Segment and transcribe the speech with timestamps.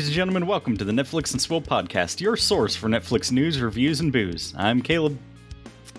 [0.00, 0.46] Ladies and gentlemen.
[0.46, 4.54] Welcome to the Netflix and Swill podcast, your source for Netflix news, reviews, and booze.
[4.56, 5.18] I'm Caleb.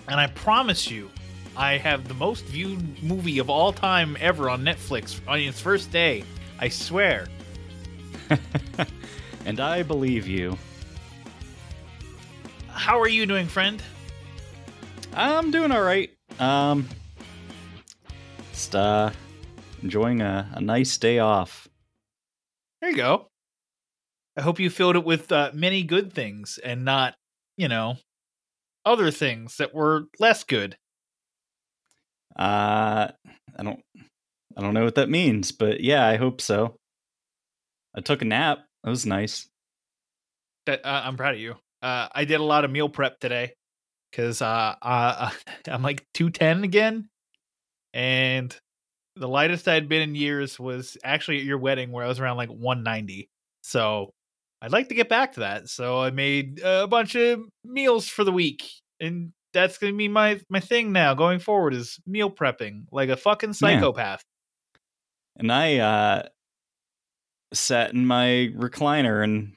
[0.08, 1.08] And I promise you,
[1.56, 5.92] I have the most viewed movie of all time ever on Netflix on its first
[5.92, 6.24] day.
[6.58, 7.28] I swear.
[9.44, 10.58] and I believe you.
[12.70, 13.80] How are you doing, friend?
[15.14, 16.10] I'm doing all right.
[16.40, 16.88] Um,
[18.50, 19.10] just uh,
[19.80, 21.68] enjoying a, a nice day off.
[22.80, 23.28] There you go.
[24.36, 27.14] I hope you filled it with uh, many good things and not,
[27.56, 27.96] you know,
[28.84, 30.76] other things that were less good.
[32.36, 33.12] Uh,
[33.58, 33.80] I don't,
[34.56, 36.76] I don't know what that means, but yeah, I hope so.
[37.94, 38.60] I took a nap.
[38.84, 39.48] That was nice.
[40.66, 41.56] That uh, I'm proud of you.
[41.82, 43.52] Uh, I did a lot of meal prep today
[44.10, 45.30] because uh, uh,
[45.68, 47.08] I'm like 210 again,
[47.92, 48.56] and
[49.16, 52.38] the lightest I'd been in years was actually at your wedding where I was around
[52.38, 53.28] like 190.
[53.62, 54.12] So
[54.62, 55.68] I'd like to get back to that.
[55.68, 60.40] So I made a bunch of meals for the week, and that's gonna be my
[60.48, 64.22] my thing now going forward is meal prepping like a fucking psychopath.
[64.74, 64.78] Yeah.
[65.40, 66.22] And I uh
[67.52, 69.54] sat in my recliner and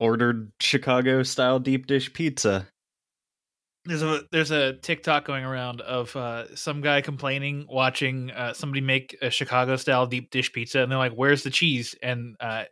[0.00, 2.66] ordered Chicago style deep dish pizza.
[3.84, 8.80] There's a there's a TikTok going around of uh, some guy complaining watching uh, somebody
[8.80, 12.64] make a Chicago style deep dish pizza, and they're like, "Where's the cheese?" And uh,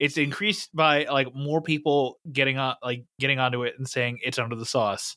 [0.00, 4.38] it's increased by like more people getting on like getting onto it and saying it's
[4.38, 5.16] under the sauce.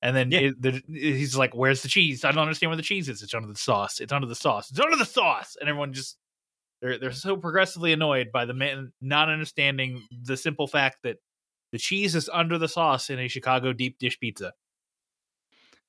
[0.00, 0.38] And then yeah.
[0.40, 2.24] it, the, he's like where's the cheese?
[2.24, 3.22] I don't understand where the cheese is.
[3.22, 4.00] It's under the sauce.
[4.00, 4.70] It's under the sauce.
[4.70, 5.56] It's under the sauce!
[5.60, 6.16] And everyone just
[6.80, 11.18] they're they're so progressively annoyed by the man not understanding the simple fact that
[11.70, 14.54] the cheese is under the sauce in a chicago deep dish pizza.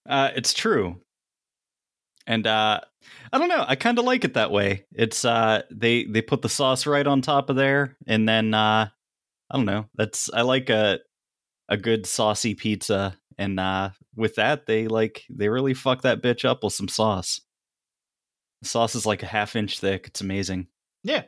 [0.07, 1.01] Uh it's true
[2.27, 2.79] and uh
[3.31, 4.85] i don't know i kind of like it that way.
[4.93, 8.87] It's uh they they put the sauce right on top of there and then uh
[9.51, 10.99] i don't know that's i like a
[11.69, 16.45] a good saucy pizza and uh with that they like they really fuck that bitch
[16.45, 17.41] up with some sauce.
[18.61, 20.67] The sauce is like a half inch thick it's amazing.
[21.03, 21.23] Yeah.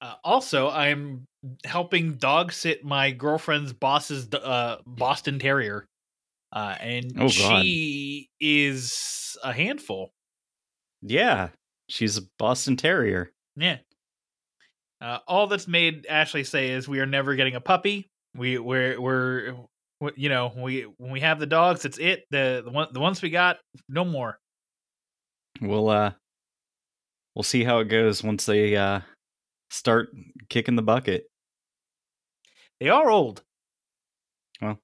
[0.00, 1.28] Uh, also i'm
[1.64, 5.86] helping dog sit my girlfriend's boss's uh boston terrier
[6.52, 10.12] uh, and oh, she is a handful.
[11.00, 11.48] Yeah,
[11.88, 13.32] she's a Boston Terrier.
[13.56, 13.78] Yeah.
[15.00, 18.08] Uh, all that's made Ashley say is we are never getting a puppy.
[18.36, 19.54] We we're we're
[20.14, 22.24] you know we when we have the dogs, it's it.
[22.30, 23.58] The the one the ones we got,
[23.88, 24.38] no more.
[25.60, 26.12] We'll uh
[27.34, 29.00] we'll see how it goes once they uh
[29.70, 30.10] start
[30.48, 31.24] kicking the bucket.
[32.78, 33.42] They are old.
[34.60, 34.78] Well,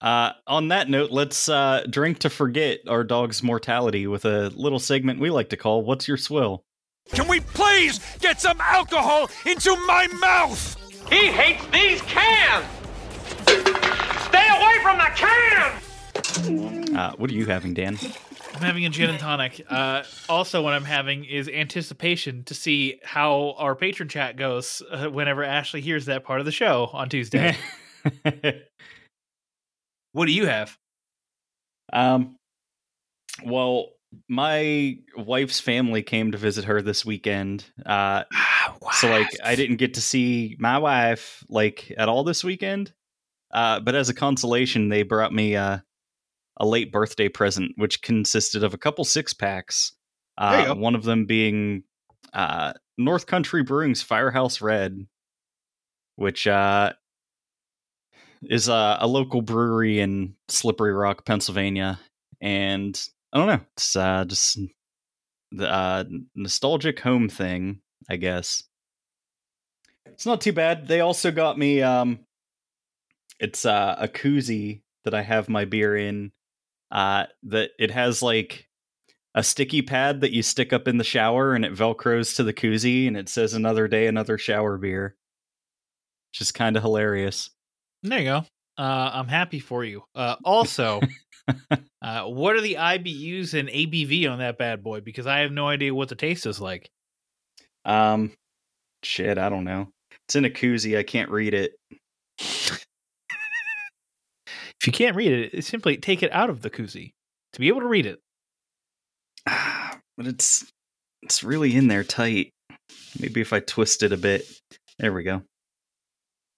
[0.00, 4.78] uh, on that note, let's uh, drink to forget our dog's mortality with a little
[4.78, 6.64] segment we like to call What's Your Swill?
[7.12, 10.76] Can we please get some alcohol into my mouth?
[11.10, 12.66] He hates these cans!
[13.46, 16.96] Stay away from the can!
[16.96, 17.98] Uh, what are you having, Dan?
[18.54, 19.64] I'm having a gin and tonic.
[19.68, 25.08] Uh, also, what I'm having is anticipation to see how our Patreon chat goes uh,
[25.08, 27.56] whenever Ashley hears that part of the show on Tuesday.
[30.12, 30.76] What do you have?
[31.92, 32.36] Um,
[33.44, 33.90] well,
[34.28, 37.64] my wife's family came to visit her this weekend.
[37.86, 38.24] Uh,
[38.92, 42.92] so like I didn't get to see my wife like at all this weekend.
[43.52, 45.78] Uh, but as a consolation, they brought me uh,
[46.56, 49.92] a late birthday present, which consisted of a couple six packs.
[50.38, 51.82] Uh, one of them being
[52.32, 55.06] uh, North Country Brewing's Firehouse Red,
[56.16, 56.92] which uh,
[58.42, 61.98] is a, a local brewery in Slippery Rock, Pennsylvania,
[62.40, 63.00] and
[63.32, 64.58] I don't know, it's uh, just
[65.52, 66.04] the uh,
[66.34, 68.64] nostalgic home thing, I guess.
[70.06, 70.88] It's not too bad.
[70.88, 72.20] They also got me um,
[73.40, 76.32] it's uh, a koozie that I have my beer in.
[76.90, 78.68] Uh, that it has like
[79.34, 82.52] a sticky pad that you stick up in the shower and it velcros to the
[82.52, 85.14] koozie and it says another day another shower beer
[86.32, 87.50] just kind of hilarious
[88.02, 88.44] there you go.
[88.78, 90.02] Uh, I'm happy for you.
[90.14, 91.00] Uh, also,
[92.02, 95.00] uh, what are the IBUs and ABV on that bad boy?
[95.00, 96.88] Because I have no idea what the taste is like.
[97.84, 98.32] Um,
[99.02, 99.88] shit, I don't know.
[100.26, 100.96] It's in a koozie.
[100.98, 101.72] I can't read it.
[104.80, 107.12] If you can't read it, simply take it out of the koozie
[107.52, 108.18] to be able to read it.
[109.44, 110.70] but it's
[111.22, 112.52] it's really in there tight.
[113.18, 114.50] Maybe if I twist it a bit.
[114.98, 115.42] There we go.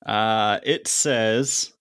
[0.04, 1.72] Uh, it says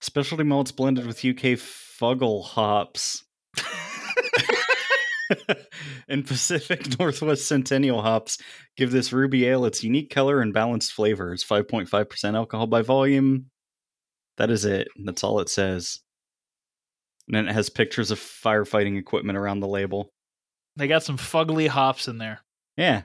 [0.00, 3.24] specialty malts blended with UK Fuggle hops
[6.08, 8.38] and Pacific Northwest Centennial hops
[8.76, 11.44] give this ruby ale its unique color and balanced flavors.
[11.44, 13.46] 5.5% alcohol by volume.
[14.38, 14.88] That is it.
[15.04, 16.00] That's all it says.
[17.28, 20.10] And then it has pictures of firefighting equipment around the label.
[20.76, 22.40] They got some fugly hops in there.
[22.76, 23.02] Yeah.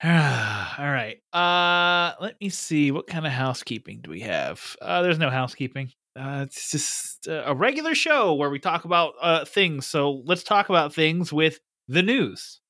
[0.04, 1.18] All right.
[1.32, 4.76] Uh let me see what kind of housekeeping do we have?
[4.80, 5.90] Uh there's no housekeeping.
[6.18, 9.86] Uh it's just uh, a regular show where we talk about uh things.
[9.86, 11.58] So let's talk about things with
[11.88, 12.60] the news.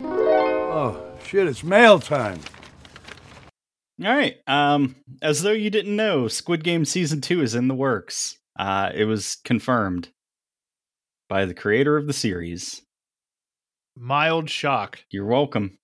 [0.00, 2.38] Oh, shit, it's mail time.
[4.04, 4.36] All right.
[4.46, 8.38] Um, as though you didn't know, Squid Game season two is in the works.
[8.56, 10.10] Uh, it was confirmed
[11.28, 12.82] by the creator of the series.
[13.96, 15.00] Mild shock.
[15.10, 15.78] You're welcome.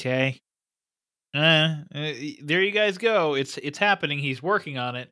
[0.00, 0.40] Okay.
[1.34, 1.76] Uh,
[2.42, 3.34] there you guys go.
[3.34, 4.18] It's it's happening.
[4.18, 5.10] He's working on it.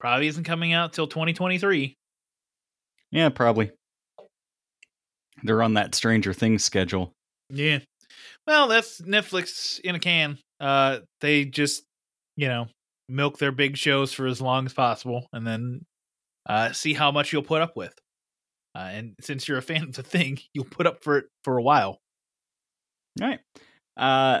[0.00, 1.96] Probably isn't coming out till 2023.
[3.12, 3.70] Yeah, probably.
[5.42, 7.12] They're on that Stranger Things schedule.
[7.50, 7.80] Yeah.
[8.46, 10.38] Well, that's Netflix in a can.
[10.58, 11.84] Uh, they just,
[12.36, 12.66] you know,
[13.08, 15.84] milk their big shows for as long as possible, and then
[16.48, 17.94] uh, see how much you'll put up with.
[18.74, 21.58] Uh, and since you're a fan of the thing, you'll put up for it for
[21.58, 21.98] a while.
[23.20, 23.40] All right.
[24.00, 24.40] Uh,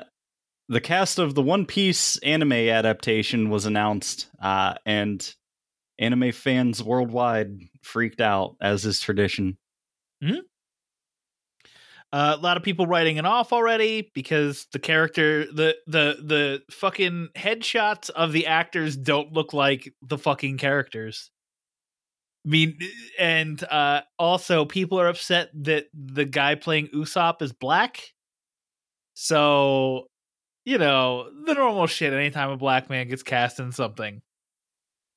[0.70, 5.34] the cast of the One Piece anime adaptation was announced, uh, and
[5.98, 7.52] anime fans worldwide
[7.82, 9.58] freaked out, as is tradition.
[12.12, 16.62] Uh, a lot of people writing it off already because the character, the the the
[16.70, 21.30] fucking headshots of the actors don't look like the fucking characters.
[22.44, 22.78] I mean,
[23.18, 28.00] and uh, also people are upset that the guy playing Usopp is black.
[29.14, 30.06] So,
[30.64, 32.12] you know, the normal shit.
[32.12, 34.22] Anytime a black man gets cast in something,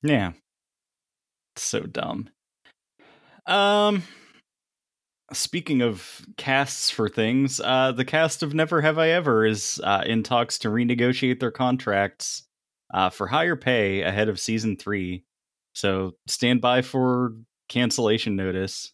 [0.02, 0.32] Yeah.
[1.56, 2.28] So dumb.
[3.46, 4.02] Um
[5.32, 10.02] speaking of casts for things, uh the cast of Never Have I Ever is uh
[10.06, 12.44] in talks to renegotiate their contracts
[12.92, 15.24] uh for higher pay ahead of season 3.
[15.74, 17.32] So stand by for
[17.68, 18.92] cancellation notice.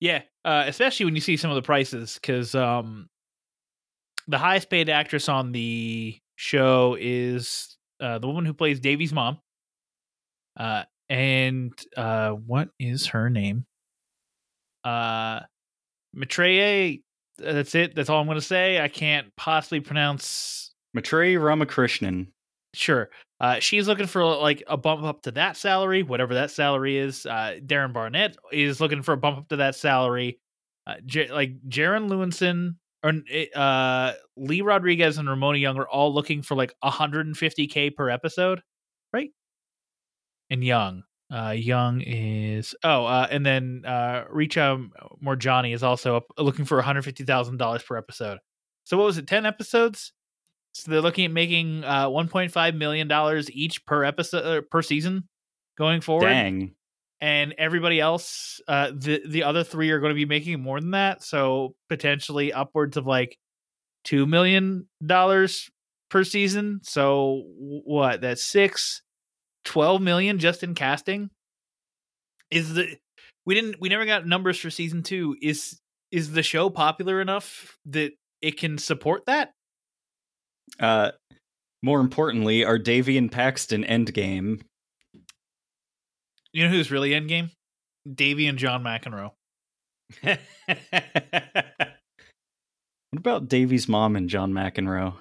[0.00, 3.08] Yeah, uh, especially when you see some of the prices, because um,
[4.28, 9.38] the highest paid actress on the show is uh, the woman who plays Devi's mom.
[10.56, 13.66] Uh, and uh, what is her name?
[14.84, 15.40] Uh,
[16.16, 17.02] Maitreyi.
[17.38, 17.94] That's it.
[17.94, 18.80] That's all I'm going to say.
[18.80, 20.72] I can't possibly pronounce.
[20.94, 22.28] Matrey Ramakrishnan.
[22.74, 23.10] Sure.
[23.40, 27.26] Uh, she's looking for like a bump up to that salary, whatever that salary is.
[27.26, 30.38] Uh, Darren Barnett is looking for a bump up to that salary.
[30.86, 33.12] Uh, J- like Jaren Lewison or
[33.54, 38.62] uh, Lee Rodriguez and Ramona Young are all looking for like 150k per episode,
[39.12, 39.30] right?
[40.48, 44.88] And Young, uh, Young is oh, uh, and then uh, Richa
[45.22, 48.38] Moorjani is also up, looking for 150 thousand dollars per episode.
[48.84, 49.26] So what was it?
[49.26, 50.12] 10 episodes?
[50.72, 55.28] So they're looking at making uh, 1.5 million dollars each per episode uh, per season
[55.76, 56.28] going forward.
[56.28, 56.74] Dang.
[57.20, 60.90] And everybody else, uh, the the other three are going to be making more than
[60.90, 61.22] that.
[61.22, 63.38] So potentially upwards of like
[64.04, 65.70] two million dollars
[66.10, 66.80] per season.
[66.82, 68.20] So what?
[68.20, 69.02] That's six,
[69.64, 71.30] 12 million just in casting.
[72.50, 72.96] Is the
[73.46, 75.36] we didn't we never got numbers for season two.
[75.42, 75.80] Is
[76.10, 79.52] is the show popular enough that it can support that?
[80.78, 81.12] Uh
[81.82, 84.62] more importantly, are Devi and Paxton endgame?
[86.54, 87.50] You know who's really endgame?
[88.10, 89.32] Devi and John McEnroe.
[90.22, 90.38] what
[93.12, 95.14] about Devi's mom and John McEnroe?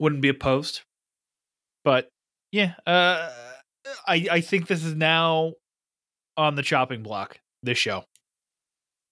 [0.00, 0.80] Wouldn't be opposed.
[1.84, 2.08] But
[2.50, 3.30] yeah, uh
[4.06, 5.52] I I think this is now
[6.36, 8.04] on the chopping block, this show.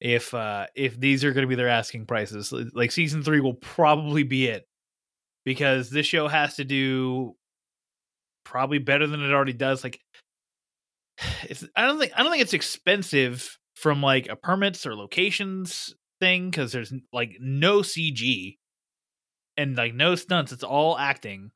[0.00, 2.52] If uh if these are gonna be their asking prices.
[2.52, 4.64] Like season three will probably be it.
[5.44, 7.36] Because this show has to do
[8.44, 9.84] probably better than it already does.
[9.84, 10.00] Like
[11.44, 15.94] it's I don't think I don't think it's expensive from like a permits or locations
[16.20, 18.56] thing because there's like no CG
[19.56, 20.52] and like no stunts.
[20.52, 21.50] It's all acting.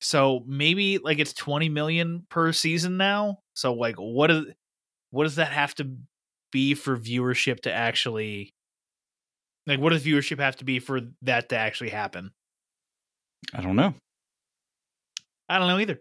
[0.00, 3.38] So maybe like it's 20 million per season now.
[3.54, 4.44] So like what is
[5.10, 5.96] what does that have to
[6.52, 8.54] be for viewership to actually
[9.66, 12.32] Like, what does viewership have to be for that to actually happen?
[13.54, 13.94] I don't know.
[15.48, 16.00] I don't know either.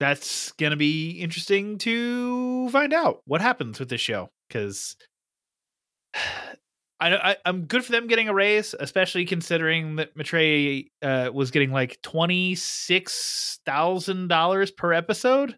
[0.00, 4.96] That's gonna be interesting to find out what happens with this show because
[7.00, 11.50] I, I I'm good for them getting a raise, especially considering that Matre uh, was
[11.50, 15.56] getting like twenty six thousand dollars per episode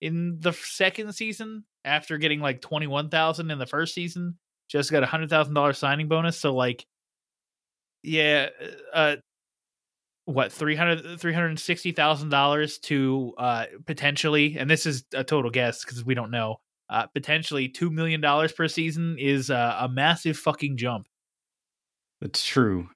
[0.00, 4.38] in the second season after getting like twenty one thousand in the first season.
[4.70, 6.86] Just got a hundred thousand dollar signing bonus, so like,
[8.02, 8.48] yeah,
[8.94, 9.16] uh,
[10.24, 16.14] what 300 360000 dollars to uh potentially and this is a total guess because we
[16.14, 16.56] don't know
[16.88, 21.06] uh potentially two million dollars per season is uh, a massive fucking jump
[22.20, 22.88] That's true.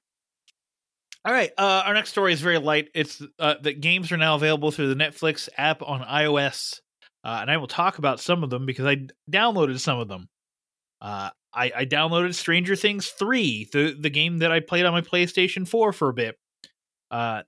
[1.25, 4.35] all right uh our next story is very light it's uh that games are now
[4.35, 6.79] available through the netflix app on ios
[7.23, 8.97] uh, and i will talk about some of them because i
[9.29, 10.29] downloaded some of them
[11.01, 14.99] uh I, I downloaded Stranger Things 3, the, the game that I played on my
[14.99, 16.35] PlayStation 4 for a bit.
[17.11, 17.43] Uh,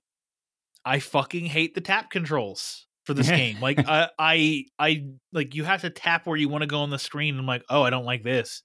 [0.84, 3.60] I fucking hate the tap controls for this game.
[3.60, 6.90] Like I, I, I like you have to tap where you want to go on
[6.90, 7.38] the screen.
[7.38, 8.62] I'm like, oh, I don't like this,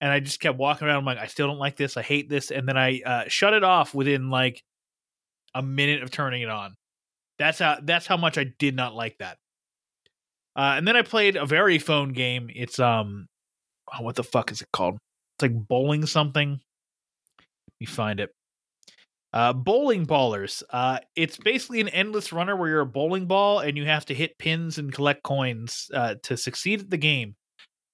[0.00, 0.98] and I just kept walking around.
[0.98, 1.96] I'm like, I still don't like this.
[1.96, 4.62] I hate this, and then I uh, shut it off within like
[5.54, 6.74] a minute of turning it on.
[7.38, 9.38] That's how that's how much I did not like that.
[10.56, 12.48] Uh, and then I played a very phone game.
[12.54, 13.26] It's um,
[13.92, 14.98] oh, what the fuck is it called?
[15.36, 16.50] It's like bowling something.
[16.50, 18.30] Let me find it.
[19.34, 20.62] Uh, bowling ballers.
[20.70, 24.14] Uh, it's basically an endless runner where you're a bowling ball and you have to
[24.14, 27.34] hit pins and collect coins uh, to succeed at the game.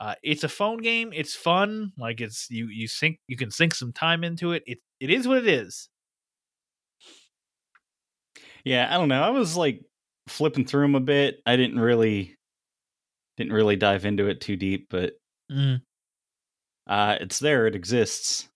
[0.01, 1.13] Uh, it's a phone game.
[1.15, 1.93] It's fun.
[1.99, 4.63] Like it's you you sink you can sink some time into it.
[4.67, 5.89] It it is what it is.
[8.65, 9.23] Yeah, I don't know.
[9.23, 9.83] I was like
[10.29, 11.41] flipping through them a bit.
[11.47, 12.37] I didn't really
[13.37, 15.15] didn't really dive into it too deep, but
[15.51, 15.83] Mm,
[16.87, 18.49] uh it's there, it exists.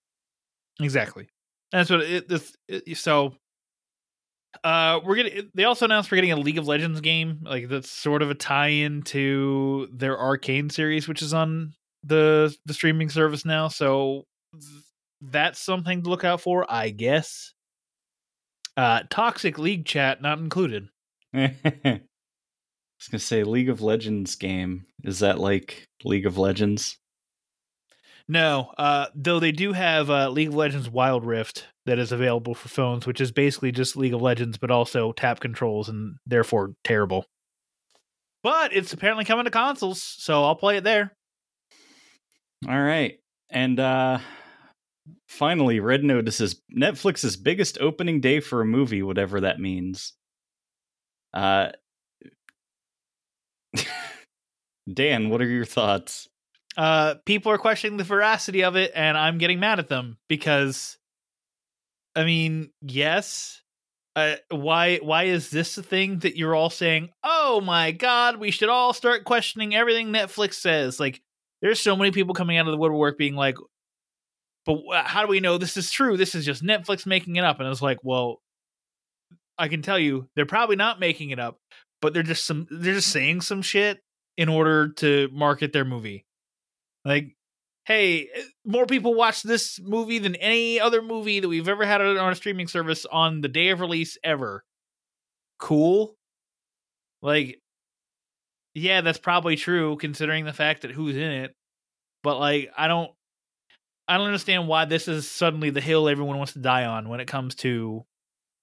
[0.80, 1.28] exactly.
[1.74, 3.34] That's what it, this, it so.
[4.62, 5.50] Uh, we're getting.
[5.54, 8.34] They also announced we're getting a League of Legends game, like that's sort of a
[8.34, 13.66] tie-in to their Arcane series, which is on the the streaming service now.
[13.66, 14.84] So th-
[15.20, 17.52] that's something to look out for, I guess.
[18.76, 20.86] Uh, toxic league chat not included.
[21.34, 24.84] I was gonna say League of Legends game.
[25.02, 26.98] Is that like League of Legends?
[28.26, 32.54] No, uh, though they do have uh, League of Legends Wild Rift that is available
[32.54, 36.72] for phones, which is basically just League of Legends, but also tap controls and therefore
[36.84, 37.26] terrible.
[38.42, 41.12] But it's apparently coming to consoles, so I'll play it there.
[42.68, 43.18] All right.
[43.50, 44.18] And uh
[45.28, 50.14] finally, Red Notice's Netflix's biggest opening day for a movie, whatever that means.
[51.34, 51.72] Uh
[54.92, 56.28] Dan, what are your thoughts?
[56.76, 60.98] Uh, people are questioning the veracity of it, and I'm getting mad at them because,
[62.16, 63.60] I mean, yes.
[64.16, 67.10] Uh, why why is this the thing that you're all saying?
[67.24, 71.00] Oh my god, we should all start questioning everything Netflix says.
[71.00, 71.20] Like,
[71.62, 73.56] there's so many people coming out of the woodwork being like,
[74.66, 76.16] "But how do we know this is true?
[76.16, 78.40] This is just Netflix making it up." And I was like, "Well,
[79.58, 81.58] I can tell you, they're probably not making it up,
[82.00, 84.00] but they're just some they're just saying some shit
[84.36, 86.24] in order to market their movie."
[87.04, 87.37] Like,
[87.84, 92.00] hey, eh, more people watch this movie than any other movie that we've ever had
[92.00, 94.64] on a streaming service on the day of release ever.
[95.58, 96.16] Cool.
[97.23, 97.61] Like,
[98.75, 101.54] yeah, that's probably true considering the fact that who's in it.
[102.23, 103.11] But like, I don't,
[104.08, 107.20] I don't understand why this is suddenly the hill everyone wants to die on when
[107.20, 108.04] it comes to,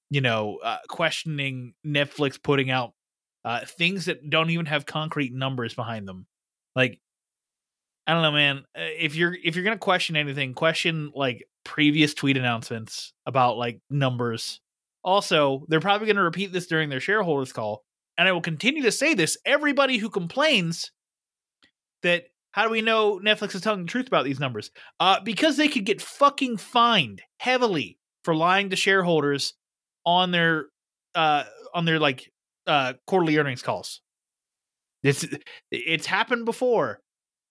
[0.10, 2.94] you know, uh, questioning Netflix putting out
[3.46, 6.28] uh, things that don't even have concrete numbers behind them.
[6.76, 7.00] Like,
[8.08, 8.58] I don't know, man.
[8.76, 13.80] Uh, If you're if you're gonna question anything, question like previous tweet announcements about like
[13.90, 14.60] numbers.
[15.04, 17.84] Also, they're probably gonna repeat this during their shareholders call,
[18.18, 19.38] and I will continue to say this.
[19.46, 20.92] Everybody who complains
[22.04, 24.72] that how do we know Netflix is telling the truth about these numbers?
[25.00, 29.54] Uh, because they could get fucking fined heavily for lying to shareholders
[30.06, 30.66] on their
[31.16, 31.44] uh
[31.74, 32.32] on their like
[32.68, 34.02] uh quarterly earnings calls.
[35.04, 35.26] It's
[35.72, 37.00] it's happened before.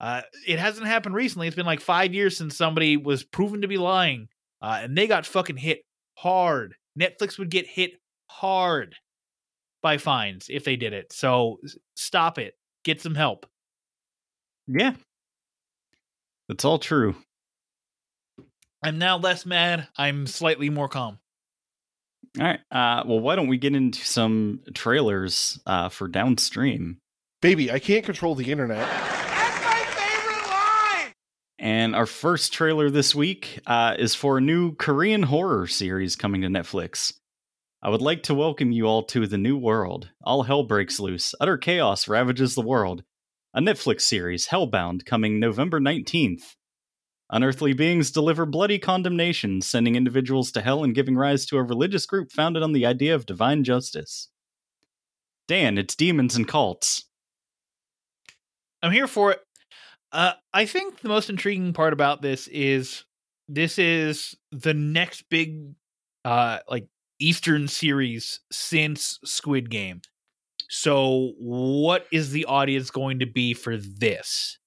[0.00, 1.46] Uh, it hasn't happened recently.
[1.46, 4.28] It's been like five years since somebody was proven to be lying,
[4.62, 5.82] uh, and they got fucking hit
[6.14, 6.74] hard.
[6.98, 7.92] Netflix would get hit
[8.26, 8.96] hard
[9.82, 11.12] by fines if they did it.
[11.12, 11.58] So
[11.94, 12.54] stop it.
[12.84, 13.46] Get some help.
[14.66, 14.94] Yeah.
[16.48, 17.16] That's all true.
[18.82, 19.88] I'm now less mad.
[19.96, 21.18] I'm slightly more calm.
[22.38, 22.60] All right.
[22.70, 26.98] Uh well, why don't we get into some trailers uh for downstream?
[27.42, 28.78] Baby, I can't control the internet.
[28.78, 31.12] That's my favorite line!
[31.60, 36.40] And our first trailer this week uh, is for a new Korean horror series coming
[36.40, 37.12] to Netflix.
[37.82, 40.08] I would like to welcome you all to The New World.
[40.24, 43.04] All hell breaks loose, utter chaos ravages the world.
[43.52, 46.54] A Netflix series, Hellbound, coming November 19th.
[47.28, 52.06] Unearthly beings deliver bloody condemnation, sending individuals to hell and giving rise to a religious
[52.06, 54.30] group founded on the idea of divine justice.
[55.46, 57.04] Dan, it's demons and cults.
[58.82, 59.40] I'm here for it.
[60.12, 63.04] Uh, I think the most intriguing part about this is
[63.48, 65.74] this is the next big,
[66.24, 66.86] uh, like
[67.20, 70.00] Eastern series since Squid Game.
[70.68, 74.58] So, what is the audience going to be for this?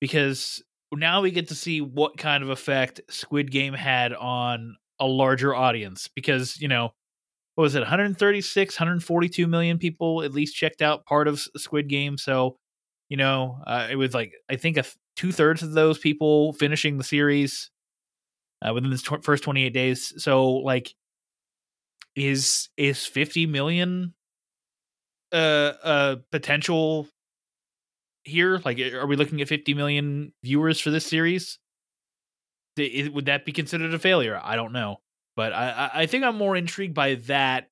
[0.00, 0.62] Because
[0.92, 5.54] now we get to see what kind of effect Squid Game had on a larger
[5.54, 6.08] audience.
[6.14, 6.92] Because, you know,
[7.56, 12.16] what was it, 136, 142 million people at least checked out part of Squid Game.
[12.16, 12.56] So,
[13.08, 16.52] you know, uh, it was like, I think a th- two thirds of those people
[16.54, 17.70] finishing the series
[18.62, 20.12] uh, within the tw- first 28 days.
[20.22, 20.94] So, like,
[22.16, 24.12] is is 50 million
[25.32, 25.36] uh
[25.82, 27.06] uh potential
[28.24, 28.60] here?
[28.64, 31.58] Like are we looking at 50 million viewers for this series?
[32.76, 34.40] Would that be considered a failure?
[34.42, 35.00] I don't know.
[35.36, 37.70] But i i think i'm more intrigued by that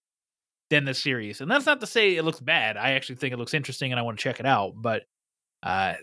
[0.70, 1.40] than the series.
[1.40, 2.76] And that's not to say it looks bad.
[2.76, 5.02] I actually think it looks interesting and i want to check it out but
[5.66, 5.94] uh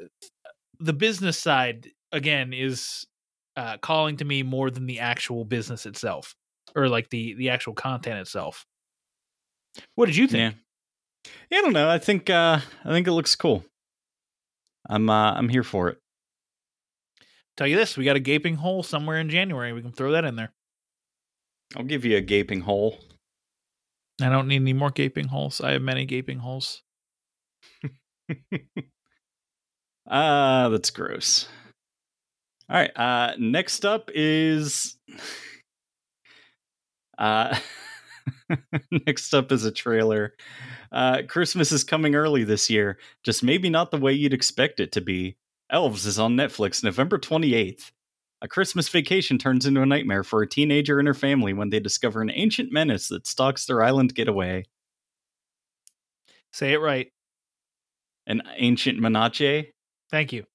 [0.80, 3.06] the business side again is
[3.56, 6.36] uh calling to me more than the actual business itself
[6.76, 8.66] or like the the actual content itself.
[9.96, 10.56] What did you think?
[11.26, 11.32] Yeah.
[11.50, 11.90] yeah, I don't know.
[11.90, 13.64] I think uh, I think it looks cool.
[14.90, 15.98] I'm uh, I'm here for it.
[17.56, 19.74] Tell you this, we got a gaping hole somewhere in January.
[19.74, 20.52] We can throw that in there.
[21.76, 22.98] I'll give you a gaping hole.
[24.22, 25.62] I don't need any more gaping holes.
[25.62, 26.82] I have many gaping holes.
[30.08, 31.48] Ah, uh, that's gross.
[32.70, 32.92] All right.
[32.96, 34.98] Uh, next up is
[37.18, 37.58] uh,
[39.08, 40.34] next up is a trailer.
[40.92, 44.92] Uh, Christmas is coming early this year, just maybe not the way you'd expect it
[44.94, 45.38] to be.
[45.70, 47.92] Elves is on Netflix November 28th.
[48.42, 51.80] A Christmas vacation turns into a nightmare for a teenager and her family when they
[51.80, 54.66] discover an ancient menace that stalks their island getaway.
[56.52, 57.08] Say it right.
[58.28, 59.73] An ancient menace?
[60.14, 60.46] Thank you.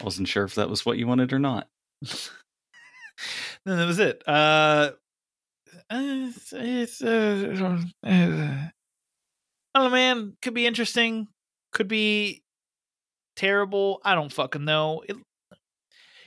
[0.00, 1.68] I Wasn't sure if that was what you wanted or not.
[3.66, 4.22] no, that was it.
[4.26, 4.92] Uh,
[5.90, 7.54] it's, it's uh,
[8.02, 8.70] I
[9.74, 10.38] don't know, man.
[10.40, 11.28] Could be interesting.
[11.74, 12.42] Could be
[13.36, 14.00] terrible.
[14.06, 15.02] I don't fucking know.
[15.06, 15.18] It,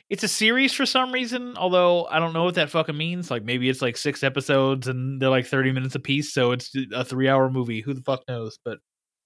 [0.08, 3.32] it's a series for some reason, although I don't know what that fucking means.
[3.32, 6.70] Like maybe it's like six episodes and they're like thirty minutes a piece, so it's
[6.94, 7.82] a three-hour movie.
[7.82, 8.60] Who the fuck knows?
[8.64, 8.78] But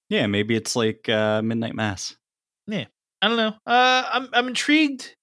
[0.08, 2.16] yeah, maybe it's like uh, Midnight Mass.
[2.68, 2.86] Yeah,
[3.22, 3.54] I don't know.
[3.66, 5.16] Uh, I'm I'm intrigued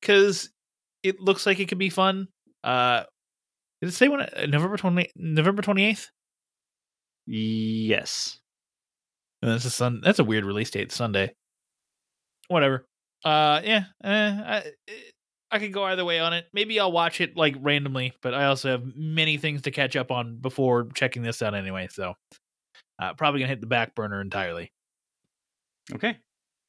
[0.00, 0.50] because
[1.02, 2.28] it looks like it could be fun.
[2.64, 3.04] Uh,
[3.80, 6.10] did it say when uh, November twenty November twenty eighth?
[7.26, 8.38] Yes.
[9.42, 10.00] That's a sun.
[10.02, 10.92] That's a weird release date.
[10.92, 11.32] Sunday.
[12.48, 12.84] Whatever.
[13.24, 13.84] Uh, yeah.
[14.04, 14.64] Eh, I
[15.50, 16.46] I could go either way on it.
[16.52, 20.10] Maybe I'll watch it like randomly, but I also have many things to catch up
[20.10, 21.88] on before checking this out anyway.
[21.90, 22.14] So,
[23.00, 24.72] uh, probably gonna hit the back burner entirely.
[25.94, 26.18] Okay.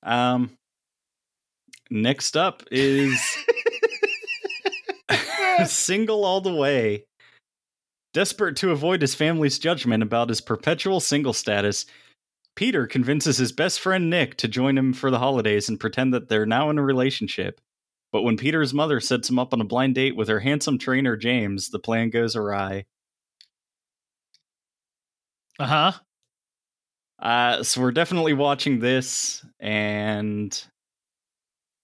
[0.04, 0.52] Um.
[1.90, 3.22] Next up is
[5.66, 7.06] single all the way.
[8.14, 11.86] Desperate to avoid his family's judgment about his perpetual single status,
[12.56, 16.28] Peter convinces his best friend Nick to join him for the holidays and pretend that
[16.28, 17.62] they're now in a relationship.
[18.12, 21.16] But when Peter's mother sets him up on a blind date with her handsome trainer
[21.16, 22.86] James, the plan goes awry.
[25.60, 25.94] Uh-huh.
[27.22, 30.60] Uh So we're definitely watching this, and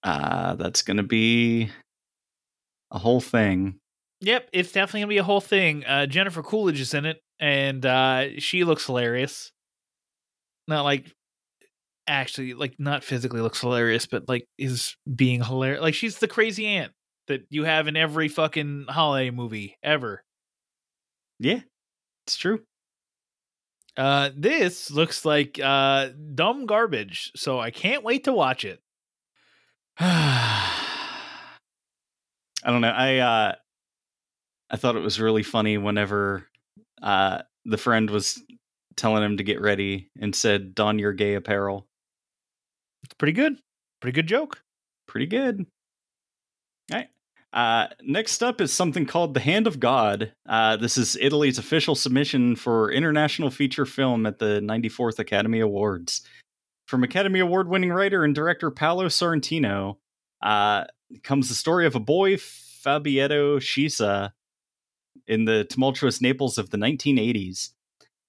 [0.04, 1.70] uh, that's going to be
[2.92, 3.80] a whole thing.
[4.22, 5.86] Yep, it's definitely gonna be a whole thing.
[5.86, 9.52] Uh, Jennifer Coolidge is in it, and uh, she looks hilarious.
[10.68, 11.14] Not like
[12.08, 15.82] actually, like not physically looks hilarious, but like is being hilarious.
[15.82, 16.94] Like she's the crazy aunt
[17.28, 20.24] that you have in every fucking holiday movie ever.
[21.40, 21.62] Yeah,
[22.26, 22.64] it's true.
[23.98, 28.80] Uh, this looks like uh dumb garbage, so I can't wait to watch it.
[30.00, 30.72] I
[32.64, 32.90] don't know.
[32.90, 33.56] I uh
[34.70, 36.48] I thought it was really funny whenever
[37.02, 38.40] uh the friend was
[38.96, 41.88] telling him to get ready and said don your gay apparel.
[43.04, 43.58] It's pretty good.
[44.00, 44.62] Pretty good joke.
[45.08, 45.66] Pretty good.
[46.92, 47.10] All right.
[47.54, 50.34] Uh, next up is something called The Hand of God.
[50.48, 56.22] Uh, this is Italy's official submission for international feature film at the 94th Academy Awards.
[56.88, 59.98] From Academy Award winning writer and director Paolo Sorrentino,
[60.42, 60.86] uh,
[61.24, 64.32] comes the story of a boy, Fabietto Schisa,
[65.28, 67.72] in the tumultuous Naples of the 1980s.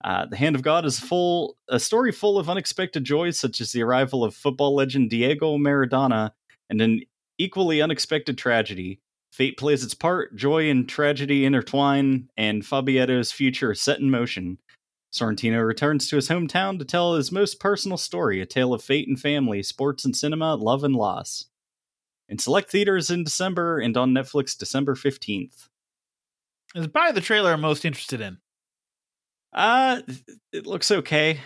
[0.04, 3.72] Uh, the Hand of God is full a story full of unexpected joys, such as
[3.72, 6.31] the arrival of football legend Diego Maradona,
[6.70, 7.02] and an
[7.37, 9.00] equally unexpected tragedy.
[9.38, 14.59] Fate plays its part, joy and tragedy intertwine, and Fabietto's future is set in motion.
[15.14, 19.07] Sorrentino returns to his hometown to tell his most personal story, a tale of fate
[19.07, 21.46] and family, sports and cinema, love and loss.
[22.29, 25.68] In select theaters in December and on Netflix December 15th.
[26.74, 28.38] It's probably the trailer I'm most interested in.
[29.53, 30.03] Uh,
[30.53, 31.38] it looks okay.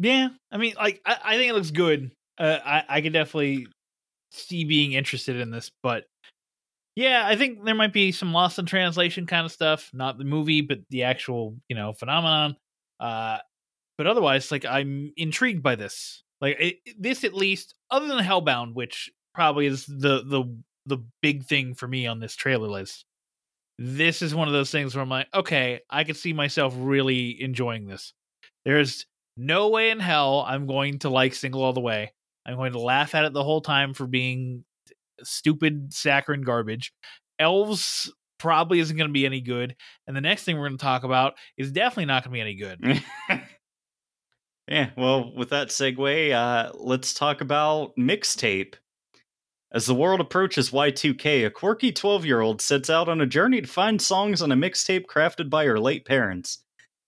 [0.00, 2.10] Yeah, I mean, like I, I think it looks good.
[2.36, 3.68] Uh, I I could definitely
[4.32, 6.06] see being interested in this, but
[6.96, 9.90] yeah, I think there might be some lost in translation kind of stuff.
[9.92, 12.56] Not the movie, but the actual you know phenomenon.
[12.98, 13.38] Uh,
[13.98, 16.24] but otherwise, like I'm intrigued by this.
[16.40, 20.44] Like it, this, at least, other than Hellbound, which probably is the the
[20.86, 23.04] the big thing for me on this trailer list.
[23.78, 27.42] This is one of those things where I'm like, okay, I could see myself really
[27.42, 28.14] enjoying this.
[28.64, 29.04] There's
[29.36, 32.14] no way in hell I'm going to like Single All the Way.
[32.46, 34.64] I'm going to laugh at it the whole time for being
[35.22, 36.92] stupid, saccharine garbage.
[37.38, 39.76] Elves probably isn't going to be any good.
[40.06, 42.40] And the next thing we're going to talk about is definitely not going to be
[42.40, 43.02] any good.
[44.68, 48.74] yeah, well, with that segue, uh, let's talk about mixtape.
[49.72, 53.60] As the world approaches Y2K, a quirky 12 year old sets out on a journey
[53.60, 56.62] to find songs on a mixtape crafted by her late parents.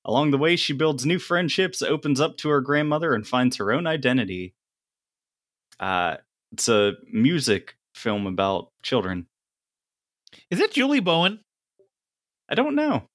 [0.05, 3.73] Along the way, she builds new friendships, opens up to her grandmother, and finds her
[3.73, 4.55] own identity.
[5.79, 6.17] Uh,
[6.53, 9.27] it's a music film about children.
[10.51, 11.41] Is it Julie Bowen?
[12.49, 13.09] I don't know.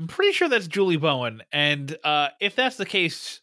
[0.00, 1.42] I'm pretty sure that's Julie Bowen.
[1.52, 3.40] And uh, if that's the case,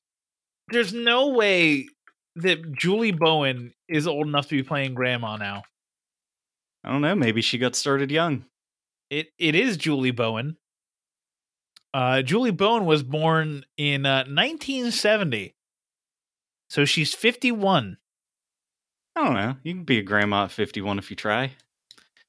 [0.69, 1.88] there's no way
[2.35, 5.63] that Julie Bowen is old enough to be playing grandma now.
[6.83, 7.15] I don't know.
[7.15, 8.45] Maybe she got started young.
[9.09, 10.57] It it is Julie Bowen.
[11.93, 15.55] Uh, Julie Bowen was born in uh, 1970,
[16.69, 17.97] so she's 51.
[19.15, 19.56] I don't know.
[19.63, 21.52] You can be a grandma at 51 if you try,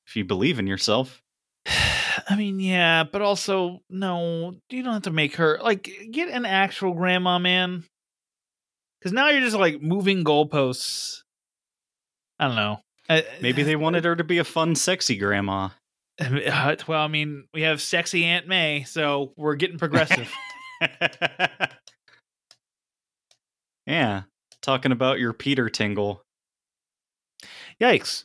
[0.06, 1.22] if you believe in yourself.
[1.66, 6.44] I mean, yeah, but also no, you don't have to make her like get an
[6.44, 7.84] actual grandma, man.
[8.98, 11.22] Because now you're just like moving goalposts.
[12.38, 12.80] I don't know.
[13.08, 15.70] Uh, Maybe they wanted her to be a fun, sexy grandma.
[16.86, 20.30] Well, I mean, we have sexy Aunt May, so we're getting progressive.
[23.86, 24.22] yeah,
[24.60, 26.22] talking about your Peter Tingle.
[27.80, 28.24] Yikes.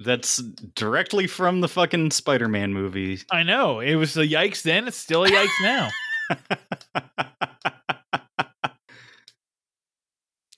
[0.00, 3.20] That's directly from the fucking Spider Man movie.
[3.30, 3.80] I know.
[3.80, 5.90] It was a yikes then, it's still a yikes now.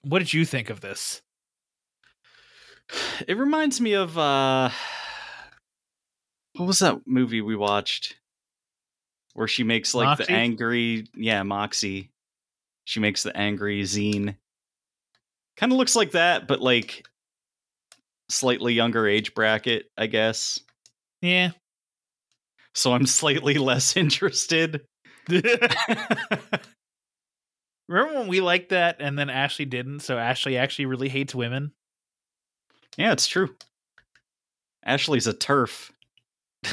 [0.02, 1.22] what did you think of this?
[3.26, 4.70] It reminds me of uh
[6.56, 8.16] what was that movie we watched
[9.34, 10.24] where she makes like Moxie?
[10.24, 12.10] the angry yeah, Moxie.
[12.84, 14.36] She makes the angry zine.
[15.56, 17.06] Kind of looks like that, but like
[18.30, 20.60] slightly younger age bracket, I guess.
[21.20, 21.50] Yeah.
[22.74, 24.82] So I'm slightly less interested.
[27.88, 30.00] Remember when we liked that and then Ashley didn't?
[30.00, 31.72] So Ashley actually really hates women.
[32.96, 33.54] Yeah, it's true.
[34.84, 35.90] Ashley's a TERF.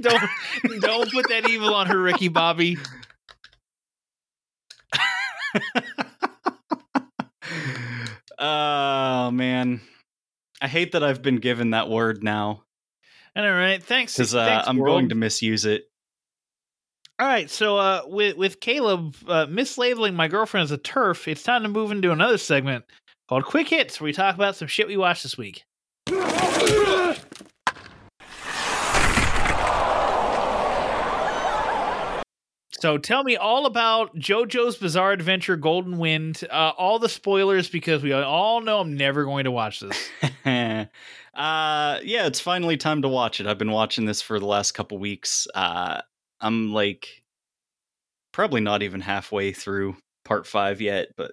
[0.00, 0.22] don't
[0.80, 2.78] don't put that evil on her, Ricky Bobby.
[8.38, 9.80] oh man.
[10.64, 12.64] I hate that I've been given that word now
[13.36, 14.16] All right, thanks.
[14.16, 14.94] because uh, I'm world.
[14.94, 15.90] going to misuse it.
[17.18, 21.42] All right, so uh, with with Caleb uh, mislabeling my girlfriend as a TERF, it's
[21.42, 22.86] time to move into another segment
[23.28, 25.64] called Quick Hits, where we talk about some shit we watched this week.
[32.84, 38.02] So tell me all about JoJo's Bizarre Adventure Golden Wind, uh, all the spoilers because
[38.02, 40.10] we all know I'm never going to watch this.
[41.34, 43.46] uh yeah, it's finally time to watch it.
[43.46, 45.46] I've been watching this for the last couple weeks.
[45.54, 46.00] Uh
[46.40, 47.22] I'm like
[48.32, 51.32] probably not even halfway through part 5 yet, but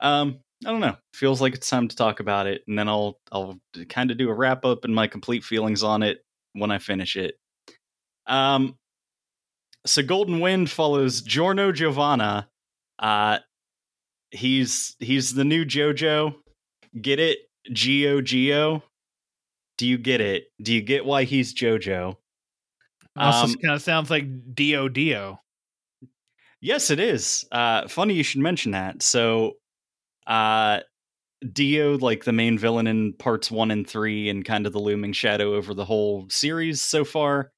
[0.00, 0.96] um I don't know.
[1.14, 4.30] Feels like it's time to talk about it and then I'll I'll kind of do
[4.30, 7.36] a wrap up and my complete feelings on it when I finish it.
[8.26, 8.76] Um
[9.86, 12.48] so Golden Wind follows Giorno Giovanna.
[12.98, 13.38] Uh
[14.34, 16.34] he's he's the new JoJo.
[17.00, 17.38] Get it?
[17.70, 18.82] Gio Gio.
[19.76, 20.44] Do you get it?
[20.62, 22.16] Do you get why he's JoJo?
[23.16, 25.40] Also, Um, kind of sounds like Dio Dio.
[26.60, 27.44] Yes, it is.
[27.50, 29.02] Uh, funny you should mention that.
[29.02, 29.54] So,
[30.26, 30.80] uh,
[31.52, 35.12] Dio, like the main villain in parts one and three, and kind of the looming
[35.12, 37.52] shadow over the whole series so far,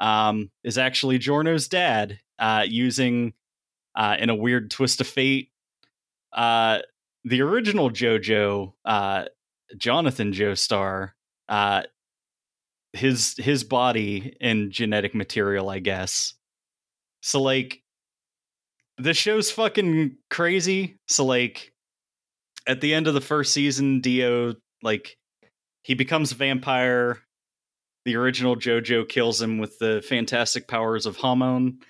[0.00, 3.32] um, is actually Giorno's dad, uh, using
[3.94, 5.50] uh, in a weird twist of fate.
[6.32, 6.80] Uh,
[7.24, 9.24] the original JoJo, uh,
[9.76, 11.12] Jonathan Joestar,
[11.48, 11.82] uh,
[12.92, 16.34] his his body and genetic material, I guess.
[17.22, 17.82] So like,
[18.98, 20.98] the show's fucking crazy.
[21.08, 21.72] So like,
[22.66, 25.16] at the end of the first season, Dio like
[25.82, 27.18] he becomes a vampire.
[28.06, 31.80] The original JoJo kills him with the fantastic powers of Hamon,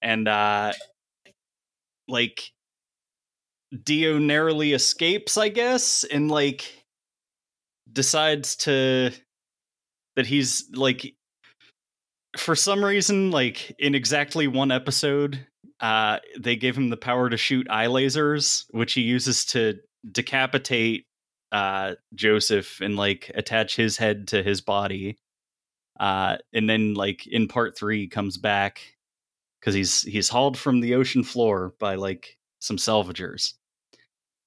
[0.00, 0.72] and uh,
[2.08, 2.52] like
[3.84, 6.77] Dio narrowly escapes, I guess, and like
[7.92, 9.10] decides to
[10.16, 11.14] that he's like
[12.36, 15.46] for some reason, like in exactly one episode,
[15.80, 19.78] uh, they gave him the power to shoot eye lasers, which he uses to
[20.10, 21.06] decapitate
[21.52, 25.18] uh, Joseph and like attach his head to his body.
[25.98, 28.80] Uh, and then like in part three comes back
[29.60, 33.54] because he's he's hauled from the ocean floor by like some salvagers.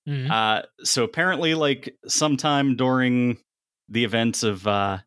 [0.08, 0.30] Mhm.
[0.32, 3.38] Uh, so apparently, like sometime during
[3.90, 5.00] the events of uh,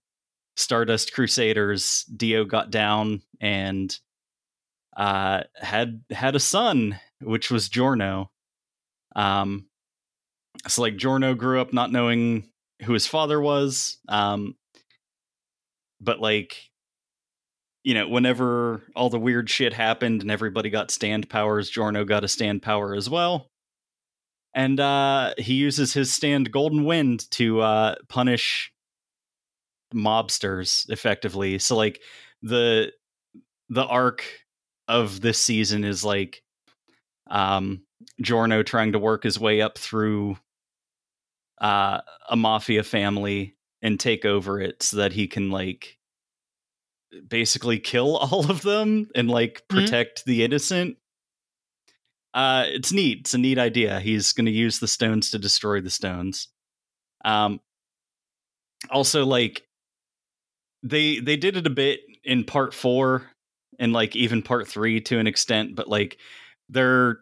[0.56, 3.98] Stardust Crusaders, Dio got down and
[4.96, 8.30] uh, had had a son, which was Giorno.
[9.16, 9.66] Um,
[10.68, 12.50] so like Giorno grew up not knowing
[12.82, 14.56] who his father was, um,
[16.00, 16.70] but like
[17.82, 22.24] you know, whenever all the weird shit happened and everybody got stand powers, Giorno got
[22.24, 23.50] a stand power as well.
[24.54, 28.72] And uh, he uses his stand Golden Wind to uh, punish
[29.94, 31.58] mobsters effectively.
[31.58, 32.00] So like
[32.42, 32.92] the
[33.68, 34.24] the arc
[34.88, 36.42] of this season is like
[37.30, 37.82] um
[38.20, 40.36] Giorno trying to work his way up through
[41.60, 45.98] uh a mafia family and take over it so that he can like
[47.28, 49.76] basically kill all of them and like Mhm.
[49.76, 50.96] protect the innocent.
[52.34, 53.20] Uh it's neat.
[53.20, 54.00] It's a neat idea.
[54.00, 56.48] He's going to use the stones to destroy the stones.
[57.24, 57.60] Um
[58.90, 59.62] also like
[60.82, 63.22] they they did it a bit in part 4
[63.78, 66.18] and like even part 3 to an extent, but like
[66.68, 67.20] they're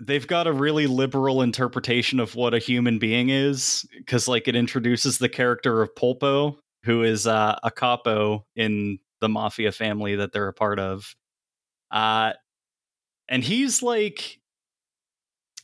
[0.00, 4.56] they've got a really liberal interpretation of what a human being is because like it
[4.56, 10.32] introduces the character of Polpo, who is uh, a capo in the mafia family that
[10.32, 11.14] they're a part of.
[11.90, 12.32] Uh,
[13.32, 14.38] and he's like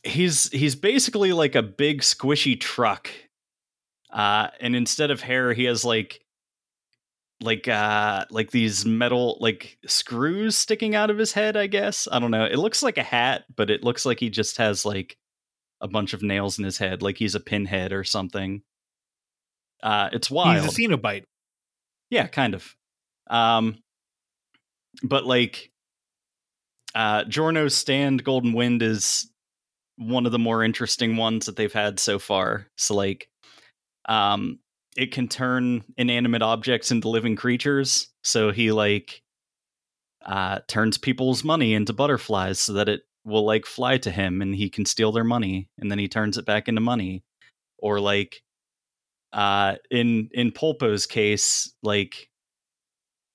[0.03, 3.09] he's he's basically like a big squishy truck.
[4.11, 6.25] Uh, and instead of hair, he has like
[7.41, 12.19] like uh like these metal like screws sticking out of his head i guess i
[12.19, 15.15] don't know it looks like a hat but it looks like he just has like
[15.79, 18.61] a bunch of nails in his head like he's a pinhead or something
[19.83, 21.23] uh it's wild He's a Cenobite.
[22.09, 22.75] yeah kind of
[23.29, 23.77] um
[25.01, 25.68] but like
[26.95, 29.29] uh giorno's stand golden wind is
[29.99, 32.67] one of the more interesting ones that they've had so far.
[32.77, 33.29] So like
[34.07, 34.59] um
[34.97, 38.07] it can turn inanimate objects into living creatures.
[38.23, 39.21] So he like
[40.25, 44.55] uh turns people's money into butterflies so that it will like fly to him and
[44.55, 47.23] he can steal their money and then he turns it back into money.
[47.77, 48.41] Or like
[49.33, 52.29] uh in in Polpo's case like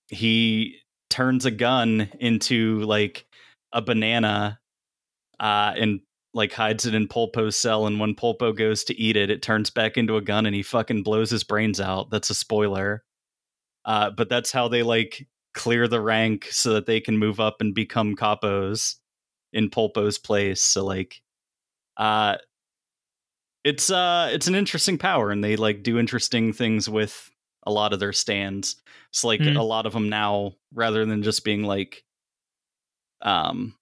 [0.09, 0.79] he
[1.11, 3.27] turns a gun into like
[3.75, 4.61] a banana
[5.41, 6.01] uh and
[6.35, 9.71] like hides it in Polpo's cell and when Polpo goes to eat it it turns
[9.71, 12.11] back into a gun and he fucking blows his brains out.
[12.11, 13.05] That's a spoiler.
[13.85, 17.57] Uh but that's how they like clear the rank so that they can move up
[17.61, 18.97] and become capos
[19.53, 20.63] in Polpo's place.
[20.63, 21.23] So like
[21.97, 22.37] uh
[23.65, 27.31] it's uh it's an interesting power and they like do interesting things with
[27.67, 28.77] a lot of their stands.
[29.11, 29.57] So like Hmm.
[29.57, 32.05] a lot of them now rather than just being like
[33.23, 33.75] um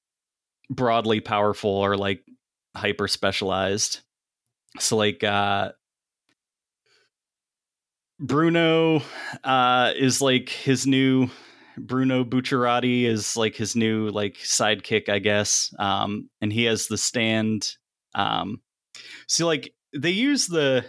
[0.70, 2.22] broadly powerful or like
[2.74, 4.00] hyper specialized
[4.78, 5.70] so like uh
[8.18, 9.02] bruno
[9.44, 11.28] uh is like his new
[11.76, 16.98] bruno bucciarati is like his new like sidekick i guess um and he has the
[16.98, 17.76] stand
[18.14, 18.60] um
[19.28, 20.84] see like they use the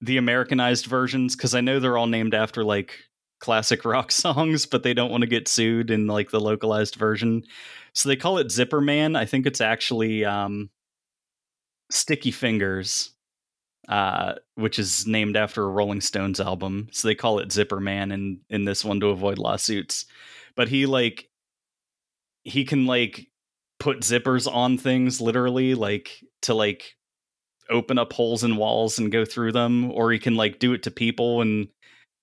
[0.00, 2.98] the americanized versions because i know they're all named after like
[3.42, 7.42] classic rock songs but they don't want to get sued in like the localized version.
[7.92, 9.16] So they call it zipper man.
[9.16, 10.70] I think it's actually um
[11.90, 13.10] sticky fingers
[13.88, 16.88] uh which is named after a rolling stones album.
[16.92, 20.06] So they call it zipper man in in this one to avoid lawsuits.
[20.56, 21.28] But he like
[22.44, 23.28] he can like
[23.78, 26.96] put zippers on things literally like to like
[27.70, 30.84] open up holes in walls and go through them, or he can like do it
[30.84, 31.68] to people and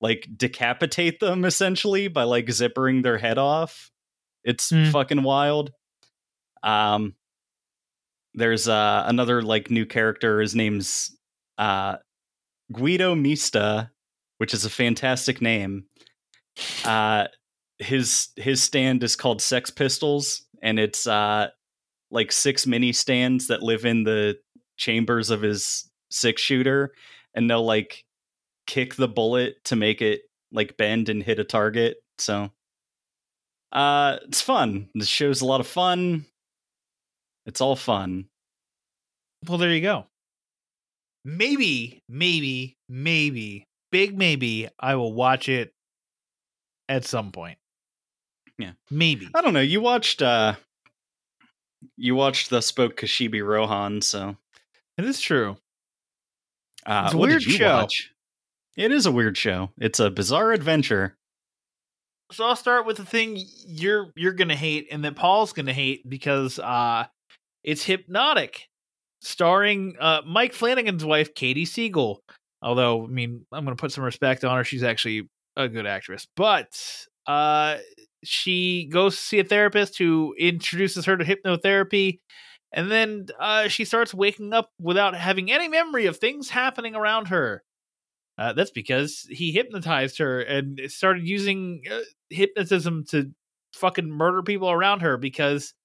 [0.02, 3.92] like decapitate them essentially by like zippering their head off.
[4.44, 4.86] It's Hmm.
[4.92, 5.72] fucking wild.
[6.64, 7.16] Um,
[8.34, 10.40] there's uh, another like new character.
[10.40, 11.16] His name's
[11.58, 11.98] uh,
[12.72, 13.92] Guido Mista,
[14.38, 15.86] which is a fantastic name.
[16.86, 17.28] Uh,
[17.80, 21.48] his his stand is called Sex Pistols, and it's uh,
[22.12, 24.38] like six mini stands that live in the
[24.78, 26.92] chambers of his six shooter,
[27.34, 28.04] and they'll like
[28.70, 31.98] kick the bullet to make it like bend and hit a target.
[32.20, 32.52] So
[33.72, 34.90] uh it's fun.
[34.94, 36.26] This show's a lot of fun.
[37.48, 38.30] It's all fun.
[39.48, 40.06] Well, there you go.
[41.26, 45.74] Maybe, maybe, maybe, big maybe, I will watch it
[46.88, 47.58] at some point.
[48.58, 48.74] Yeah.
[48.92, 49.30] Maybe.
[49.34, 49.62] I don't know.
[49.62, 50.56] You watched uh
[51.98, 54.36] you watched the Spoke Kishibe Rohan, so
[54.98, 55.58] It is true.
[56.86, 57.76] uh It's a what weird did you show.
[57.78, 58.12] watch?
[58.80, 59.72] It is a weird show.
[59.78, 61.18] It's a bizarre adventure.
[62.32, 63.38] So I'll start with the thing
[63.68, 67.04] you're you're gonna hate and that Paul's gonna hate because uh
[67.62, 68.70] it's hypnotic.
[69.20, 72.22] Starring uh Mike Flanagan's wife, Katie Siegel.
[72.62, 74.64] Although, I mean, I'm gonna put some respect on her.
[74.64, 76.26] She's actually a good actress.
[76.38, 76.70] But
[77.28, 77.80] uh
[78.24, 82.20] she goes to see a therapist who introduces her to hypnotherapy
[82.72, 87.28] and then uh she starts waking up without having any memory of things happening around
[87.28, 87.62] her.
[88.40, 92.00] Uh, that's because he hypnotized her and started using uh,
[92.32, 93.32] hypnotism to
[93.76, 95.76] fucking murder people around her because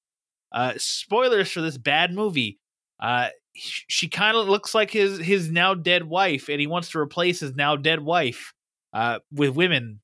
[0.52, 2.58] uh spoilers for this bad movie
[3.00, 6.90] uh sh- she kind of looks like his his now dead wife and he wants
[6.90, 8.54] to replace his now dead wife
[8.94, 10.00] uh with women.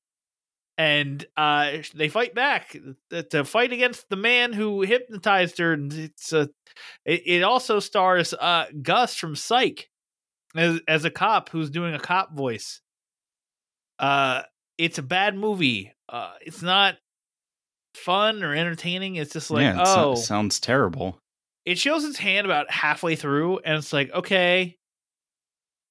[0.77, 2.75] And uh they fight back
[3.31, 6.49] to fight against the man who hypnotized her and it's a
[7.05, 8.33] it, it also stars
[8.81, 9.90] gus from psych
[10.55, 12.81] as as a cop who's doing a cop voice
[13.99, 14.41] uh
[14.77, 16.95] it's a bad movie uh it's not
[17.95, 20.15] fun or entertaining it's just like yeah, it so- oh.
[20.15, 21.19] sounds terrible.
[21.65, 24.77] it shows its hand about halfway through and it's like okay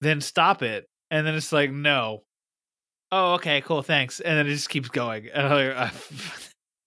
[0.01, 0.87] then stop it.
[1.11, 2.23] And then it's like no.
[3.12, 4.20] Oh okay cool thanks.
[4.20, 5.90] And then it just keeps going and I'm like, I,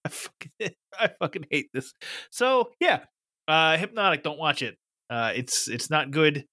[0.06, 1.94] I, fucking, I fucking hate this.
[2.32, 3.02] So yeah
[3.48, 4.78] uh hypnotic don't watch it.
[5.10, 6.46] Uh it's it's not good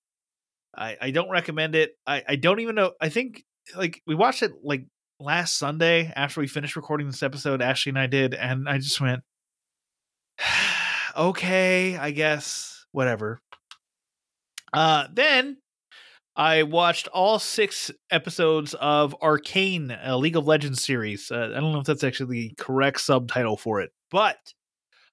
[0.76, 3.44] i i don't recommend it i i don't even know i think
[3.76, 4.86] like we watched it like
[5.18, 9.00] last sunday after we finished recording this episode ashley and i did and i just
[9.00, 9.22] went
[11.16, 13.40] okay, I guess whatever.
[14.72, 15.58] Uh then
[16.36, 21.30] I watched all six episodes of Arcane, a League of Legends series.
[21.30, 24.38] Uh, I don't know if that's actually the correct subtitle for it, but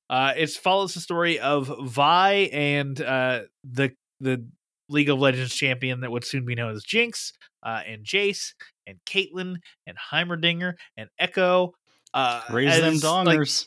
[0.09, 4.45] uh, it follows the story of Vi and uh, the the
[4.89, 8.53] League of Legends champion that would soon be known as Jinx, uh, and Jace,
[8.85, 11.71] and Caitlyn, and Heimerdinger, and Ekko.
[12.13, 13.65] Uh, Raise them as, like, dongers.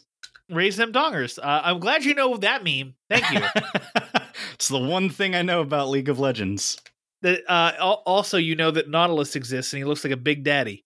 [0.49, 1.39] raise them dongers.
[1.39, 2.95] Uh, I'm glad you know that meme.
[3.11, 3.41] Thank you.
[4.55, 6.79] it's the one thing I know about League of Legends.
[7.23, 7.73] that uh,
[8.07, 10.85] also you know that Nautilus exists and he looks like a big daddy.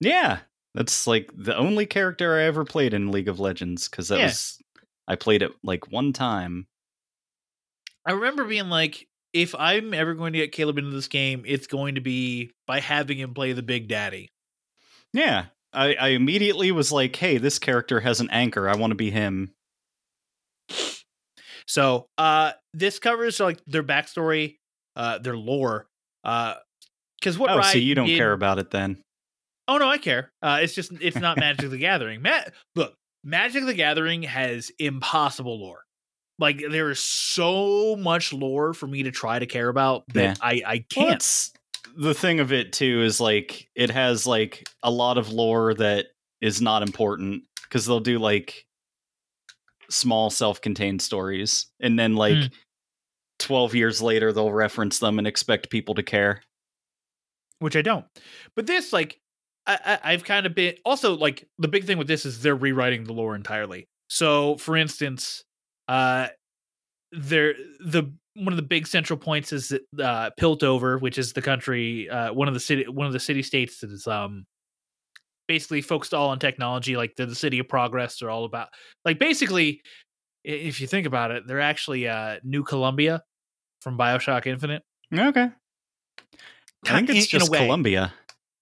[0.00, 0.38] Yeah,
[0.74, 4.26] that's like the only character I ever played in League of Legends because that Yeah.
[4.26, 4.58] was
[5.08, 6.66] I played it like one time.
[8.06, 11.66] I remember being like, if I'm ever going to get Caleb into this game, it's
[11.66, 14.30] going to be by having him play the big daddy.
[15.12, 18.68] Yeah, I, I immediately was like, "Hey, this character has an anchor.
[18.68, 19.52] I want to be him."
[21.66, 24.58] So uh, this covers like their backstory,
[24.96, 25.86] uh, their lore.
[26.22, 26.54] Uh
[27.20, 29.02] Because what oh, so you don't did- care about it then?
[29.66, 30.30] Oh no, I care.
[30.42, 32.20] Uh, it's just it's not Magic the Gathering.
[32.22, 32.42] Ma-
[32.74, 35.83] look, Magic the Gathering has impossible lore.
[36.38, 40.34] Like there is so much lore for me to try to care about that Yeah.
[40.40, 41.10] I I can't.
[41.12, 41.50] it's-
[41.96, 46.06] the thing of it too is like it has like a lot of lore that
[46.40, 48.66] is not important because they'll do like
[49.90, 52.46] small self-contained stories and then like Hmm.
[53.38, 56.42] 12 years later they'll reference them and expect people to care
[57.60, 58.04] which I don't.
[58.56, 59.20] But this, like,
[59.66, 62.54] I, I, I've kind of been also like the big thing with this is they're
[62.56, 63.88] rewriting the lore entirely.
[64.08, 65.44] So, for instance,
[65.88, 66.28] uh,
[67.12, 71.42] there the one of the big central points is that uh, Piltover, which is the
[71.42, 74.44] country, uh, one of the city, one of the city states that is um
[75.46, 76.96] basically focused all on technology.
[76.96, 78.18] Like they're the city of progress.
[78.18, 78.68] They're all about
[79.04, 79.82] like basically,
[80.42, 83.22] if you think about it, they're actually uh, New Columbia
[83.80, 84.82] from Bioshock Infinite.
[85.28, 85.48] okay
[86.86, 87.58] i think it's in just way.
[87.58, 88.12] columbia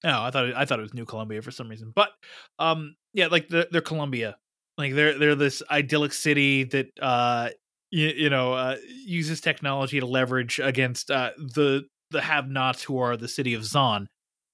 [0.05, 2.11] No, I thought it, I thought it was New Columbia for some reason, but
[2.59, 4.37] um, yeah, like they're, they're Columbia,
[4.83, 7.49] like they're they're this idyllic city that uh
[7.93, 13.17] you, you know uh, uses technology to leverage against uh, the the have-nots who are
[13.17, 14.07] the city of Zaun,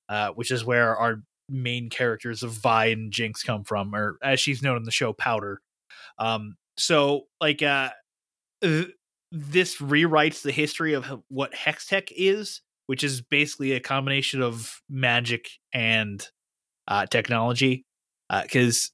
[0.08, 4.38] uh, which is where our main characters of Vi and Jinx come from, or as
[4.38, 5.60] she's known in the show, Powder.
[6.18, 7.90] Um, so like uh,
[8.60, 8.90] th-
[9.32, 15.48] this rewrites the history of what Hextech is, which is basically a combination of magic
[15.72, 16.26] and
[16.86, 17.84] uh, technology.
[18.42, 18.90] Because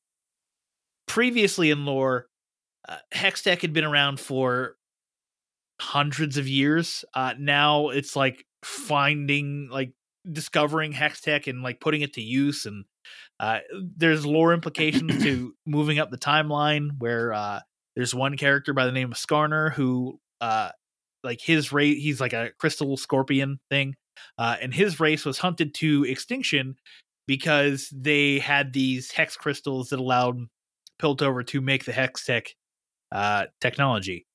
[1.07, 2.27] previously in lore,
[2.89, 4.77] uh, Hextech had been around for
[5.81, 7.05] hundreds of years.
[7.15, 9.93] Uh, now it's like finding, like
[10.31, 12.67] discovering Hextech and like putting it to use.
[12.67, 12.85] And
[13.41, 13.61] uh,
[13.97, 17.61] there's lore implications to moving up the timeline where uh,
[17.97, 20.71] there's one character by the name of Skarner who, uh,
[21.23, 23.95] like his race, he's like a crystal scorpion thing.
[24.39, 26.77] Uh, and his race was hunted to extinction
[27.27, 30.39] because they had these hex crystals that allowed
[31.01, 32.49] Piltover to make the Hextech
[33.13, 34.27] uh, technology.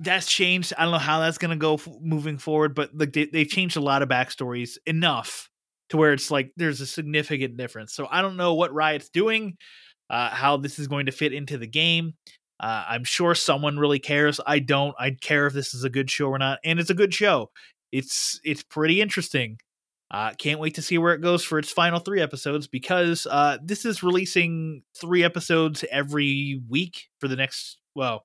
[0.00, 0.72] That's changed.
[0.76, 3.48] I don't know how that's going to go f- moving forward, but like they, they've
[3.48, 5.48] changed a lot of backstories enough
[5.90, 7.94] to where it's like there's a significant difference.
[7.94, 9.56] So I don't know what Riot's doing,
[10.10, 12.14] uh, how this is going to fit into the game.
[12.60, 14.40] Uh, I'm sure someone really cares.
[14.46, 14.94] I don't.
[14.98, 17.50] I care if this is a good show or not, and it's a good show.
[17.92, 19.58] It's it's pretty interesting.
[20.10, 23.58] Uh, can't wait to see where it goes for its final three episodes because uh,
[23.62, 27.78] this is releasing three episodes every week for the next.
[27.94, 28.24] Well,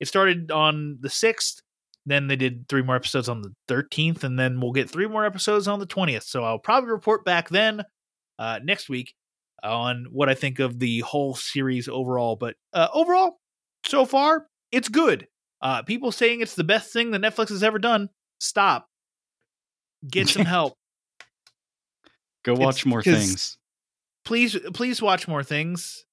[0.00, 1.60] it started on the sixth,
[2.06, 5.26] then they did three more episodes on the thirteenth, and then we'll get three more
[5.26, 6.22] episodes on the twentieth.
[6.22, 7.82] So I'll probably report back then
[8.38, 9.14] uh, next week
[9.62, 12.36] on what I think of the whole series overall.
[12.36, 13.40] But uh, overall,
[13.84, 15.26] so far, it's good.
[15.60, 18.08] Uh, people saying it's the best thing that Netflix has ever done.
[18.40, 18.86] Stop.
[20.08, 20.74] Get some help.
[22.46, 23.58] Go watch It's more things.
[24.24, 26.06] please please watch more things.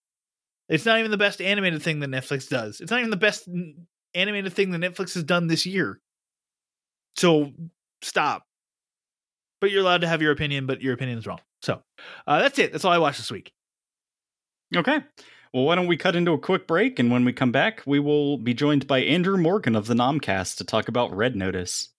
[0.67, 2.81] It's not even the best animated thing that netflix does.
[2.81, 3.47] It's not even the best
[4.15, 6.01] animated thing that netflix has done this year.
[7.17, 7.53] So
[8.01, 8.47] stop.
[9.61, 11.39] But you're allowed to have your opinion but your opinion is wrong.
[11.61, 11.83] So
[12.25, 12.71] uh, that's it.
[12.71, 13.53] That's all i watched this week.
[14.75, 15.01] Okay.
[15.53, 17.99] Well, why don't we cut into a quick break, and when we come back, we
[17.99, 21.89] will be joined by Andrew Morgan of the Nomcast to talk about Red Notice.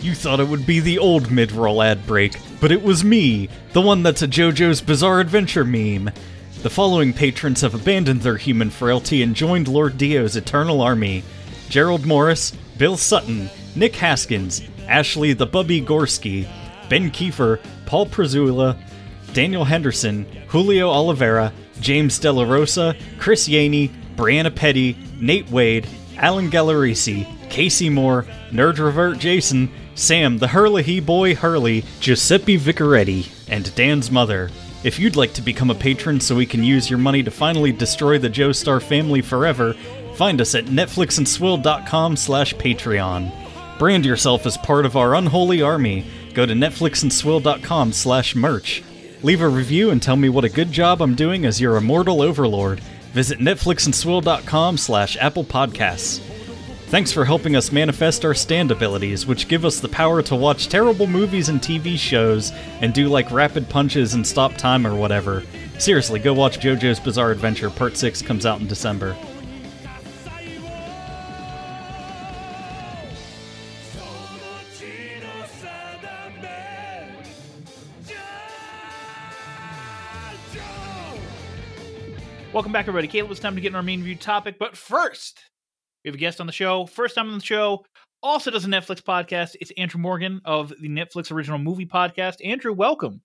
[0.00, 3.80] You thought it would be the old mid-roll ad break, but it was me, the
[3.80, 6.10] one that's a JoJo's Bizarre Adventure meme.
[6.62, 11.24] The following patrons have abandoned their human frailty and joined Lord Dio's Eternal Army.
[11.68, 16.48] Gerald Morris, Bill Sutton, Nick Haskins, Ashley the Bubby Gorski,
[16.88, 18.76] Ben Kiefer, Paul Prezula,
[19.32, 26.50] Daniel Henderson, Julio Oliveira, James De La Rosa, Chris Yaney, Brianna Petty, Nate Wade, Alan
[26.50, 34.10] Gallerisi, Casey Moore, Nerd Revert Jason, Sam the Hurley Boy Hurley, Giuseppe Vicaretti, and Dan's
[34.10, 34.48] mother.
[34.84, 37.72] If you'd like to become a patron so we can use your money to finally
[37.72, 39.74] destroy the Joestar family forever,
[40.14, 43.78] find us at netflixandswill.com slash Patreon.
[43.78, 46.06] Brand yourself as part of our unholy army.
[46.32, 48.84] Go to netflixandswill.com slash merch.
[49.24, 52.22] Leave a review and tell me what a good job I'm doing as your immortal
[52.22, 52.78] overlord.
[53.12, 56.27] Visit netflixandswill.com slash Apple Podcasts.
[56.88, 60.68] Thanks for helping us manifest our stand abilities, which give us the power to watch
[60.68, 65.42] terrible movies and TV shows and do like rapid punches and stop time or whatever.
[65.78, 67.68] Seriously, go watch JoJo's Bizarre Adventure.
[67.68, 69.14] Part 6 comes out in December.
[82.50, 85.38] welcome back everybody caleb it's time to get in our main review topic but first
[86.04, 87.84] we have a guest on the show first time on the show
[88.22, 92.72] also does a netflix podcast it's andrew morgan of the netflix original movie podcast andrew
[92.72, 93.20] welcome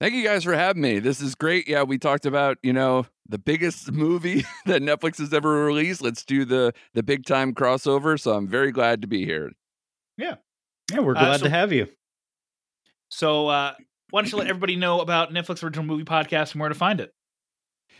[0.00, 0.98] Thank you guys for having me.
[0.98, 1.68] This is great.
[1.68, 6.02] Yeah, we talked about, you know, the biggest movie that Netflix has ever released.
[6.02, 8.20] Let's do the the big time crossover.
[8.20, 9.52] So I'm very glad to be here.
[10.18, 10.34] Yeah,
[10.92, 11.86] Yeah, we're Uh, glad so- to have you.
[13.08, 13.74] So, uh,
[14.10, 17.00] why don't you let everybody know about Netflix original movie podcast and where to find
[17.00, 17.13] it?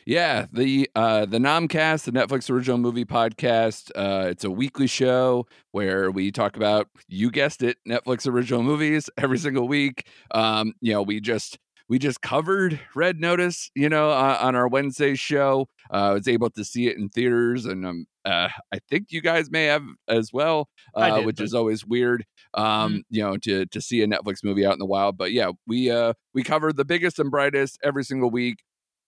[0.07, 3.91] Yeah, the uh the Nomcast, the Netflix original movie podcast.
[3.95, 9.09] Uh it's a weekly show where we talk about you guessed it, Netflix original movies
[9.19, 10.07] every single week.
[10.33, 14.69] Um, you know, we just we just covered Red Notice, you know, uh, on our
[14.69, 15.69] Wednesday show.
[15.93, 19.21] Uh, I was able to see it in theaters, and um, uh, I think you
[19.21, 22.25] guys may have as well, uh, did, which but- is always weird.
[22.55, 25.17] Um, you know, to to see a Netflix movie out in the wild.
[25.19, 28.59] But yeah, we uh we covered the biggest and brightest every single week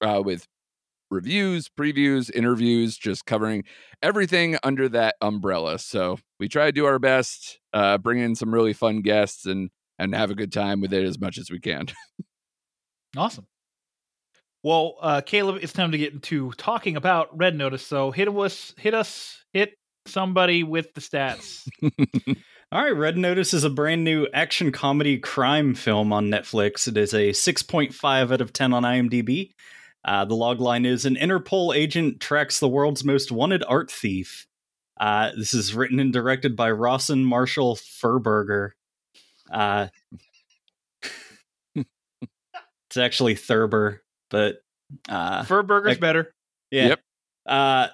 [0.03, 0.47] uh, with
[1.11, 3.65] reviews, previews, interviews, just covering
[4.03, 5.79] everything under that umbrella.
[5.79, 9.71] So we try to do our best, uh, bring in some really fun guests and
[9.99, 11.87] and have a good time with it as much as we can.
[13.17, 13.47] Awesome.
[14.63, 17.87] Well, uh, Caleb, it's time to get into talking about Red Notice.
[17.87, 19.75] So hit us, hit us, hit
[20.07, 21.67] somebody with the stats.
[22.73, 26.89] All right, Red Notice is a brand new action comedy crime film on Netflix.
[26.89, 29.53] It is a 6.5 out of 10 on IMDb.
[30.07, 34.47] Uh, the logline is An Interpol agent tracks the world's most wanted art thief.
[34.99, 38.71] Uh, this is written and directed by Rawson Marshall Furberger.
[39.51, 39.89] Uh,
[41.75, 44.61] it's actually Thurber, but
[45.09, 46.33] uh, Furburger's like- better.
[46.71, 46.89] yeah.
[46.89, 47.01] Yep.
[47.47, 47.89] Uh,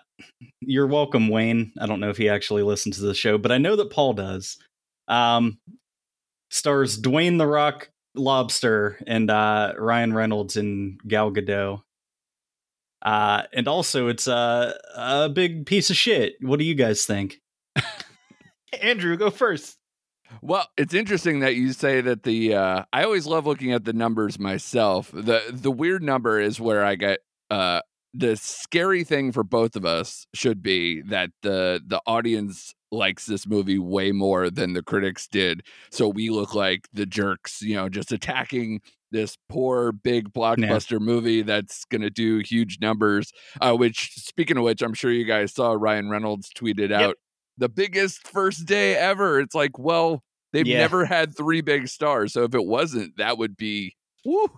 [0.60, 1.72] you're welcome, Wayne.
[1.80, 4.12] I don't know if he actually listens to the show, but I know that Paul
[4.12, 4.58] does.
[5.08, 5.58] Um,
[6.50, 11.82] stars Dwayne the Rock Lobster and uh, Ryan Reynolds and Gal Gadot.
[13.02, 16.34] Uh, and also, it's uh, a big piece of shit.
[16.40, 17.40] What do you guys think?
[18.82, 19.78] Andrew, go first.
[20.40, 23.92] Well, it's interesting that you say that the uh I always love looking at the
[23.92, 25.10] numbers myself.
[25.12, 27.82] The the weird number is where I get uh
[28.14, 33.46] the scary thing for both of us should be that the the audience likes this
[33.46, 35.62] movie way more than the critics did.
[35.90, 38.80] So we look like the jerks, you know, just attacking
[39.12, 43.32] this poor big blockbuster movie that's going to do huge numbers.
[43.60, 47.00] Uh, which, speaking of which, I'm sure you guys saw Ryan Reynolds tweeted Yep.
[47.00, 47.16] out
[47.58, 49.38] the biggest first day ever.
[49.38, 50.78] It's like, well, they've Yeah.
[50.78, 52.32] never had three big stars.
[52.32, 53.94] So if it wasn't, that would be
[54.24, 54.48] woo.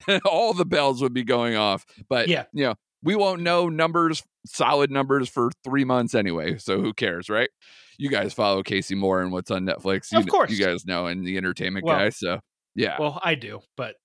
[0.24, 1.84] All the bells would be going off.
[2.08, 2.44] But Yeah.
[2.52, 6.58] you know, we won't know numbers, solid numbers for three months anyway.
[6.58, 7.50] So who cares, right?
[7.98, 10.10] You guys follow Casey Moore and what's on Netflix.
[10.12, 10.50] You, Of course.
[10.50, 12.08] you guys know, and the entertainment Well, guy.
[12.10, 12.40] So
[12.74, 13.96] yeah, Well, I do, but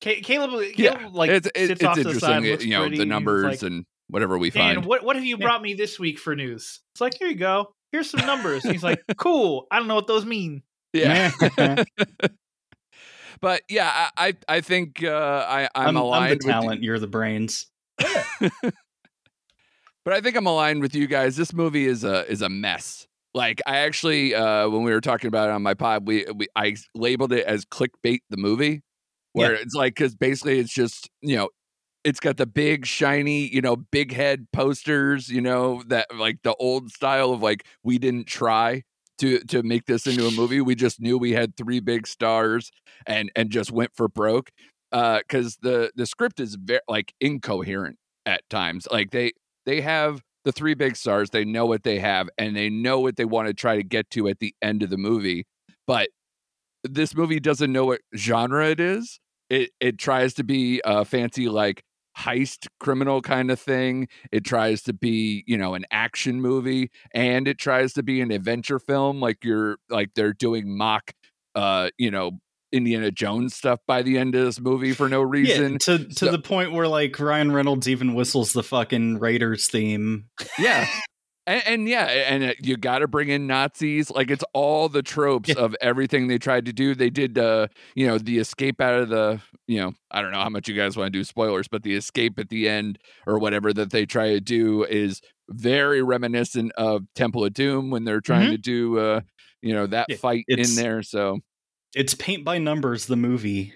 [0.00, 2.50] Caleb, Caleb yeah, like it's sits it's, off it's the side, interesting.
[2.52, 4.86] looks you know, pretty, the numbers like, and whatever we Dan, find.
[4.86, 5.46] what what have you Yeah.
[5.46, 6.80] brought me this week for news?
[6.94, 7.72] It's like here you go.
[7.92, 8.62] Here's some numbers.
[8.64, 9.66] He's like, cool.
[9.70, 10.62] I don't know what those mean.
[10.92, 11.30] yeah.
[13.40, 16.50] but yeah, I I, I think uh, I I'm, I'm, aligned I'm the with you-
[16.52, 16.82] talent.
[16.82, 17.66] You're the brains.
[17.98, 18.12] but
[20.12, 21.36] I think I'm aligned with you guys.
[21.36, 23.06] This movie is a is a mess.
[23.32, 26.46] Like I actually, uh, when we were talking about it on my pod, we, we
[26.54, 28.82] I labeled it as clickbait the movie,
[29.34, 31.50] where it's like because basically it's just you know
[32.04, 36.54] it's got the big shiny you know big head posters you know that like the
[36.56, 38.82] old style of like we didn't try
[39.18, 40.60] to to make this into a movie.
[40.60, 42.70] We just knew we had three big stars
[43.06, 44.50] and and just went for broke
[44.92, 48.88] uh because the the script is very like incoherent at times.
[48.90, 49.32] Like they
[49.66, 53.16] they have the three big stars they know what they have and they know what
[53.16, 55.46] they want to try to get to at the end of the movie
[55.86, 56.08] but
[56.82, 59.20] this movie doesn't know what genre it is
[59.50, 61.82] it it tries to be a fancy like
[62.16, 64.06] heist criminal kind of thing.
[64.30, 68.30] It tries to be you know an action movie and it tries to be an
[68.30, 71.10] adventure film like you're like they're doing mock
[71.56, 72.32] uh you know
[72.72, 75.72] indiana jones stuff by the end of this movie for no reason.
[75.72, 79.68] Yeah, to to So- the point where like Ryan Reynolds even whistles the fucking Raiders
[79.68, 80.26] theme.
[80.58, 80.86] yeah
[81.46, 85.02] and, and yeah and uh, you got to bring in nazis like it's all the
[85.02, 88.94] tropes of everything they tried to do they did uh you know the escape out
[89.00, 91.68] of the you know i don't know how much you guys want to do spoilers
[91.68, 95.20] but the escape at the end or whatever that they try to do is
[95.50, 99.20] very reminiscent of temple of doom when they're trying to do uh
[99.62, 101.38] you know that Yeah, fight in there so
[101.94, 103.74] It's paint by numbers, the movie.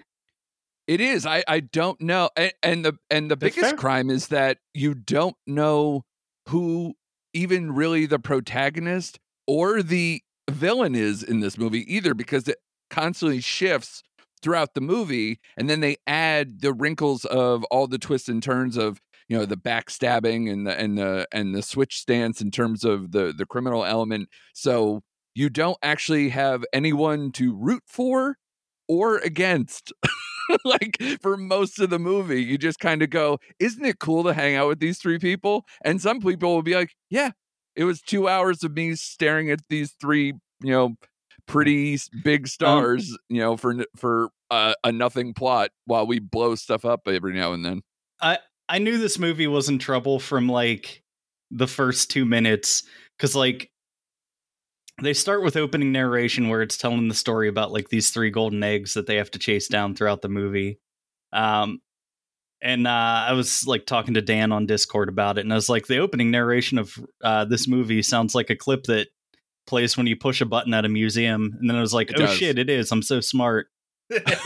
[0.86, 1.26] It is.
[1.26, 2.30] I I don't know.
[2.36, 3.78] And, and the and the That's biggest fair.
[3.78, 6.04] crime is that you don't know
[6.48, 6.94] who
[7.32, 12.58] even really the protagonist or the villain is in this movie either because it
[12.90, 14.02] constantly shifts
[14.40, 18.76] throughout the movie and then they add the wrinkles of all the twists and turns
[18.76, 22.84] of you know the backstabbing and the and the and the switch stance in terms
[22.84, 24.28] of the the criminal element.
[24.54, 25.02] So
[25.34, 28.36] you don't actually have anyone to root for
[28.88, 29.92] or against
[30.64, 34.32] like for most of the movie you just kind of go isn't it cool to
[34.32, 35.64] hang out with these three people?
[35.84, 37.30] And some people will be like yeah
[37.76, 40.96] it was two hours of me staring at these three you know
[41.46, 46.84] pretty big stars you know for for uh, a nothing plot while we blow stuff
[46.84, 47.82] up every now and then.
[48.20, 48.38] I
[48.68, 51.02] I knew this movie was in trouble from like
[51.50, 52.82] the first two minutes
[53.16, 53.70] because like
[55.02, 58.62] they start with opening narration where it's telling the story about like these three golden
[58.62, 60.80] eggs that they have to chase down throughout the movie.
[61.32, 61.80] Um,
[62.60, 62.90] and uh,
[63.28, 65.98] I was like talking to Dan on Discord about it, and I was like, the
[65.98, 69.08] opening narration of uh, this movie sounds like a clip that
[69.66, 71.54] plays when you push a button at a museum.
[71.60, 72.36] And then I was like, It oh does.
[72.36, 72.90] shit, it is.
[72.90, 73.68] I'm so smart.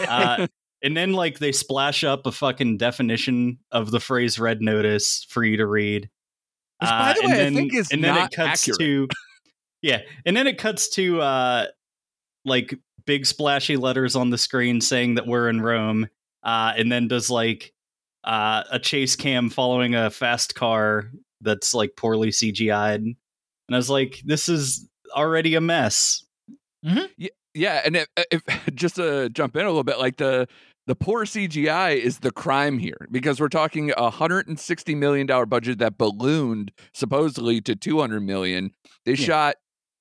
[0.07, 0.47] Uh,
[0.83, 5.43] and then like they splash up a fucking definition of the phrase red notice for
[5.43, 6.11] you to read.
[6.81, 8.81] Which, by the and way, I then, think is and then it cuts accurate.
[8.81, 9.09] to
[9.83, 11.67] Yeah, and then it cuts to uh
[12.45, 16.09] like big splashy letters on the screen saying that we're in Rome.
[16.43, 17.73] Uh and then does like
[18.25, 21.11] uh, a chase cam following a fast car
[21.41, 23.17] that's like poorly CGI'd, and
[23.69, 26.25] I was like, this is already a mess.
[27.55, 28.43] Yeah, and if, if
[28.75, 30.47] just to jump in a little bit, like the
[30.87, 35.27] the poor CGI is the crime here because we're talking a hundred and sixty million
[35.27, 38.71] dollar budget that ballooned supposedly to two hundred million.
[39.05, 39.27] They Yeah.
[39.27, 39.55] shot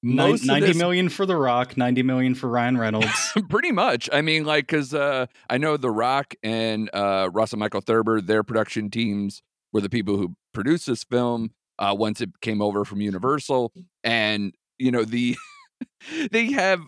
[0.03, 3.33] Nin- most of Ninety this million for The Rock, ninety million for Ryan Reynolds.
[3.49, 4.09] pretty much.
[4.11, 8.43] I mean, like, because uh, I know The Rock and uh, Russell Michael Thurber, their
[8.43, 9.41] production teams
[9.71, 13.71] were the people who produced this film uh, once it came over from Universal,
[14.03, 15.37] and you know the
[16.31, 16.81] they have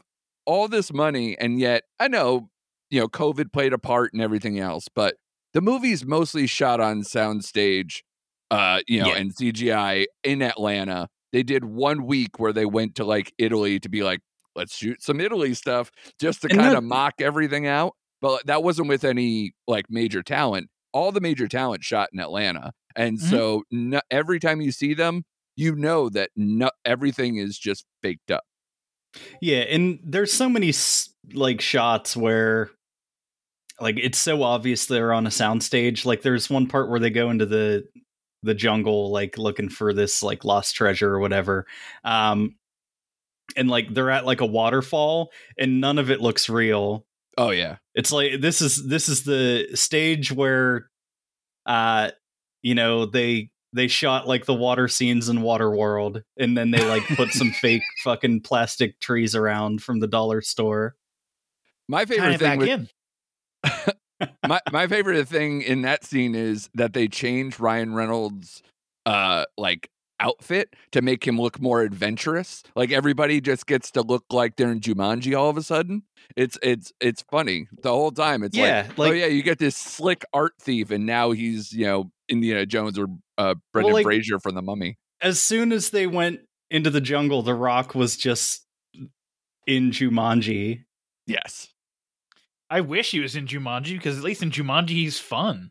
[0.46, 2.50] all this money, and yet I know
[2.90, 5.16] you know COVID played a part and everything else, but
[5.54, 8.02] the movie's mostly shot on soundstage,
[8.50, 9.18] uh, you know, Yeah.
[9.18, 11.10] and CGI in Atlanta.
[11.34, 14.22] They did one week where they went to like Italy to be like,
[14.56, 17.96] let's shoot some Italy stuff just to kind of mock everything out.
[18.22, 20.70] But that wasn't with any like major talent.
[20.94, 23.30] All the major talent shot in Atlanta, and Mhm.
[23.30, 25.24] so no, every time you see them,
[25.56, 28.44] you know that no, everything is just faked up.
[29.42, 30.72] Yeah, and there's so many
[31.34, 32.70] like shots where
[33.80, 36.06] like it's so obvious they're on a soundstage.
[36.06, 37.86] Like there's one part where they go into the
[38.44, 41.66] the jungle like looking for this like lost treasure or whatever.
[42.04, 42.56] Um
[43.56, 47.06] and like they're at like a waterfall and none of it looks real.
[47.38, 50.90] Oh yeah, It's like this is this is the stage where
[51.66, 52.12] uh
[52.62, 57.04] you know they they shot like the water scenes in Waterworld and then they like
[57.16, 60.96] put some fake fucking plastic trees around from the dollar store.
[61.88, 63.94] my favorite of thing back with, in.
[64.48, 68.62] my my favorite thing in that scene is that they changed Ryan Reynolds
[69.06, 72.64] uh like outfit to make him look more adventurous.
[72.76, 76.04] Like everybody just gets to look like they're in Jumanji all of a sudden.
[76.38, 78.44] It's it's it's funny the whole time.
[78.44, 81.86] It's Yeah, like, oh yeah, you get this slick art thief, and now he's you
[81.86, 83.08] know Indiana Jones or
[83.38, 84.98] uh, Brendan like- Fraser from The Mummy.
[85.22, 88.66] As soon as they went into the jungle, the rock was just
[89.68, 90.84] in Jumanji.
[91.28, 91.73] Yes,
[92.74, 95.70] I wish he was in Jumanji because at least in Jumanji he's fun.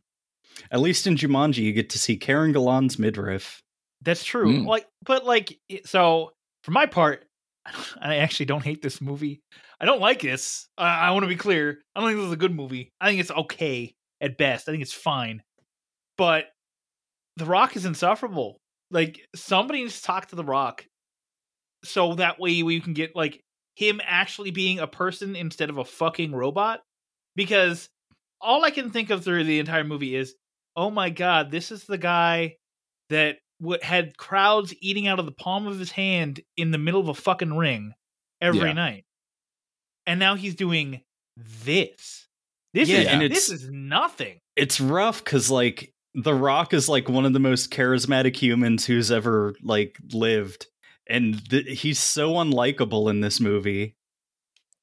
[0.70, 3.60] At least in Jumanji you get to see Karen Gillan's midriff.
[4.02, 4.60] That's true.
[4.60, 4.66] Mm.
[4.66, 6.30] Like, but like, so
[6.62, 7.24] for my part,
[8.00, 9.42] I actually don't hate this movie.
[9.80, 10.68] I don't like this.
[10.78, 11.80] I, I want to be clear.
[11.96, 12.92] I don't think this is a good movie.
[13.00, 14.68] I think it's okay at best.
[14.68, 15.42] I think it's fine.
[16.16, 16.44] But
[17.36, 18.58] The Rock is insufferable.
[18.92, 20.86] Like, somebody needs to talk to The Rock
[21.82, 23.40] so that way we can get like
[23.74, 26.80] him actually being a person instead of a fucking robot.
[27.36, 27.88] Because
[28.40, 30.34] all I can think of through the entire movie is,
[30.76, 32.56] oh my god, this is the guy
[33.08, 37.00] that w- had crowds eating out of the palm of his hand in the middle
[37.00, 37.92] of a fucking ring
[38.40, 38.72] every Yeah.
[38.72, 39.04] night,
[40.06, 41.02] and now he's doing
[41.64, 42.26] this.
[42.74, 44.40] This Yeah, is and this is nothing.
[44.56, 49.10] It's rough cuz like the rock is like one of the most charismatic humans who's
[49.10, 50.66] ever like lived
[51.06, 53.96] and th- he's so unlikable in this movie.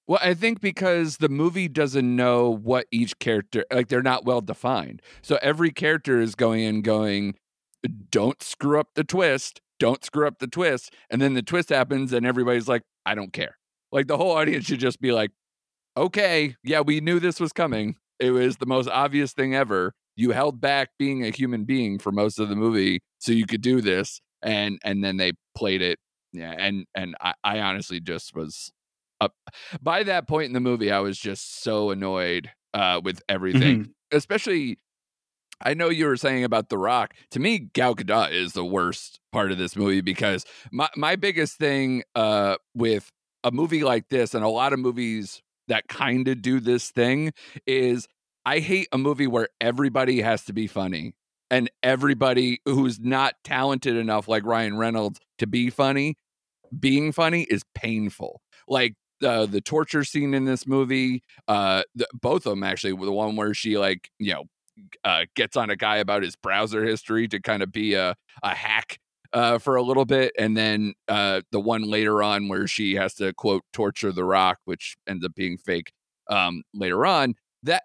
[0.09, 4.41] Well, I think because the movie doesn't know what each character like they're not well
[4.41, 5.03] defined.
[5.21, 7.35] So every character is going in going,
[8.09, 12.11] don't screw up the twist, don't screw up the twist, and then the twist happens
[12.11, 13.57] and everybody's like, I don't care.
[13.91, 15.29] Like the whole audience should just be like,
[15.95, 17.95] okay, yeah, we knew this was coming.
[18.19, 19.93] It was the most obvious thing ever.
[20.15, 23.61] You held back being a human being for most of the movie so you could
[23.61, 25.99] do this, and and then they played it.
[26.33, 28.71] Yeah, and and I, I honestly just was
[29.21, 29.33] up
[29.81, 30.91] by that point in the movie.
[30.91, 33.91] I was just so annoyed uh, with everything, Mhm.
[34.11, 34.77] especially.
[35.61, 37.13] I know you were saying about The Rock.
[37.31, 41.57] To me, Gal Gadot is the worst part of this movie because my my biggest
[41.57, 43.11] thing uh, with
[43.43, 47.31] a movie like this and a lot of movies that kind of do this thing
[47.67, 48.07] is
[48.45, 51.13] I hate a movie where everybody has to be funny
[51.51, 56.15] and everybody who's not talented enough like Ryan Reynolds to be funny
[56.79, 58.41] being funny is painful.
[58.67, 63.11] Like uh, the torture scene in this movie, uh, the, both of them actually, the
[63.11, 64.43] one where she like you know
[65.03, 68.55] uh, gets on a guy about his browser history to kind of be a a
[68.55, 68.99] hack
[69.33, 73.13] uh, for a little bit, and then uh, the one later on where she has
[73.15, 75.91] to quote torture the Rock, which ends up being fake
[76.29, 77.35] um, later on.
[77.63, 77.83] That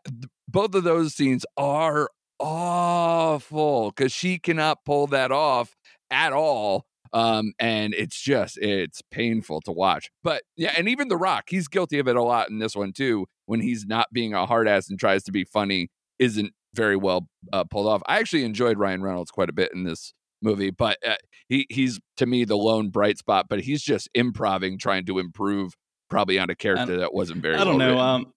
[0.48, 5.74] both of those scenes are awful because she cannot pull that off
[6.10, 11.16] at all um and it's just it's painful to watch but yeah and even the
[11.16, 14.34] rock he's guilty of it a lot in this one too when he's not being
[14.34, 15.88] a hard ass and tries to be funny
[16.18, 19.84] isn't very well uh, pulled off i actually enjoyed ryan reynolds quite a bit in
[19.84, 20.12] this
[20.42, 21.14] movie but uh,
[21.48, 25.72] he he's to me the lone bright spot but he's just improving trying to improve
[26.10, 27.98] probably on a character that wasn't very I don't well know.
[27.98, 28.32] Um,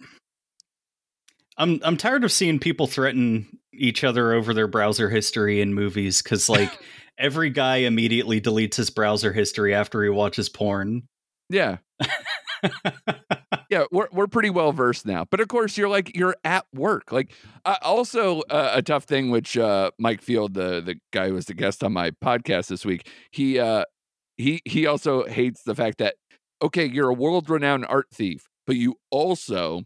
[1.58, 6.22] I'm I'm tired of seeing people threaten each other over their browser history in movies
[6.22, 6.72] because like
[7.18, 11.04] every guy immediately deletes his browser history after he watches porn.
[11.50, 11.78] Yeah.
[13.70, 15.26] yeah, we're we're pretty well versed now.
[15.30, 17.12] But of course, you're like you're at work.
[17.12, 17.32] Like
[17.66, 21.46] uh, also uh, a tough thing, which uh, Mike Field, the the guy who was
[21.46, 23.86] the guest on my podcast this week, he uh,
[24.38, 26.16] he he also hates the fact that
[26.62, 29.84] okay, you're a world renowned art thief, but you also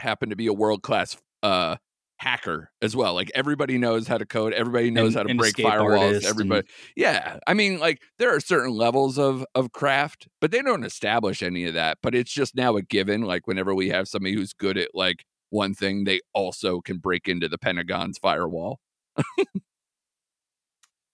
[0.00, 1.76] happen to be a world class uh
[2.24, 3.12] hacker as well.
[3.14, 5.98] Like everybody knows how to code, everybody knows And- how to break firewalls.
[6.00, 6.66] artist Everybody,
[6.96, 7.38] yeah.
[7.46, 11.66] I mean, like there are certain levels of of craft, but they don't establish any
[11.66, 11.98] of that.
[12.02, 13.22] But it's just now a given.
[13.22, 17.28] Like whenever we have somebody who's good at like one thing, they also can break
[17.28, 18.80] into the Pentagon's firewall.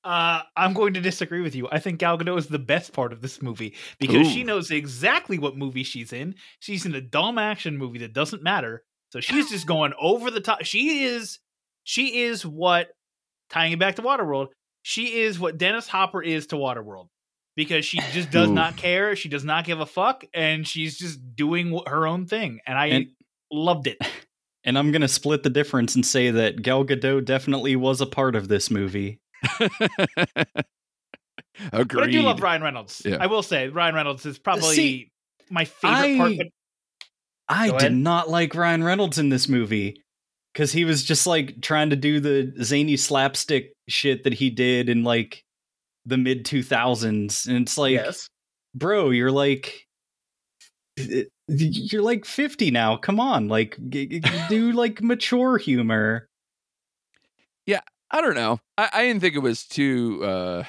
[0.03, 1.69] Uh, I'm going to disagree with you.
[1.71, 5.39] I think Gal Gadot is the best part of this movie because she knows exactly
[5.39, 6.37] what movie she's in.
[6.59, 8.83] She's in a dumb action movie that doesn't matter.
[9.11, 10.63] So she's just going over the top.
[10.65, 11.39] She is,
[11.85, 12.89] she is what
[13.51, 14.49] tying it back to Waterworld.
[14.83, 17.09] She is what Dennis Hopper is to Waterworld
[17.57, 18.55] because she just does Oof.
[18.55, 19.15] not care.
[19.17, 22.61] She does not give a fuck, and she's just doing her own thing.
[22.67, 23.07] And I And-
[23.53, 23.99] loved it.
[24.63, 28.37] And I'm gonna split the difference and say that Gal Gadot definitely was a part
[28.37, 29.19] of this movie.
[29.59, 30.47] Agreed.
[31.73, 33.01] But I do love Ryan Reynolds.
[33.05, 33.17] Yeah.
[33.21, 35.11] I will say Ryan Reynolds is probably See,
[35.49, 36.37] my favorite part.
[36.37, 36.47] But
[37.51, 40.03] I did not like Ryan Reynolds in this movie
[40.53, 44.89] because he was just like trying to do the zany slapstick shit that he did
[44.89, 45.43] in like
[46.07, 47.47] the mid 2000s.
[47.47, 48.01] And it's like,
[48.75, 49.87] bro, you're like,
[51.49, 52.97] you're like 50 now.
[52.97, 53.49] Come on.
[53.49, 56.29] Like, do like mature humor.
[57.67, 57.81] Yeah.
[58.11, 58.59] I don't know.
[58.77, 60.25] I, I didn't think it was too.
[60.25, 60.65] uh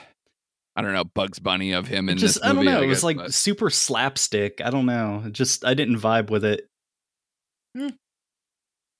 [0.75, 2.69] I don't know Bugs Bunny of him in just, this I don't movie.
[2.71, 2.81] know.
[2.81, 4.61] it was like but- super slapstick.
[4.63, 5.25] I don't know.
[5.31, 6.67] Just, I didn't vibe with it.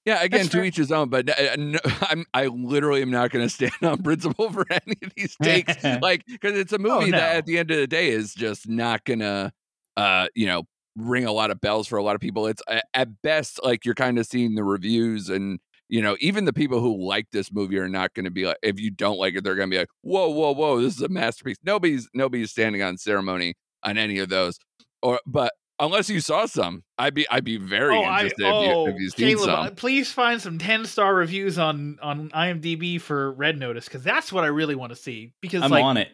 [0.05, 0.65] Yeah, again, That's to fair.
[0.65, 1.09] each his own.
[1.09, 4.95] But uh, no, I'm I literally am not going to stand on principle for any
[5.03, 7.38] of these takes, like because it's a movie that no.
[7.38, 9.51] at the end of the day is just not gonna,
[9.97, 10.63] uh, you know,
[10.95, 12.47] ring a lot of bells for a lot of people.
[12.47, 12.63] It's
[12.93, 15.59] at best like you're kind of seeing the reviews and.
[15.93, 18.55] You know, even the people who like this movie are not going to be like.
[18.63, 20.80] If you don't like it, they're going to be like, "Whoa, whoa, whoa!
[20.82, 24.57] This is a masterpiece." Nobody's nobody's standing on ceremony on any of those.
[25.03, 25.51] Or, but
[25.82, 28.94] unless you saw some, I'd be I'd be very oh, I, interested oh, if, you,
[28.94, 29.66] if you've seen Caleb, some.
[29.68, 34.32] uh, please find some ten star reviews on on IMDb for Red Notice because that's
[34.32, 35.34] what I really want to see.
[35.42, 36.10] Because I'm like on it.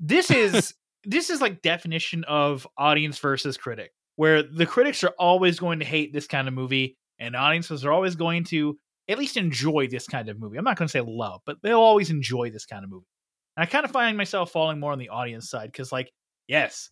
[0.00, 5.60] this is this is like definition of audience versus critic, where the critics are always
[5.60, 9.36] going to hate this kind of movie, and audiences are always going to at least
[9.36, 10.56] enjoy this kind of movie.
[10.56, 13.06] I'm not going to say love, but they'll always enjoy this kind of movie.
[13.56, 16.10] And I kind of find myself falling more on the audience side because, like,
[16.48, 16.88] yes,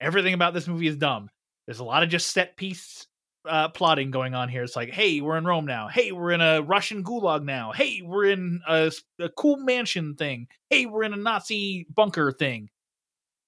[0.00, 1.28] everything about this movie is dumb.
[1.66, 3.06] There's a lot of just set piece
[3.48, 4.62] uh, plotting going on here.
[4.62, 5.88] It's like, hey, we're in Rome now.
[5.88, 7.72] Hey, we're in a Russian gulag now.
[7.72, 8.90] Hey, we're in a
[9.36, 10.48] cool mansion thing.
[10.70, 12.70] Hey, we're in a Nazi bunker thing.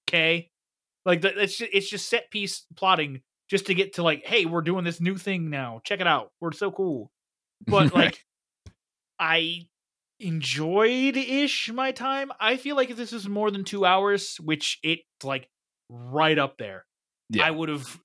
[0.07, 0.49] Okay,
[1.05, 4.61] like it's just, it's just set piece plotting just to get to like, hey, we're
[4.61, 5.81] doing this new thing now.
[5.83, 6.31] Check it out.
[6.39, 7.11] We're so cool.
[7.65, 8.23] But like,
[9.19, 9.67] I
[10.19, 12.31] enjoyed ish my time.
[12.39, 15.49] I feel like if this is more than two hours, which it's like
[15.89, 16.85] right up there,
[17.29, 17.45] Yeah.
[17.45, 17.99] I would have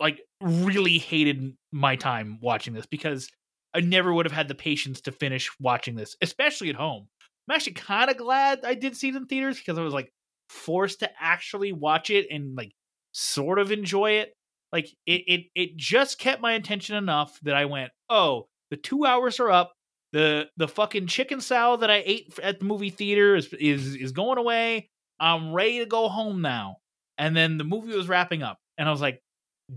[0.00, 3.28] like really hated my time watching this because
[3.74, 7.08] I never would have had the patience to finish watching this, especially at home.
[7.48, 10.10] I'm actually kind of glad I did see it in theaters because I was like
[10.48, 12.72] forced to actually watch it and like
[13.12, 14.32] sort of enjoy it.
[14.72, 19.04] Like it, it, it just kept my attention enough that I went, oh, the two
[19.04, 19.72] hours are up.
[20.12, 24.12] The the fucking chicken salad that I ate at the movie theater is is is
[24.12, 24.88] going away.
[25.20, 26.78] I'm ready to go home now.
[27.18, 29.20] And then the movie was wrapping up, and I was like,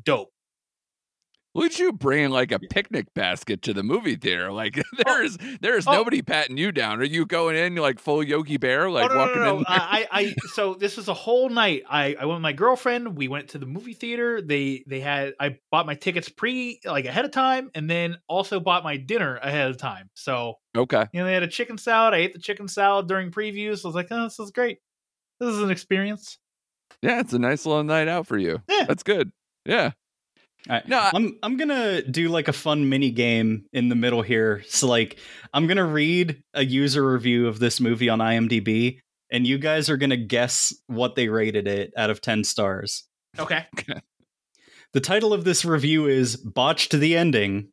[0.04, 0.30] dope.
[1.54, 4.54] Would you bring like a picnic basket to the movie theater.
[4.54, 5.92] Like oh, there's there's Oh.
[5.92, 7.02] nobody patting you down.
[7.02, 9.58] Are you going in like full Yogi Bear, oh, like oh, no, walking no, no,
[9.58, 9.66] in?
[9.68, 11.84] I, I, so this was a whole night.
[11.90, 13.18] I, I went with my girlfriend.
[13.18, 14.42] We went to the movie theater.
[14.42, 15.34] They, they had.
[15.42, 19.36] I bought my tickets pre, like ahead of time, and then also bought my dinner
[19.36, 20.10] ahead of time.
[20.14, 22.14] So okay, you know, they had a chicken salad.
[22.14, 23.84] I ate the chicken salad during previews.
[23.84, 24.78] I was like, oh, this is great.
[25.42, 26.38] This is an experience.
[27.02, 28.62] Yeah, it's a nice little night out for you.
[28.70, 28.86] Yeah.
[28.88, 29.32] That's good.
[29.66, 29.92] Yeah,
[30.70, 30.88] All right.
[30.88, 34.64] No, I- I'm I'm gonna do like a fun mini game in the middle here.
[34.68, 35.20] So like
[35.54, 39.00] I'm gonna read a user review of this movie on IMDb,
[39.32, 43.04] and you guys are gonna guess what they rated it out of ten stars.
[43.38, 43.66] Okay.
[44.94, 47.70] The title of this review is Botched the Ending.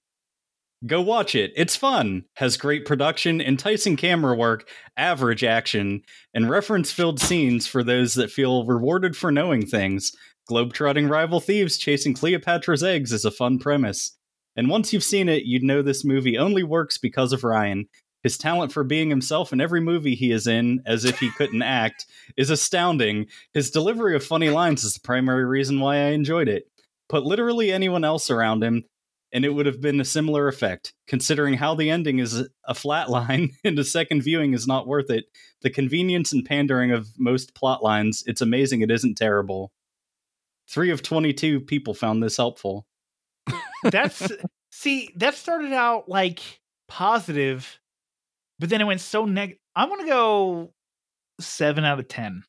[0.86, 1.52] Go watch it.
[1.56, 6.02] It's fun, has great production, enticing camera work, average action,
[6.32, 10.12] and reference filled scenes for those that feel rewarded for knowing things.
[10.48, 14.16] Globetrotting rival thieves chasing Cleopatra's eggs is a fun premise.
[14.56, 17.88] And once you've seen it, you'd know this movie only works because of Ryan.
[18.22, 21.62] His talent for being himself in every movie he is in, as if he couldn't
[21.82, 22.06] act,
[22.36, 23.26] is astounding.
[23.52, 26.68] His delivery of funny lines is the primary reason why I enjoyed it.
[27.08, 28.84] Put literally anyone else around him,
[29.32, 30.94] and it would have been a similar effect.
[31.06, 35.10] Considering how the ending is a flat line and a second viewing is not worth
[35.10, 35.26] it,
[35.62, 39.72] the convenience and pandering of most plot lines, it's amazing it isn't terrible.
[40.68, 42.86] Three of 22 people found this helpful.
[43.82, 44.30] That's
[44.70, 47.80] see, that started out like positive,
[48.58, 49.60] but then it went so negative.
[49.74, 50.72] I'm gonna go
[51.40, 52.42] seven out of ten.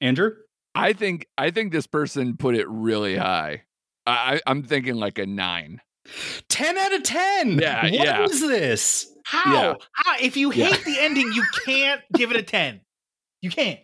[0.00, 0.32] Andrew?
[0.74, 3.62] I think I think this person put it really high.
[4.10, 5.80] I, I'm thinking like a nine.
[6.48, 7.58] 10 out of 10.
[7.58, 8.24] Yeah, What yeah.
[8.24, 9.06] is this?
[9.24, 9.52] How?
[9.52, 9.74] Yeah.
[9.92, 10.16] How?
[10.20, 10.66] If you Yeah.
[10.66, 12.80] hate the ending, you can't give it a ten.
[13.42, 13.78] You can't.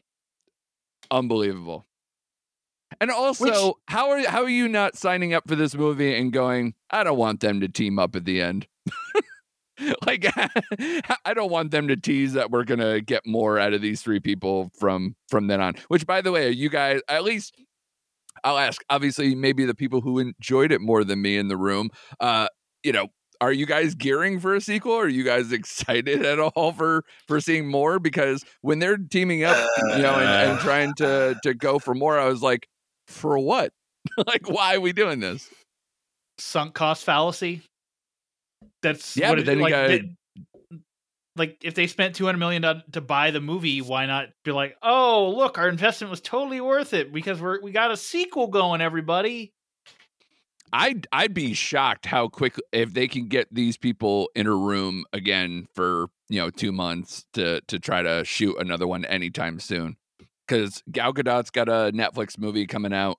[1.11, 1.87] Unbelievable.
[3.01, 6.75] And also, how are how are you not signing up for this movie and going,
[6.91, 8.67] I don't want them to team up at the end?
[10.07, 10.27] like
[11.25, 14.21] I don't want them to tease that we're gonna get more out of these three
[14.21, 15.75] people from from then on.
[15.89, 17.55] Which by the way, you guys at least
[18.47, 21.91] I'll ask, obviously, maybe the people who enjoyed it more than me in the room,
[22.21, 22.47] uh,
[22.85, 23.09] you know,
[23.41, 24.93] are you guys gearing for a sequel?
[24.95, 27.99] Are you guys excited at all for for seeing more?
[27.99, 29.57] Because when they're teaming up,
[29.91, 32.69] you know, and, and trying to to go for more, I was like,
[33.09, 33.73] for what?
[34.27, 35.51] like, why are we doing this?
[36.39, 37.63] Sunk cost fallacy.
[38.83, 40.15] That's Yeah, what but it, then you gotta- they-
[41.37, 45.35] like if they spent 200 million to, buy the movie, why not be like, "Oh,
[45.37, 49.53] look, our investment was totally worth it because we're we got a sequel going, everybody."
[50.73, 55.05] I'd I'd be shocked how quick if they can get these people in a room
[55.13, 59.97] again for you know two months to to try to shoot another one anytime soon.
[60.47, 63.19] Because Gal Gadot's got a Netflix movie coming out.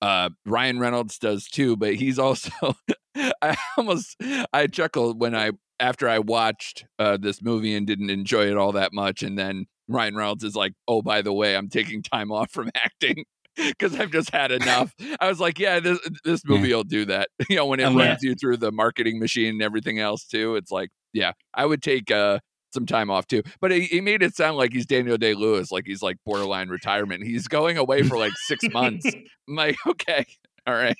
[0.00, 2.76] Uh, Ryan Reynolds does too, but he's also.
[3.42, 4.16] I almost
[4.52, 8.72] I chuckled when I after I watched uh, this movie and didn't enjoy it all
[8.72, 12.32] that much, and then Ryan Reynolds is like, "Oh, by the way, I'm taking time
[12.32, 13.24] off from acting."
[13.56, 14.94] Because I've just had enough.
[15.18, 18.22] I was like, "Yeah, this this movie will do that." You know, when it runs
[18.22, 18.30] yeah.
[18.30, 20.54] you through the marketing machine and everything else too.
[20.56, 22.38] It's like, yeah, I would take uh,
[22.72, 23.42] some time off too.
[23.60, 26.68] But he, he made it sound like he's Daniel Day Lewis, like he's like borderline
[26.68, 27.24] retirement.
[27.24, 29.06] He's going away for like six months.
[29.48, 30.26] I'm like, okay,
[30.66, 30.96] all right.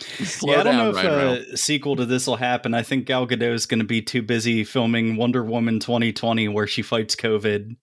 [0.00, 1.48] Slow yeah, I don't down, know if Ryan Reynolds.
[1.52, 2.74] a sequel to this will happen.
[2.74, 6.66] I think Gal Gadot is going to be too busy filming Wonder Woman 2020 where
[6.66, 7.76] she fights COVID.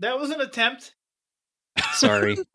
[0.00, 0.94] That was an attempt.
[1.92, 2.36] Sorry.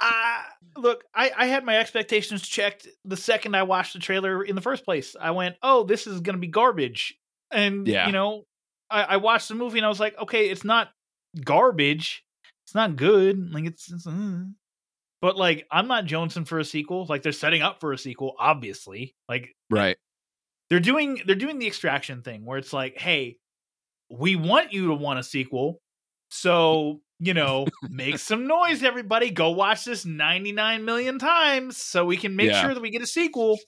[0.00, 0.42] Uh,
[0.76, 4.60] look, I, I had my expectations checked the second I watched the trailer in the
[4.60, 5.16] first place.
[5.20, 7.18] I went, oh, this is going to be garbage.
[7.50, 8.06] And, Yeah.
[8.06, 8.44] you know,
[8.88, 10.90] I, I watched the movie and I was like, okay, it's not
[11.44, 12.24] garbage.
[12.64, 13.52] It's not good.
[13.52, 14.42] Like, it's, it's uh.
[15.20, 17.06] But like, I'm not jonesing for a sequel.
[17.06, 19.14] Like, they're setting up for a sequel, obviously.
[19.28, 19.96] Like, Right.
[20.70, 23.36] they're doing they're doing the extraction thing where it's like hey
[24.10, 25.80] we want you to want a sequel
[26.30, 32.16] so you know make some noise everybody go watch this 99 million times so we
[32.16, 32.62] can make Yeah.
[32.62, 33.58] sure that we get a sequel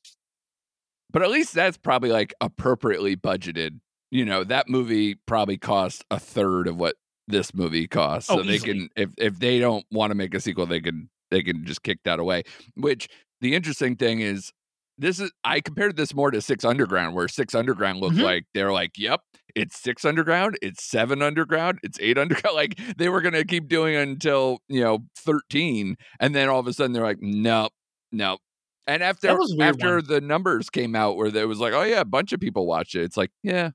[1.12, 3.80] But at least that's probably like appropriately budgeted.
[4.12, 6.96] You know, that movie probably cost a third of what
[7.28, 8.28] this movie costs.
[8.30, 11.08] Oh, so they can if if they don't want to make a sequel, they can
[11.30, 12.42] they can just kick that away.
[12.74, 13.08] Which
[13.40, 14.52] the interesting thing is
[14.98, 18.22] this is I compared this more to Six Underground, where Six Underground looked Mhm.
[18.22, 19.20] like they're like, Yep,
[19.56, 22.54] it's six underground, it's seven underground, it's eight underground.
[22.54, 25.96] Like they were gonna keep doing it until, you know, 13.
[26.20, 27.72] And then all of a sudden they're like, Nope,
[28.12, 28.40] nope.
[28.86, 30.04] And after That was a weird after one.
[30.06, 32.94] the numbers came out where there was like, oh yeah, a bunch of people watched
[32.94, 33.02] it.
[33.02, 33.70] It's like, yeah,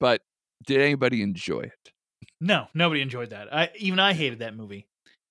[0.00, 0.20] but
[0.66, 1.92] did anybody enjoy it?
[2.40, 4.87] no nobody enjoyed that i even i hated that movie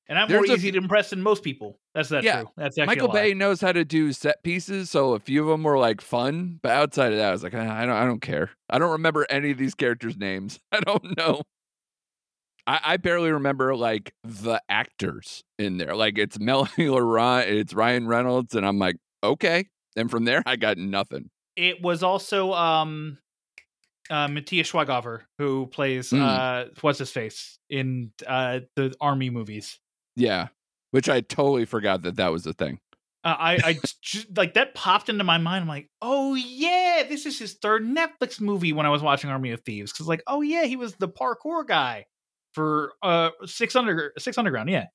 [0.09, 2.41] and i'm There's more a- easy to impress than most people that's that Yeah.
[2.41, 3.07] true that's actually Michael.
[3.09, 6.59] Bay knows how to do set pieces, so a few of them were like fun,
[6.61, 8.51] but outside of that, I was like, "Ah, I don't, I don't care.
[8.69, 10.59] I don't remember any of these characters' names.
[10.71, 11.41] I don't know.
[12.65, 15.95] I, I barely remember like the actors in there.
[15.95, 19.67] Like it's Melanie Laurent, it's Ryan Reynolds, and I'm like, okay.
[19.95, 21.29] And from there, I got nothing.
[21.55, 23.17] it was also um
[24.11, 26.21] uh Matthias Schweighöfer who plays Mm.
[26.21, 29.79] uh what's his face in uh the army movies.
[30.18, 30.47] Yeah,
[30.91, 32.80] which I totally forgot that that was a thing.
[33.24, 35.63] Uh, I I j- like that popped into my mind.
[35.63, 38.74] I'm like, oh yeah, this is his third Netflix movie.
[38.74, 41.65] When I was watching Army of Thieves, because like, oh yeah, he was the parkour
[41.65, 42.05] guy
[42.53, 44.70] for uh Six Under Six Underground.
[44.70, 44.88] Yeah,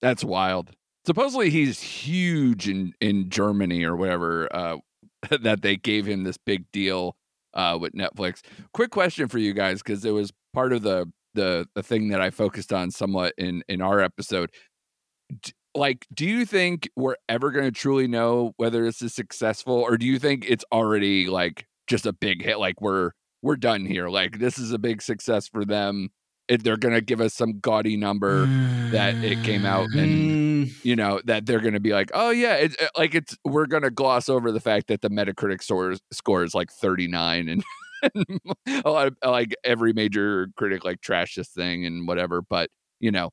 [0.00, 0.70] That's wild.
[1.06, 4.48] Supposedly he's huge in in Germany or whatever.
[4.54, 4.76] Uh,
[5.42, 7.16] that they gave him this big deal
[7.54, 8.40] uh, with Netflix.
[8.72, 12.20] Quick question for you guys because it was part of the the the thing that
[12.20, 14.50] I focused on somewhat in in our episode.
[15.42, 19.74] D- like, do you think we're ever going to truly know whether this is successful,
[19.74, 22.58] or do you think it's already like just a big hit.
[22.58, 23.10] Like we're
[23.42, 24.08] we're done here.
[24.08, 26.10] Like this is a big success for them.
[26.48, 28.46] If they're gonna give us some gaudy number
[28.92, 32.30] that it came out and Mm, you know that they're going to be like oh
[32.30, 35.94] yeah it's like it's we're going to gloss over the fact that the metacritic score
[36.12, 37.62] score is like 39 and,
[38.84, 42.70] a lot of like every major critic like trash this thing and whatever but
[43.00, 43.30] you know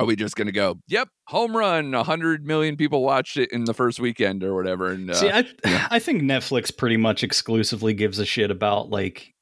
[0.00, 3.64] are we just going to go yep home run 100 million people watched it in
[3.64, 5.44] the first weekend or whatever and uh, See, I.
[5.90, 9.32] I think Netflix pretty much exclusively gives a shit about like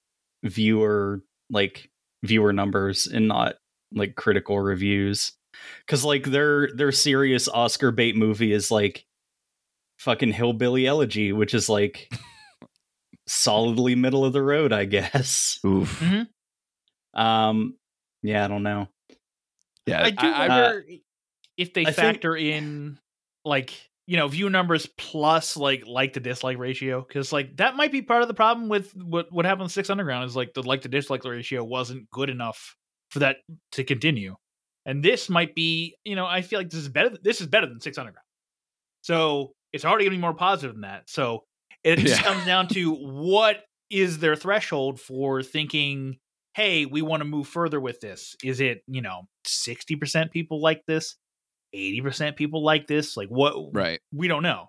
[0.44, 1.90] viewer like
[2.22, 3.56] viewer numbers and not
[3.94, 5.32] like critical reviews.
[5.86, 9.04] Cause like their their serious Oscar bait movie is like
[9.98, 12.08] fucking Hillbilly Elegy, which is like
[13.26, 15.58] solidly middle of the road, I guess.
[15.66, 16.02] oof
[17.14, 17.76] Um
[18.22, 18.88] yeah, I don't know.
[19.86, 20.84] yeah I do I- I- wonder
[21.56, 22.98] if they I think- factor in
[23.44, 23.74] like
[24.06, 28.02] you know view numbers plus like like to dislike ratio because like that might be
[28.02, 30.82] part of the problem with what what happened with Six Underground is like the like
[30.82, 32.76] to dislike ratio wasn't good enough
[33.10, 33.36] for that
[33.72, 34.34] to continue,
[34.86, 37.66] and this might be you know I feel like this is better this is better
[37.66, 38.24] than Six Underground,
[39.02, 41.08] so it's already gonna be more positive than that.
[41.08, 41.44] So
[41.84, 42.32] it just Yeah.
[42.32, 46.18] comes down to what is their threshold for thinking
[46.54, 48.36] hey, we want to move further with this.
[48.44, 51.16] Is it, you know, 60% people like this?
[51.74, 53.16] 80% people like this?
[53.16, 54.68] Like what right we don't know.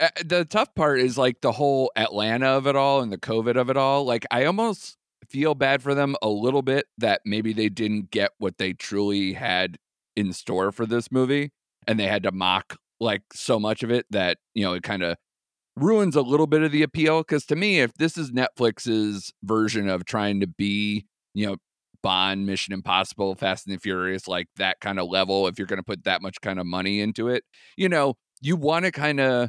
[0.00, 3.56] Uh, the tough part is like the whole Atlanta of it all and the COVID
[3.56, 4.04] of it all.
[4.04, 4.96] Like, I almost
[5.28, 9.34] feel bad for them a little bit that maybe they didn't get what they truly
[9.34, 9.76] had
[10.16, 11.52] in store for this movie
[11.86, 15.02] and they had to mock like so much of it that, you know, it kind
[15.02, 15.16] of
[15.76, 17.22] ruins a little bit of the appeal.
[17.24, 21.56] Cause to me, if this is Netflix's version of trying to be, you know,
[22.02, 25.78] Bond, Mission Impossible, Fast and the Furious, like that kind of level, if you're going
[25.78, 27.44] to put that much kind of money into it,
[27.76, 29.48] you know, you want to kind of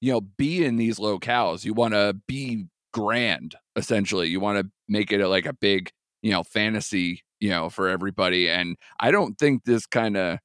[0.00, 4.70] you know be in these locales you want to be grand essentially you want to
[4.88, 5.90] make it a, like a big
[6.22, 10.38] you know fantasy you know for everybody and i don't think this kind of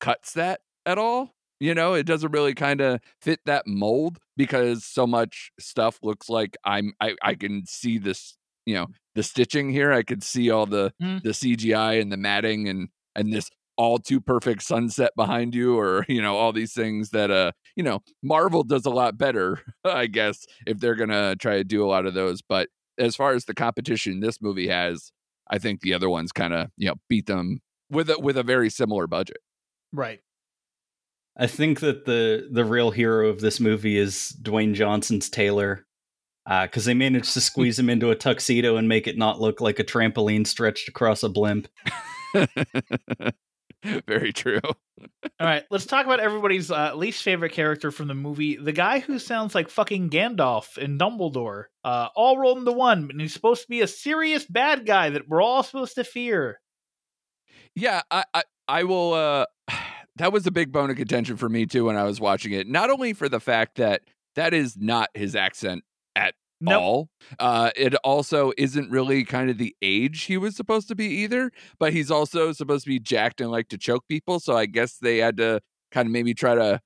[0.00, 4.84] cuts that at all you know it doesn't really kind of fit that mold because
[4.84, 8.36] so much stuff looks like i'm i, I can see this
[8.66, 11.18] you know the stitching here i could see all the Hmm.
[11.22, 16.04] the cgi and the matting and and this all too perfect sunset behind you or
[16.08, 20.06] you know all these things that uh you know marvel does a lot better i
[20.06, 23.44] guess if they're gonna try to do a lot of those but as far as
[23.44, 25.12] the competition this movie has
[25.50, 28.42] i think the other ones kind of you know beat them with a with a
[28.42, 29.38] very similar budget
[29.92, 30.20] Right.
[31.38, 35.86] I think that the the real hero of this movie is Dwayne Johnson's tailor,
[36.46, 39.78] because they managed to squeeze him into a tuxedo and make it not look like
[39.78, 41.68] a trampoline stretched across a blimp.
[44.06, 44.74] very true All
[45.40, 48.56] right, let's talk about everybody's uh, least favorite character from the movie.
[48.56, 53.20] The guy who sounds like fucking Gandalf and Dumbledore, uh, all rolled into one, and
[53.20, 56.60] he's supposed to be a serious bad guy that we're all supposed to fear.
[57.74, 59.44] Yeah, I, I I will uh
[60.16, 62.66] that was a big bone of contention for me too when I was watching it.
[62.66, 64.02] Not only for the fact that
[64.34, 66.80] that is not his accent at Nope.
[66.82, 67.08] all.
[67.38, 71.50] Uh it also isn't really kind of the age he was supposed to be either,
[71.78, 74.96] but he's also supposed to be jacked and like to choke people, so I guess
[74.98, 75.60] they had to
[75.92, 76.80] kind of maybe try to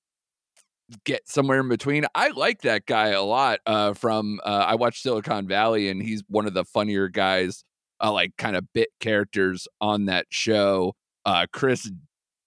[1.04, 2.04] get somewhere in between.
[2.16, 6.22] I like that guy a lot uh from uh I watched Silicon Valley and he's
[6.28, 7.62] one of the funnier guys
[8.02, 10.94] uh, like kind of bit characters on that show.
[11.26, 11.90] Uh, Chris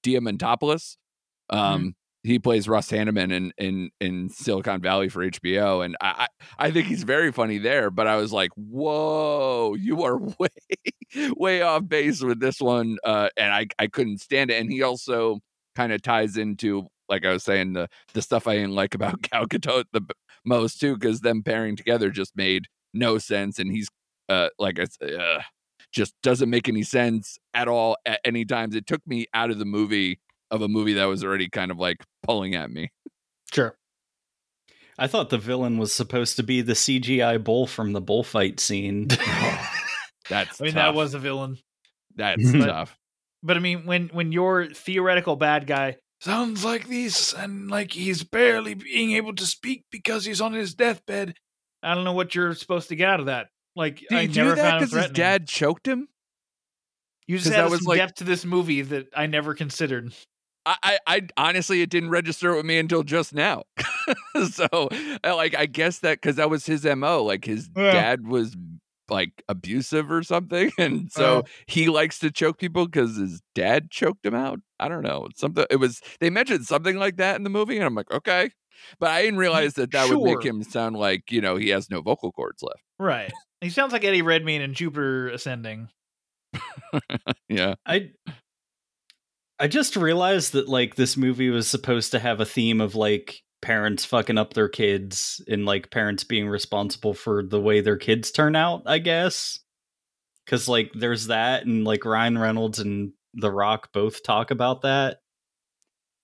[0.03, 0.97] Diamantopoulos,
[1.49, 6.27] um, he plays Russ Hanneman in, in in Silicon Valley for HBO, and I
[6.57, 7.91] I I think he's very funny there.
[7.91, 10.47] But I was like, whoa, you are way
[11.35, 14.61] way off base with this one, uh, and I I couldn't stand it.
[14.61, 15.39] And he also
[15.75, 19.21] kind of ties into like I was saying the the stuff I didn't like about
[19.29, 20.01] Gal Gadot the
[20.45, 23.89] most too, because them pairing together just made no sense, and he's
[24.29, 25.41] uh like it's uh,
[25.93, 28.75] just doesn't make any sense at all at any times.
[28.75, 30.19] It took me out of the movie
[30.51, 32.91] of a movie that was already kind of like pulling at me.
[33.53, 33.75] Sure.
[34.97, 39.07] I thought the villain was supposed to be the CGI bull from the bullfight scene.
[40.29, 40.83] That's I mean, tough.
[40.83, 41.57] that was a villain.
[42.15, 42.97] that's But- tough.
[43.45, 48.23] But I mean, when when your theoretical bad guy Sounds like this, and like he's
[48.23, 51.35] barely being able to speak because he's on his deathbed.
[51.81, 53.47] I don't know what you're supposed to get out of that.
[53.75, 56.07] Like, Did I he never do that because his dad choked him?
[57.27, 60.13] You just that was some like- depth to this movie that I never considered.
[60.65, 63.63] I, I, I honestly, it didn't register with me until just now.
[64.51, 64.89] so,
[65.23, 67.23] like, I guess that because that was his mo.
[67.23, 67.91] Like, his Yeah.
[67.91, 68.55] dad was
[69.09, 71.41] like abusive or something, and so Uh.
[71.67, 74.59] he likes to choke people because his dad choked him out.
[74.79, 75.65] I don't know something.
[75.69, 78.51] It was they mentioned something like that in the movie, and I'm like, okay,
[78.99, 81.89] but I didn't realize that that would make him sound like you know he has
[81.89, 82.82] no vocal cords left.
[82.99, 83.31] Right.
[83.61, 85.89] He sounds like Eddie Redmayne in Jupiter Ascending.
[87.49, 88.11] Yeah, I
[89.59, 93.41] I just realized that like this movie was supposed to have a theme of like
[93.61, 98.31] parents fucking up their kids and like parents being responsible for the way their kids
[98.31, 99.59] turn out, I guess.
[100.47, 105.19] Cuz like there's that and like Ryan Reynolds and The Rock both talk about that.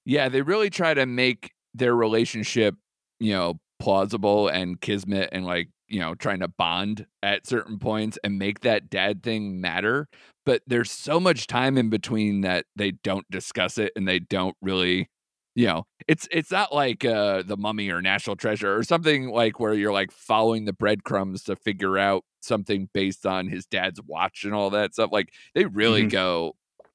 [0.06, 0.30] yeah.
[0.30, 2.76] They really try to make their relationship,
[3.20, 8.18] you know, plausible and kismet, and like you know, trying to bond at certain points
[8.24, 10.08] and make that dad thing matter.
[10.46, 14.56] But there's so much time in between that they don't discuss it and they don't
[14.62, 15.10] really
[15.56, 19.60] you know it's it's not like uh the mummy or national treasure or something like
[19.60, 24.44] where you're like following the breadcrumbs to figure out something based on his dad's watch
[24.44, 26.06] and all that stuff like they really Mhm.
[26.06, 26.54] go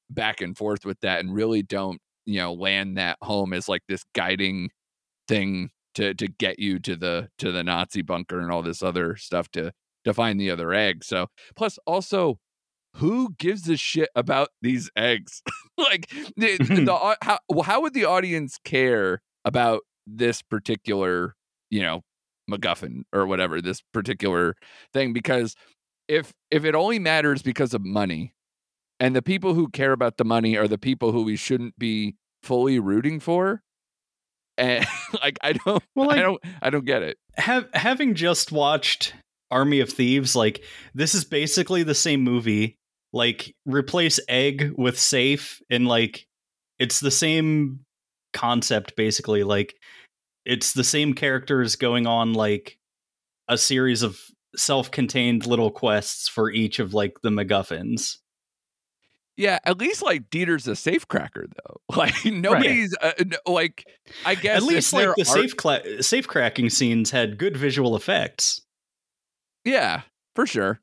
[0.09, 3.81] back and forth with that and really don't you know land that home as like
[3.87, 4.69] this guiding
[5.27, 9.15] thing to to get you to the to the nazi bunker and all this other
[9.15, 9.71] stuff to
[10.03, 12.37] to find the other egg so plus also
[12.95, 15.41] who gives a shit about these eggs?
[15.77, 21.35] like the, the, how how would the audience care about this particular,
[21.69, 22.01] you know,
[22.49, 24.55] MacGuffin or whatever this particular
[24.93, 25.13] thing?
[25.13, 25.55] Because
[26.07, 28.33] if if it only matters because of money,
[28.99, 32.15] and the people who care about the money are the people who we shouldn't be
[32.43, 33.61] fully rooting for,
[34.57, 34.85] and
[35.21, 37.17] like I don't, Well, like I don't, I don't get it.
[37.35, 39.13] have having just watched
[39.51, 42.77] Army of Thieves, like this is basically the same movie.
[43.13, 46.25] Like replace egg with safe, and like
[46.79, 47.79] it's the same
[48.33, 49.43] concept basically.
[49.43, 49.75] Like
[50.45, 52.77] it's the same characters going on like
[53.47, 54.19] a series of
[54.57, 58.17] self-contained little quests for each of like the MacGuffins.
[59.37, 61.77] Yeah, at least like Dieter's a safecracker though.
[61.95, 63.85] Like nobody's uh, n- like
[64.25, 67.95] I guess At least like the are- safe cla- safe cracking scenes had good visual
[67.95, 68.61] effects.
[69.63, 70.01] Yeah,
[70.35, 70.79] for sure.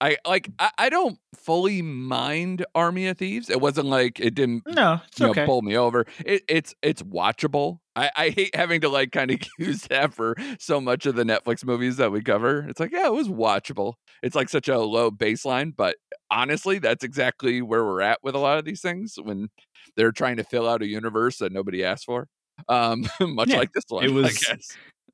[0.00, 3.48] I like I, I don't fully mind Army of Thieves.
[3.48, 5.46] It wasn't like it didn't No, it's you know, okay.
[5.46, 6.04] pull me over.
[6.24, 7.78] It, it's it's watchable.
[7.96, 11.24] I, I hate having to like kind of use that for so much of the
[11.24, 12.66] Netflix movies that we cover.
[12.68, 13.94] It's like, yeah, it was watchable.
[14.22, 15.96] It's like such a low baseline, but
[16.30, 19.48] honestly, that's exactly where we're at with a lot of these things when
[19.96, 22.28] they're trying to fill out a universe that nobody asked for.
[22.68, 24.38] Um, much Yeah, like this one, it was-.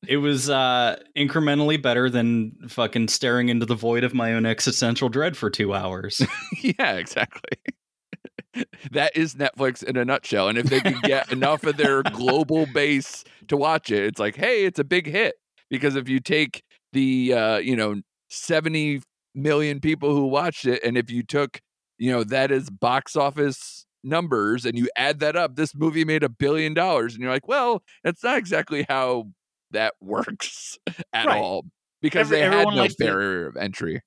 [0.08, 5.10] It was uh incrementally better than fucking staring into the void of my own existential
[5.10, 6.22] dread for 2 hours.
[6.62, 7.58] yeah, exactly.
[8.92, 10.48] That is Netflix in a nutshell.
[10.48, 14.36] And if they could get enough of their global base to watch it, it's like,
[14.36, 15.34] hey, it's a big hit.
[15.68, 19.02] Because if you take the uh, you know, 70
[19.34, 21.60] million people who watched it, and if you took,
[21.98, 26.22] you know, that is box office numbers and you add that up, this movie made
[26.24, 27.14] a billion dollars.
[27.14, 29.28] And you're like, well, that's not exactly how
[29.70, 30.78] that works
[31.12, 31.40] at Right.
[31.40, 31.64] all.
[32.02, 34.00] Because Every- they had no likes to- barrier of entry.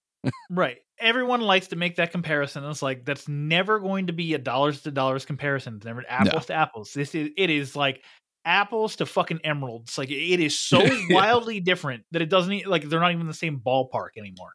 [0.49, 0.77] Right.
[0.99, 2.63] Everyone likes to make that comparison.
[2.65, 5.75] It's like that's never going to be a dollars to dollars comparison.
[5.75, 6.93] It's never apples to apples.
[6.93, 8.03] This is it is like
[8.45, 9.97] apples to fucking emeralds.
[9.97, 13.59] Like it is so wildly different that it doesn't like they're not even the same
[13.59, 14.53] ballpark anymore.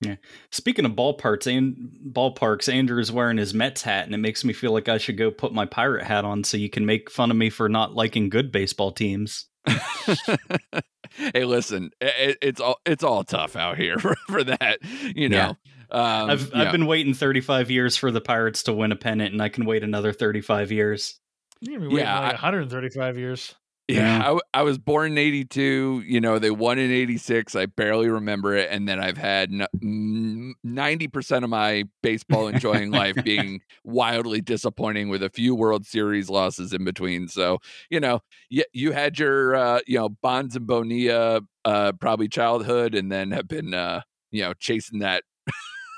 [0.00, 0.16] Yeah.
[0.50, 4.52] Speaking of ballparks, and ballparks, Andrew is wearing his Mets hat, and it makes me
[4.52, 7.30] feel like I should go put my pirate hat on so you can make fun
[7.30, 9.46] of me for not liking good baseball teams.
[11.34, 14.78] hey, listen, it, it's all it's all tough out here for, for that.
[15.14, 15.56] You know,
[15.90, 16.62] um, I've yeah.
[16.62, 19.64] I've been waiting 35 years for the Pirates to win a pennant, and I can
[19.64, 21.18] wait another 35 years.
[21.60, 23.54] You're gonna be waiting Yeah, like I- 135 years.
[23.86, 24.38] Yeah, Yeah.
[24.54, 26.02] I, I was born in 82.
[26.06, 27.54] You know, they won in 86.
[27.54, 28.68] I barely remember it.
[28.70, 35.10] And then I've had n- mm, 90% of my baseball enjoying life being wildly disappointing
[35.10, 37.28] with a few World Series losses in between.
[37.28, 37.58] So,
[37.90, 42.94] you know, you, you had your, uh, you know, Bonds and Bonilla, uh, probably childhood,
[42.94, 44.00] and then have been, uh,
[44.30, 45.24] you know, chasing that,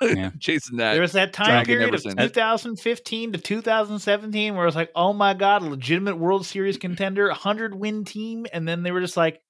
[0.01, 0.31] Yeah.
[0.41, 0.93] chasing that.
[0.93, 2.15] There was that time period of since.
[2.15, 7.75] 2015 to 2017 where it's like, oh my god, a legitimate World Series contender, 100
[7.75, 9.41] win team, and then they were just like,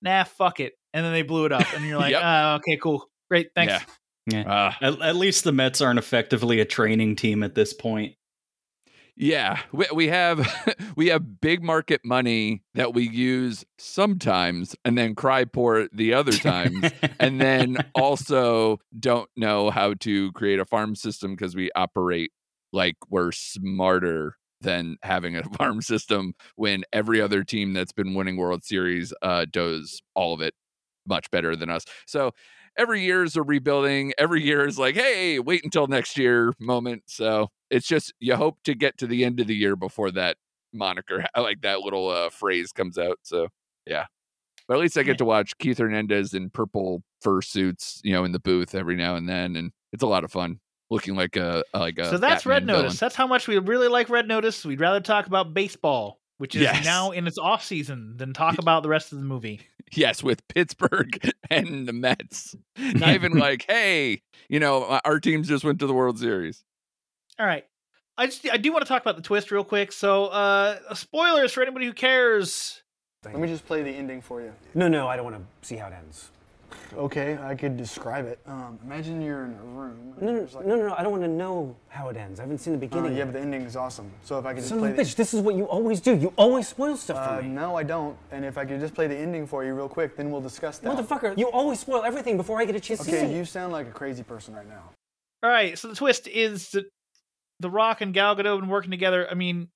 [0.00, 2.20] nah, fuck it, and then they blew it up, and you're like, Yep.
[2.24, 3.74] ah, okay, cool, great, thanks.
[4.26, 4.42] Yeah.
[4.42, 8.14] Uh, At, at least the Mets aren't effectively a training team at this point.
[9.16, 15.14] Yeah, we, we have we have big market money that we use sometimes and then
[15.14, 16.90] cry poor the other times
[17.20, 22.32] and then also don't know how to create a farm system because we operate
[22.72, 28.36] like we're smarter than having a farm system when every other team that's been winning
[28.36, 30.54] World Series uh, does all of it
[31.06, 31.84] much better than us.
[32.06, 32.32] So
[32.78, 34.12] every year is a rebuilding.
[34.18, 37.04] Every year is like, hey, wait until next year moment.
[37.06, 40.36] So it's just you hope to get to the end of the year before that
[40.72, 43.18] moniker, like that little uh, phrase comes out.
[43.22, 43.48] So
[43.86, 44.06] yeah,
[44.68, 48.24] but at least I get to watch Keith Hernandez in purple fur suits, you know,
[48.24, 50.60] in the booth every now and then, and it's a lot of fun.
[50.90, 52.82] Looking like a like a so that's Batman Red Notice.
[52.82, 52.96] villain.
[53.00, 54.64] That's how much we really like Red Notice.
[54.64, 56.84] We'd rather talk about baseball, which is Yes.
[56.84, 59.60] now in its off season, than talk about the rest of the movie.
[59.94, 62.56] Yes, with Pittsburgh and the Mets.
[62.78, 66.64] Not even like, hey, you know, uh, our teams just went to the World Series.
[67.38, 67.64] All right.
[68.18, 69.90] I just I do want to talk about the twist real quick.
[69.90, 72.82] So, uh spoilers for anybody who cares.
[73.24, 74.52] Let me just play the ending for you.
[74.74, 76.30] No, no, I don't want to see how it ends.
[76.94, 78.38] Okay, I could describe it.
[78.46, 80.14] Um, imagine you're in a room.
[80.20, 82.38] No, no, like- no, no, no, I don't want to know how it ends.
[82.38, 83.12] I haven't seen the Uh, beginning.
[83.12, 83.24] yeah, yet.
[83.26, 84.10] but the ending is awesome.
[84.24, 86.00] So if I could just Son play of a bitch, this is what you always
[86.00, 86.14] do.
[86.16, 87.48] You always spoil stuff uh, for me.
[87.48, 88.16] no, I don't.
[88.30, 90.78] And if I could just play the ending for you real quick, then we'll discuss
[90.78, 90.96] that.
[90.96, 93.72] Motherfucker, you always spoil everything before I get a chance to see Okay, you sound
[93.72, 94.90] like a crazy person right now.
[95.42, 95.78] All right.
[95.78, 96.84] So the twist is that
[97.60, 99.28] The Rock and Gal Gadot have been working together.
[99.30, 99.68] I mean,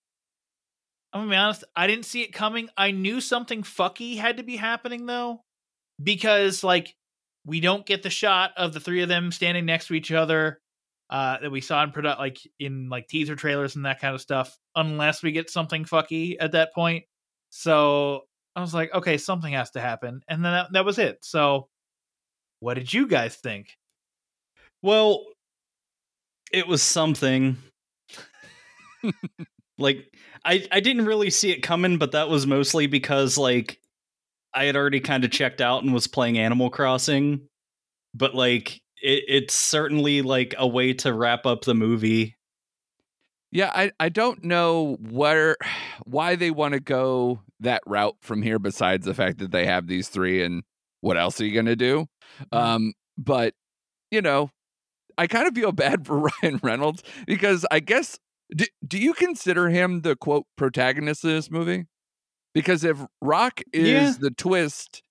[1.12, 1.64] I'm gonna be honest.
[1.74, 2.68] I didn't see it coming.
[2.76, 5.42] I knew something fucky had to be happening though,
[6.02, 6.94] because like
[7.44, 10.60] we don't get the shot of the three of them standing next to each other
[11.08, 14.20] uh, that we saw in product, like in like teaser trailers and that kind of
[14.20, 17.04] stuff, unless we get something fucky at that point.
[17.50, 18.22] So
[18.56, 21.18] I was like, okay, something has to happen, and then that, that was it.
[21.22, 21.68] So,
[22.60, 23.68] what did you guys think?
[24.82, 25.24] Well,
[26.52, 27.58] it was something.
[29.78, 30.12] like
[30.44, 33.78] I I didn't really see it coming, but that was mostly because like
[34.56, 37.42] I had already kind of checked out and was playing Animal Crossing.
[38.14, 42.36] But like it, it's certainly like a way to wrap up the movie.
[43.52, 45.56] Yeah, I, I don't know where
[46.04, 49.86] why they want to go that route from here besides the fact that they have
[49.86, 50.62] these three and
[51.00, 52.06] what else are you going to do?
[52.52, 53.54] Um but
[54.10, 54.50] you know,
[55.18, 58.18] I kind of feel bad for Ryan Reynolds because I guess
[58.54, 61.86] do, do you consider him the quote protagonist of this movie?
[62.56, 64.28] Because if Rock is Yeah.
[64.28, 65.02] the twist,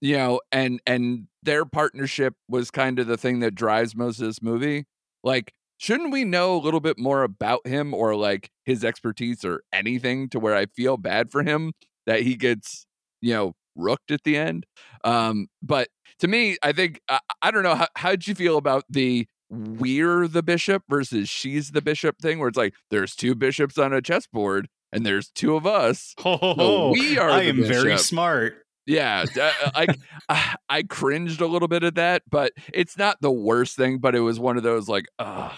[0.00, 4.26] you know, and and their partnership was kind of the thing that drives most of
[4.26, 4.86] this movie,
[5.24, 9.62] like shouldn't we know a little bit more about him or like his expertise or
[9.72, 11.72] anything to where I feel bad for him
[12.06, 12.86] that he gets,
[13.20, 14.66] you know, rooked at the end?
[15.04, 15.88] Um, but
[16.20, 20.26] to me, I think I, I don't know how how'd you feel about the we're
[20.28, 24.02] the bishop versus she's the bishop thing where it's like there's two bishops on a
[24.02, 26.14] chessboard and there's two of us.
[26.24, 28.56] Oh, we are I am very smart.
[28.86, 29.98] Yeah, d- uh, like
[30.28, 33.98] I, I cringed a little bit at that, but it's not the worst thing.
[33.98, 35.52] But it was one of those like, oh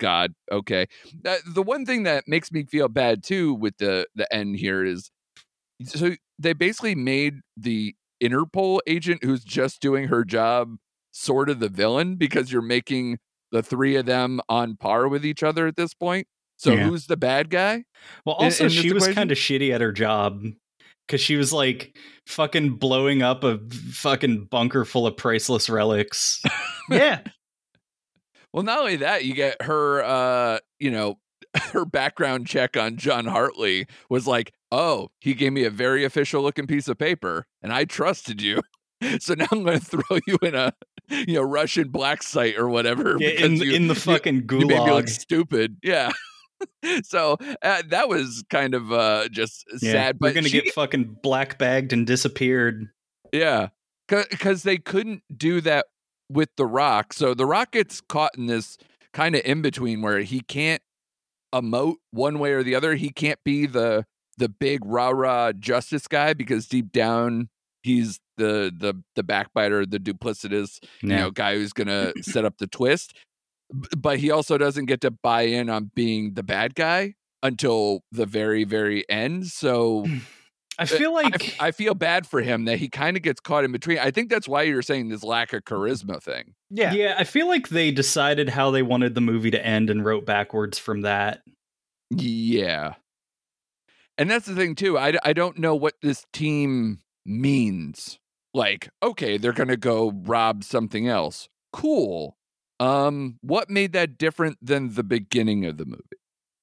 [0.00, 0.86] God, okay.
[1.24, 4.84] Uh, the one thing that makes me feel bad too with the the end here
[4.84, 5.10] is,
[5.84, 10.76] so they basically made the Interpol agent who's just doing her job
[11.12, 13.18] sort of the villain because you're making
[13.52, 16.26] the three of them on par with each other at this point.
[16.56, 16.84] So Yeah.
[16.84, 17.84] who's the bad guy?
[18.24, 20.42] Well, also in she was kind of shitty at her job
[21.06, 23.58] because she was like fucking blowing up a
[23.92, 26.40] fucking bunker full of priceless relics.
[26.90, 27.20] Yeah.
[28.52, 31.18] Well, not only that, you get her, uh, you know,
[31.72, 36.42] her background check on John Hartley was like, oh, he gave me a very official
[36.42, 38.60] looking piece of paper and I trusted you.
[39.20, 40.72] So now I'm going to throw you in a,
[41.10, 43.16] you know, Russian black site or whatever.
[43.18, 45.08] Yeah, in you- in the you- fucking you made me look gulag.
[45.10, 45.76] stupid.
[45.82, 46.10] Yeah.
[47.04, 50.16] so uh, that was kind of uh, just Yeah, sad.
[50.20, 52.88] we're But gonna she- get fucking black bagged and disappeared.
[53.32, 53.68] yeah,
[54.08, 55.86] because they couldn't do that
[56.30, 57.12] with the Rock.
[57.12, 58.76] So the Rock gets caught in this
[59.12, 60.82] kind of in between where he can't
[61.54, 62.94] emote one way or the other.
[62.94, 64.04] He can't be the
[64.36, 67.48] the big rah rah justice guy because deep down
[67.84, 72.66] he's the the the backbiter, the duplicitous you know guy who's gonna set up the
[72.66, 73.14] twist.
[73.78, 78.02] B- But he also doesn't get to buy in on being the bad guy until
[78.12, 79.46] the very very end.
[79.46, 80.20] So mm.
[80.78, 83.40] I eh, feel I, like I feel bad for him that he kind of gets
[83.40, 83.98] caught in between.
[83.98, 86.54] I think that's why you're saying this lack of charisma thing.
[86.70, 86.92] Yeah.
[86.92, 90.26] yeah, I feel like they decided how they wanted the movie to end and wrote
[90.26, 91.42] backwards from that.
[92.10, 92.94] Yeah.
[94.18, 94.98] And that's the thing too.
[94.98, 98.18] I, I don't know what this team means.
[98.52, 101.48] Like, okay, they're going to go rob something else.
[101.72, 102.36] Cool.
[102.80, 106.02] Um what made that different than the beginning of the movie?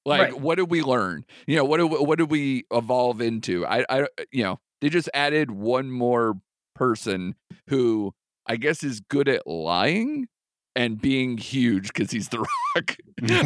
[0.04, 0.38] Like Right.
[0.40, 1.24] what did we learn?
[1.46, 3.66] You know, what do, what did we evolve into?
[3.66, 6.40] I I you know, they just added one more
[6.74, 7.34] person
[7.68, 8.14] who
[8.46, 10.28] I guess is good at lying
[10.74, 12.40] and being huge cuz he's the
[12.76, 12.96] rock.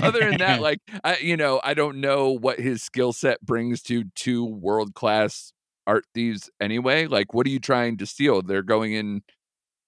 [0.02, 3.82] Other than that, like I, you know, I don't know what his skill set brings
[3.84, 5.52] to two world class
[5.86, 7.06] art thieves anyway.
[7.06, 8.42] Like, what are you trying to steal?
[8.42, 9.22] They're going in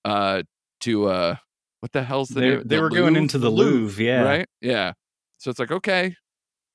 [0.05, 0.43] uh
[0.81, 1.37] to uh
[1.81, 2.63] what the hell's the They, name?
[2.67, 4.23] they The were going into the Louvre, yeah.
[4.23, 4.47] right?
[4.61, 4.93] Yeah.
[5.39, 6.15] So it's like okay,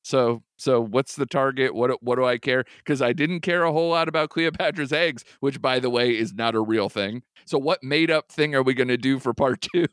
[0.04, 1.76] So so what's the target?
[1.76, 2.64] What do- what do I care?
[2.78, 6.34] Because I didn't care a whole lot about Cleopatra's eggs, which by the way is
[6.34, 7.24] not a real thing.
[7.46, 9.88] So what made up thing are we going to do for part two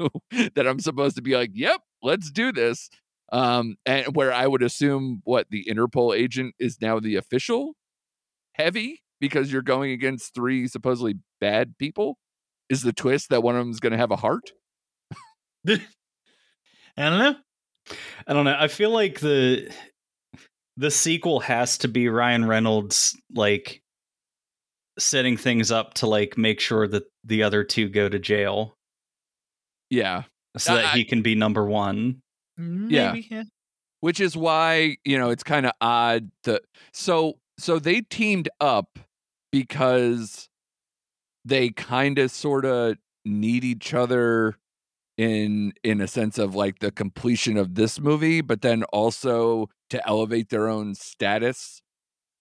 [0.55, 2.89] that I'm supposed to be like, yep, let's do this?
[3.33, 7.75] Um, and where I would assume what the Interpol agent is now the official
[8.55, 12.19] heavy because you're going against three supposedly bad people.
[12.69, 14.53] Is the twist that one of them is going to have a heart?
[15.69, 15.79] I
[16.97, 17.35] don't know.
[18.27, 18.57] I don't know.
[18.59, 19.71] I feel like the
[20.77, 23.83] the sequel has to be Ryan Reynolds like
[24.99, 28.77] setting things up to like make sure that the other two go to jail
[29.91, 30.25] Yeah,
[30.57, 32.21] so that I- he can be number one.
[32.59, 33.15] Yeah.
[33.15, 33.45] Yeah.
[34.01, 36.63] which is why you know it's kind of odd that
[36.93, 38.99] so so they teamed up
[39.51, 40.49] because
[41.47, 44.57] they kind of sort of need each other
[45.21, 50.07] in in a sense of like the completion of this movie but then also to
[50.09, 51.83] elevate their own status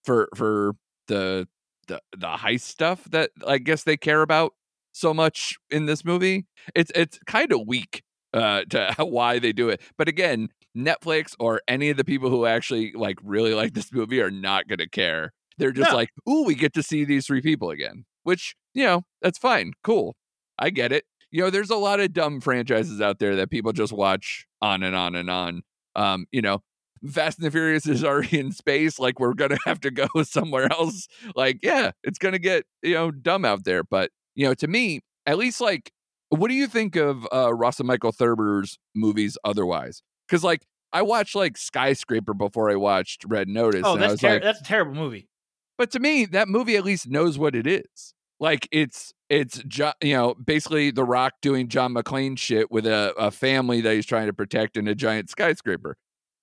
[0.04, 0.74] for for
[1.08, 1.48] the
[1.88, 4.54] the the heist stuff that I guess they care about
[4.92, 6.46] so much in this movie
[6.76, 8.04] it's it's kind of weak
[8.34, 12.46] uh to why they do it but again Netflix or any of the people who
[12.46, 15.34] actually like really like this movie are not going to care.
[15.58, 15.98] They're just No.
[15.98, 19.74] like, "Ooh, we get to see these three people again." Which, you know, that's fine.
[19.84, 20.16] Cool.
[20.60, 21.06] I get it.
[21.32, 24.84] You know, there's a lot of dumb franchises out there that people just watch on
[24.84, 25.62] and on and on.
[25.96, 26.64] Um, you know,
[27.12, 29.00] Fast and the Furious is already in space.
[29.00, 31.08] Like we're gonna have to go somewhere else.
[31.36, 33.84] Like, yeah, it's gonna get you know dumb out there.
[33.84, 35.92] But you know, to me, at least like,
[36.30, 40.02] what do you think of uh, Rawson Marshall Thurber's movies otherwise?
[40.28, 43.84] Because like I watched like Skyscraper before I watched Red Notice.
[43.86, 45.30] Oh, and I that's ter- like, that's a terrible movie.
[45.78, 48.14] but to me, that movie at least knows what it is.
[48.40, 49.62] Like it's it's
[50.02, 54.06] you know basically The Rock doing John McClane shit with a, a family that he's
[54.06, 55.98] trying to protect in a giant skyscraper.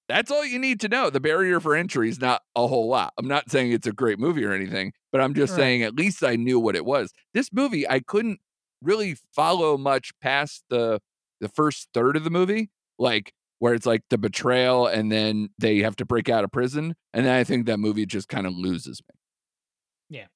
[0.09, 1.11] That's all you need to know.
[1.11, 3.13] The barrier for entry is not a whole lot.
[3.19, 5.57] I'm not saying it's a great movie or anything, but I'm just Right.
[5.57, 7.13] saying at least I knew what it was.
[7.35, 8.39] This movie I couldn't
[8.83, 11.01] really follow much past the
[11.41, 15.79] the first third of the movie, like where it's like the betrayal and then they
[15.79, 18.53] have to break out of prison, and then I think that movie just kind of
[18.55, 20.19] loses me.
[20.19, 20.27] Yeah.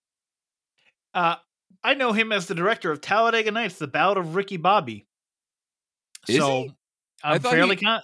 [1.14, 1.36] Uh,
[1.82, 5.06] I know him as the director of Talladega Nights: The Ballad of Ricky Bobby.
[6.28, 6.72] Is so he?
[7.24, 8.00] I I'm thought fairly he- con-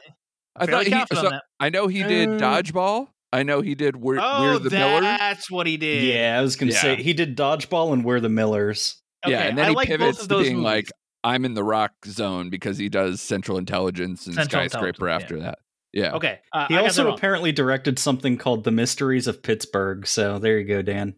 [0.57, 0.91] I fairly thought he.
[0.93, 1.43] confident So, on that.
[1.61, 3.09] I know he did Uh, dodgeball.
[3.33, 5.03] I know he did We're, Oh, We're the Millers.
[5.03, 6.03] that's what he did.
[6.05, 6.81] Yeah, I was gonna Yeah.
[6.81, 9.03] say he did dodgeball and We're the Millers.
[9.27, 10.87] yeah, and then I he like pivots to those being like,
[11.25, 15.41] "I'm in the rock zone" because he does Central Intelligence and Central Skyscraper Intelligence, after
[15.41, 15.59] that.
[15.93, 16.13] Yeah.
[16.15, 20.07] Okay, uh, He I also apparently directed something called The Mysteries of Pittsburgh.
[20.07, 21.15] So there you go, Dan.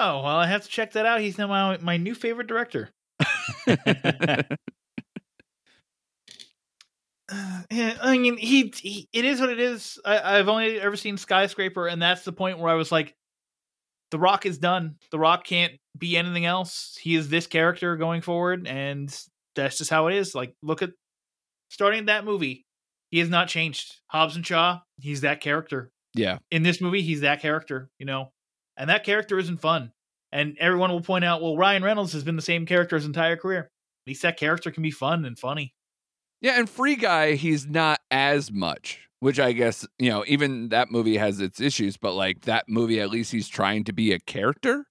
[0.00, 1.20] Oh well, I have to check that out.
[1.20, 2.90] He's now my my new favorite director.
[3.66, 3.76] Uh,
[7.70, 9.98] yeah, I mean, he, he it is what it is.
[10.04, 13.14] I, I've only ever seen Skyscraper, and that's the point where I was like,
[14.10, 14.96] The Rock is done.
[15.10, 16.96] The Rock can't be anything else.
[17.00, 19.08] He is this character going forward, and
[19.56, 20.34] that's just how it is.
[20.34, 20.90] Like, look at
[21.70, 22.64] starting that movie.
[23.10, 23.96] He has not changed.
[24.08, 25.90] Hobbs and Shaw, he's that character.
[26.14, 26.38] yeah.
[26.50, 28.32] In this movie, he's that character, you know,
[28.78, 29.92] and that character isn't fun.
[30.30, 33.36] And everyone will point out, well, Ryan Reynolds has been the same character his entire
[33.36, 33.60] career.
[33.60, 35.74] At least that character can be fun and funny.
[36.40, 40.90] Yeah, and Free Guy, he's not as much, which I guess, you know, even that
[40.90, 44.20] movie has its issues, but like that movie, at least he's trying to be a
[44.20, 44.84] character.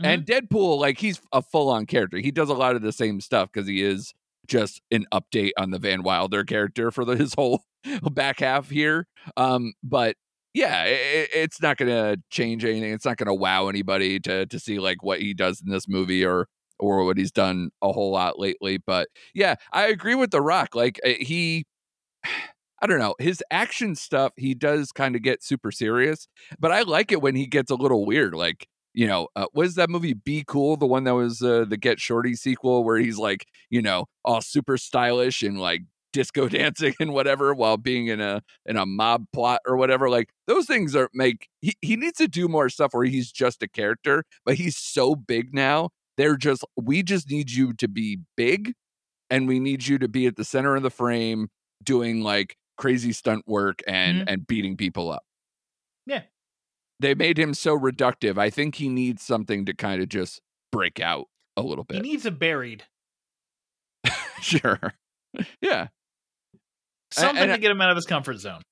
[0.00, 2.18] And Deadpool, like he's a full on character.
[2.18, 4.14] He does a lot of the same stuff because he is
[4.46, 7.62] just an update on the Van Wilder character for the, his whole
[8.12, 9.06] back half here.
[9.36, 10.16] Um, but
[10.54, 12.92] yeah, it, it's not going to change anything.
[12.92, 15.88] It's not going to wow anybody to to see like what he does in this
[15.88, 16.48] movie or
[16.78, 18.78] or what he's done a whole lot lately.
[18.78, 20.74] But yeah, I agree with The Rock.
[20.74, 21.64] Like uh, he,
[22.82, 26.26] I don't know, his action stuff, he does kind of get super serious,
[26.58, 28.34] but I like it when he gets a little weird.
[28.34, 30.76] Like, you know, uh, what is that movie Be Cool?
[30.76, 34.40] The one that was uh, the Get Shorty sequel where he's like, you know, all
[34.40, 39.24] super stylish and like disco dancing and whatever while being in a in a mob
[39.32, 42.92] plot or whatever like those things are make he, he needs to do more stuff
[42.92, 47.50] where he's just a character but he's so big now they're just we just need
[47.50, 48.74] you to be big
[49.30, 51.48] and we need you to be at the center of the frame
[51.82, 54.28] doing like crazy stunt work and mm-hmm.
[54.28, 55.24] and beating people up
[56.06, 56.22] Yeah.
[57.00, 60.40] they made him so reductive i think he needs something to kind of just
[60.72, 61.26] break out
[61.56, 61.96] a little bit.
[61.96, 62.84] He needs a buried.
[64.40, 64.94] sure
[65.60, 65.86] yeah
[67.12, 68.62] Something and to get him out of his comfort zone.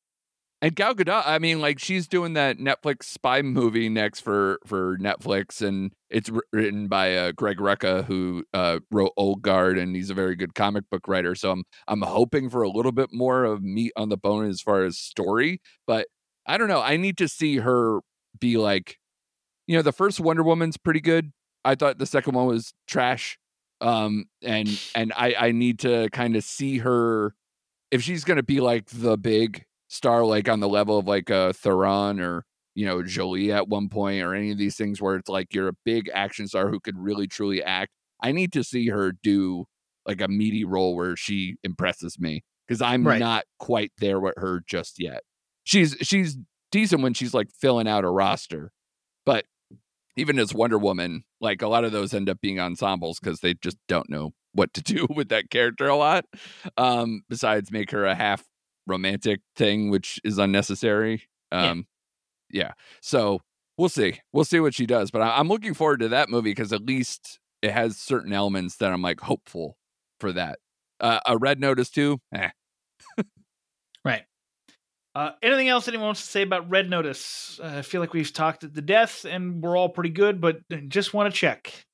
[0.62, 4.98] And Gal Gadot, I mean, like she's doing that Netflix spy movie next for for
[4.98, 10.10] Netflix, and it's written by uh, Greg Rucka, who uh, wrote Old Guard, and he's
[10.10, 11.34] a very good comic book writer.
[11.34, 14.60] So I'm I'm hoping for a little bit more of meat on the bone as
[14.60, 15.62] far as story.
[15.86, 16.08] But
[16.46, 16.82] I don't know.
[16.82, 18.00] I need to see her
[18.38, 18.98] be like,
[19.66, 21.32] you know, the first Wonder Woman's pretty good.
[21.64, 23.38] I thought the second one was trash.
[23.80, 27.34] Um, and and I I need to kind of see her
[27.90, 31.52] if she's gonna be like the big star, like on the level of like a
[31.52, 32.44] Theron or
[32.74, 35.68] you know Jolie at one point, or any of these things where it's like you're
[35.68, 37.92] a big action star who could really truly act.
[38.22, 39.64] I need to see her do
[40.06, 43.18] like a meaty role where she impresses me because I'm Right.
[43.18, 45.22] not quite there with her just yet.
[45.64, 46.36] She's she's
[46.72, 48.72] decent when she's like filling out a roster,
[49.26, 49.44] but
[50.16, 53.54] even as Wonder Woman, like a lot of those end up being ensembles because they
[53.54, 56.24] just don't know what to do with that character a lot.
[56.76, 58.44] Um, besides make her a half
[58.86, 61.22] romantic thing, which is unnecessary.
[61.52, 61.70] Yeah.
[61.70, 61.86] Um,
[62.50, 62.72] yeah.
[63.02, 63.40] So
[63.78, 64.20] we'll see.
[64.32, 65.10] We'll see what she does.
[65.10, 68.76] But I- I'm looking forward to that movie because at least it has certain elements
[68.76, 69.76] that I'm like hopeful
[70.18, 70.58] for that.
[70.98, 72.18] Uh, a Red Notice too.
[72.34, 72.50] Eh.
[74.04, 74.22] Right.
[75.14, 77.60] Uh, anything else anyone wants to say about Red Notice?
[77.62, 80.60] Uh, I feel like we've talked it to death and we're all pretty good, but
[80.88, 81.84] just want to check.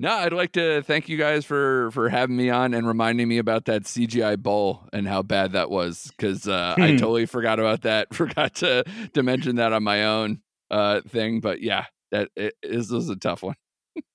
[0.00, 3.38] No, I'd like to thank you guys for for having me on and reminding me
[3.38, 6.96] about that CGI bull and how bad that was because uh, I Hmm.
[6.98, 8.14] totally forgot about that.
[8.14, 8.84] Forgot to
[9.14, 13.16] to mention that on my own uh, thing, but yeah, that it, this was a
[13.16, 13.56] tough one.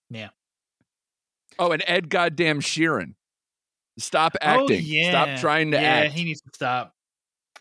[0.09, 0.29] Yeah.
[1.59, 3.15] Oh, and Ed Goddamn Sheeran,
[3.99, 4.77] stop acting.
[4.79, 5.09] Oh, yeah.
[5.09, 6.13] Stop trying to yeah, act.
[6.13, 6.93] he needs to stop.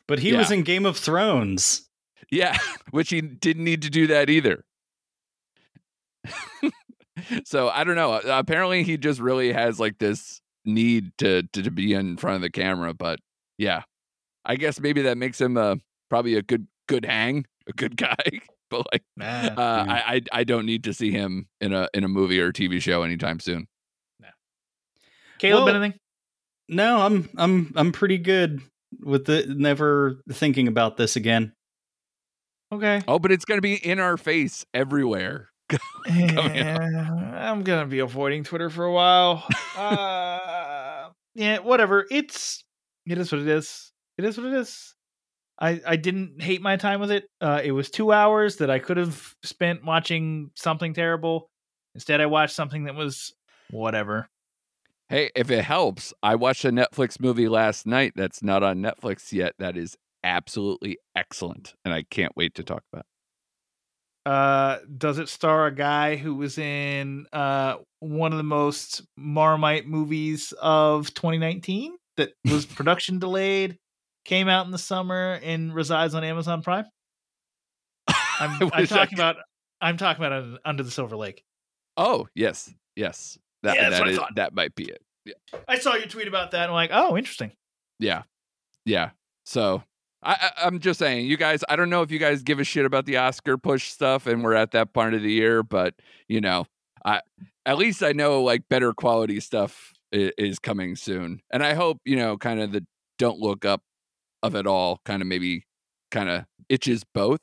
[0.07, 0.39] But he Yeah.
[0.39, 1.89] was in Game of Thrones.
[2.31, 2.57] Yeah,
[2.93, 4.65] which he didn't need to do that either.
[7.45, 8.13] so I don't know.
[8.15, 12.37] Uh, Apparently, he just really has like this need to, to to be in front
[12.37, 12.95] of the camera.
[12.95, 13.19] But
[13.59, 13.83] yeah,
[14.45, 15.77] I guess maybe that makes him uh,
[16.11, 18.17] probably a good good hang, a good guy.
[18.71, 19.25] but like, Nah.
[19.27, 22.49] uh, I, I I don't need to see him in a in a movie or
[22.49, 23.67] a TV show anytime soon.
[25.39, 25.99] Caleb, Well- anything?
[26.69, 28.61] No, I'm I'm I'm pretty good
[29.01, 31.53] with the never thinking about this again.
[32.73, 33.03] Okay.
[33.07, 35.51] Oh, but it's gonna be in our face everywhere.
[36.07, 39.45] I'm gonna be avoiding Twitter for a while.
[39.77, 42.07] uh, yeah, whatever.
[42.11, 42.65] It's
[43.07, 43.93] it is what it is.
[44.19, 44.95] It is what it is.
[45.61, 47.25] I I didn't hate my time with it.
[47.41, 51.51] Uh, it was two hours that I could have spent watching something terrible.
[51.95, 53.33] Instead, I watched something that was
[53.71, 54.29] whatever.
[55.09, 59.31] Hey, if it helps, I watched a Netflix movie last night that's not on Netflix
[59.33, 59.55] yet.
[59.59, 63.05] That is absolutely excellent, and I can't wait to talk about.
[64.25, 69.87] Uh, does it star a guy who was in uh one of the most Marmite
[69.87, 73.79] movies of 2019 that was production delayed,
[74.25, 76.85] came out in the summer, and resides on Amazon Prime?
[78.09, 79.37] I'm, I'm I talking about
[79.81, 81.43] I'm talking about Under the Silver Lake.
[81.97, 85.03] Oh yes, yes, that Yeah, that's that what I that might be it.
[85.69, 87.53] I saw your tweet about that, and I'm like, oh, interesting.
[87.99, 88.23] Yeah,
[88.85, 89.11] yeah.
[89.45, 89.83] So
[90.23, 91.65] I, I I'm just saying, you guys.
[91.69, 94.43] I don't know if you guys give a shit about the Oscar push stuff, and
[94.45, 95.95] we're at that part of the year, but
[96.29, 96.67] you know,
[97.05, 97.21] I
[97.67, 101.99] at least I know like better quality stuff is, is coming soon, and I hope
[102.05, 102.87] you know, kind of the
[103.19, 103.83] don't look up
[104.43, 105.65] of it all, kind of maybe
[106.11, 107.41] kind of itches both.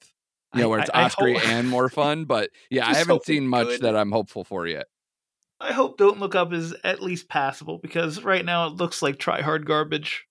[0.56, 3.24] You know, where it's I- I Oscar hope- and more fun, but yeah, I haven't
[3.26, 3.82] seen much good.
[3.82, 4.88] that I'm hopeful for yet.
[5.62, 9.20] I hope Don't Look Up is at least passable because right now it looks like
[9.20, 10.26] try hard garbage.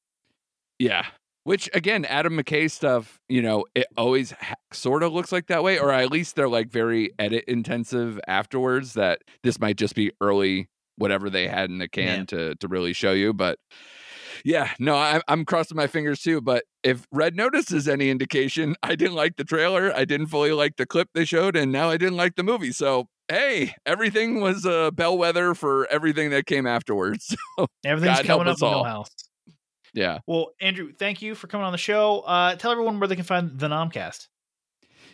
[0.79, 1.05] Yeah.
[1.49, 5.63] Which again, Adam McKay stuff, you know, it always ha- sort of looks like that
[5.63, 8.93] way, or at least they're like very edit intensive afterwards.
[8.93, 12.25] That this might just be early, whatever they had in the can Yeah.
[12.27, 13.33] to to really show you.
[13.33, 13.59] But
[14.45, 16.43] yeah, no, I, I'm crossing my fingers too.
[16.43, 20.53] But if Red Notice is any indication, I didn't like the trailer, I didn't fully
[20.53, 22.73] like the clip they showed, and now I didn't like the movie.
[22.73, 27.35] So hey, everything was a bellwether for everything that came afterwards.
[27.87, 28.85] Everything's God coming up in all.
[28.85, 29.28] Milhouse.
[29.95, 30.19] Yeah.
[30.27, 32.21] Well, Andrew, thank you for coming on the show.
[32.21, 34.29] Uh, tell everyone where they can find the Nomcast.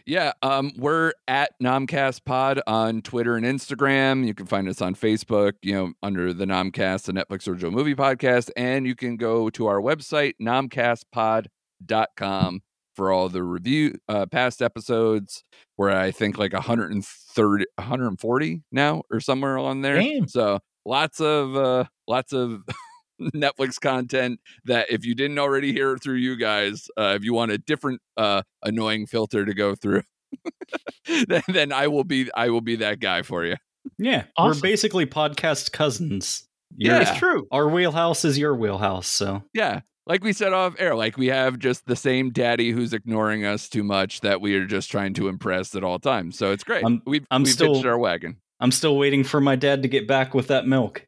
[0.07, 4.27] Yeah, um, we're at Nomcast Pod on Twitter and Instagram.
[4.27, 7.95] You can find us on Facebook, you know, under the Nomcast, the Netflix original movie
[7.95, 12.61] podcast, and you can go to our website, nomcastpod.com
[12.95, 15.43] for all the review uh, past episodes.
[15.77, 19.97] Where I think like 130, 140 now or somewhere on there.
[19.97, 20.29] Damn.
[20.29, 22.61] So lots of uh, lots of
[23.21, 27.33] Netflix content that if you didn't already hear it through you guys, uh, if you
[27.35, 30.03] want a different uh, annoying filter to go through,
[31.29, 33.57] then, then I will be I will be that guy for you.
[33.99, 34.59] Yeah, Awesome.
[34.59, 36.49] we're basically podcast cousins.
[36.77, 36.93] Yeah.
[36.95, 37.47] Your- It's true.
[37.53, 39.07] our wheelhouse is your wheelhouse.
[39.07, 39.81] So Yeah.
[40.07, 43.71] Like we said off air, like we have just the same daddy who's ignoring us
[43.71, 46.37] too much that we are just trying to impress at all times.
[46.37, 46.85] So it's great.
[46.85, 48.37] I'm- we've I'm we've still- our wagon.
[48.61, 51.07] I'm still waiting for my dad to get back with that milk.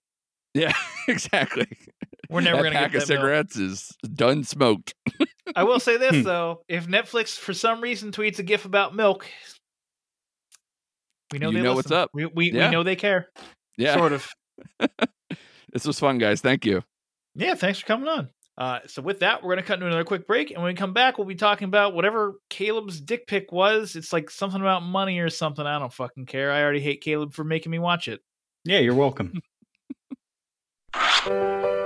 [0.55, 0.73] Yeah,
[1.09, 1.67] exactly.
[2.31, 3.21] We're never that gonna pack get of that milk.
[3.23, 4.95] cigarettes is done smoked.
[5.55, 6.01] I will say Hmm.
[6.01, 9.27] this though: if Netflix for some reason tweets a GIF about milk,
[11.33, 12.11] we know You they know what's up.
[12.15, 12.67] We we, Yeah.
[12.69, 13.29] we know they care.
[13.77, 13.95] Yeah.
[13.97, 14.29] Sort of.
[15.73, 16.41] This was fun, guys.
[16.41, 16.83] Thank you.
[17.35, 18.31] Yeah, thanks for coming on.
[18.57, 20.95] Uh, so with that, we're gonna cut into another quick break, and when we come
[20.95, 23.95] back, we'll be talking about whatever Caleb's dick pic was.
[23.95, 25.67] It's like something about money or something.
[25.67, 26.51] I don't fucking care.
[26.51, 28.23] I already hate Caleb for making me watch it.
[28.65, 29.35] Yeah, you're welcome.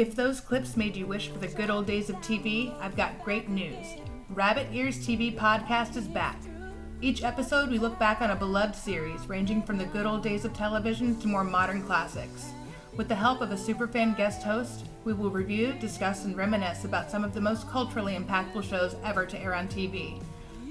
[0.00, 3.22] If those clips made you wish for the good old days of TV, I've got
[3.22, 3.96] great news.
[4.30, 6.40] Rabbit Ears TV podcast is back.
[7.02, 10.46] Each episode, we look back on a beloved series ranging from the good old days
[10.46, 12.52] of television to more modern classics.
[12.96, 17.10] With the help of a superfan guest host, we will review, discuss, and reminisce about
[17.10, 20.22] some of the most culturally impactful shows ever to air on TV.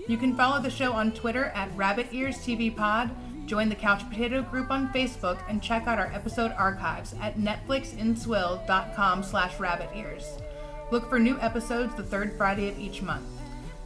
[0.08, 3.12] You can follow the show on Twitter at Rabbit Ears TV Pod,
[3.50, 9.24] join the Couch Potato group on Facebook, and check out our episode archives at netflixinswill.com
[9.24, 10.40] slash rabbitears.
[10.92, 13.26] Look for new episodes the third Friday of each month.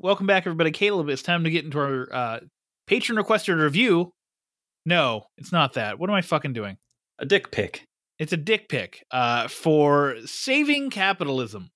[0.00, 0.70] Welcome back, everybody.
[0.70, 2.40] Caleb, it's time to get into our uh,
[2.88, 4.12] Patreon requested review.
[4.86, 5.98] No, it's not that.
[5.98, 6.76] What am I fucking doing?
[7.18, 7.82] A dick pic.
[8.16, 11.70] It's a dick pic uh, for saving capitalism.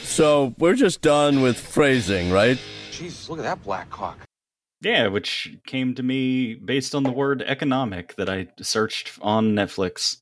[0.00, 2.58] So we're just done with phrasing, right?
[2.90, 4.18] Jesus, look at that black cock.
[4.80, 10.16] Yeah, which came to me based on the word economic that I searched on Netflix.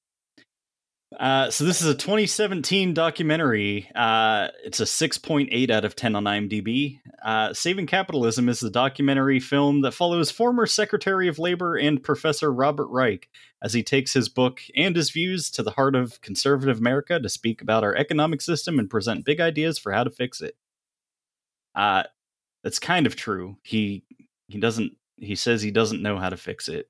[1.18, 3.88] Uh, so this is a 2017 documentary.
[3.94, 6.98] Uh, it's a 6.8 out of 10 on IMDb.
[7.24, 12.52] Uh, Saving Capitalism is the documentary film that follows former Secretary of Labor and Professor
[12.52, 13.28] Robert Reich
[13.62, 17.28] as he takes his book and his views to the heart of conservative America to
[17.28, 20.56] speak about our economic system and present big ideas for how to fix it.
[21.76, 22.02] Uh,
[22.64, 23.58] that's kind of true.
[23.62, 24.02] He
[24.48, 24.96] he doesn't.
[25.16, 26.88] He says he doesn't know how to fix it.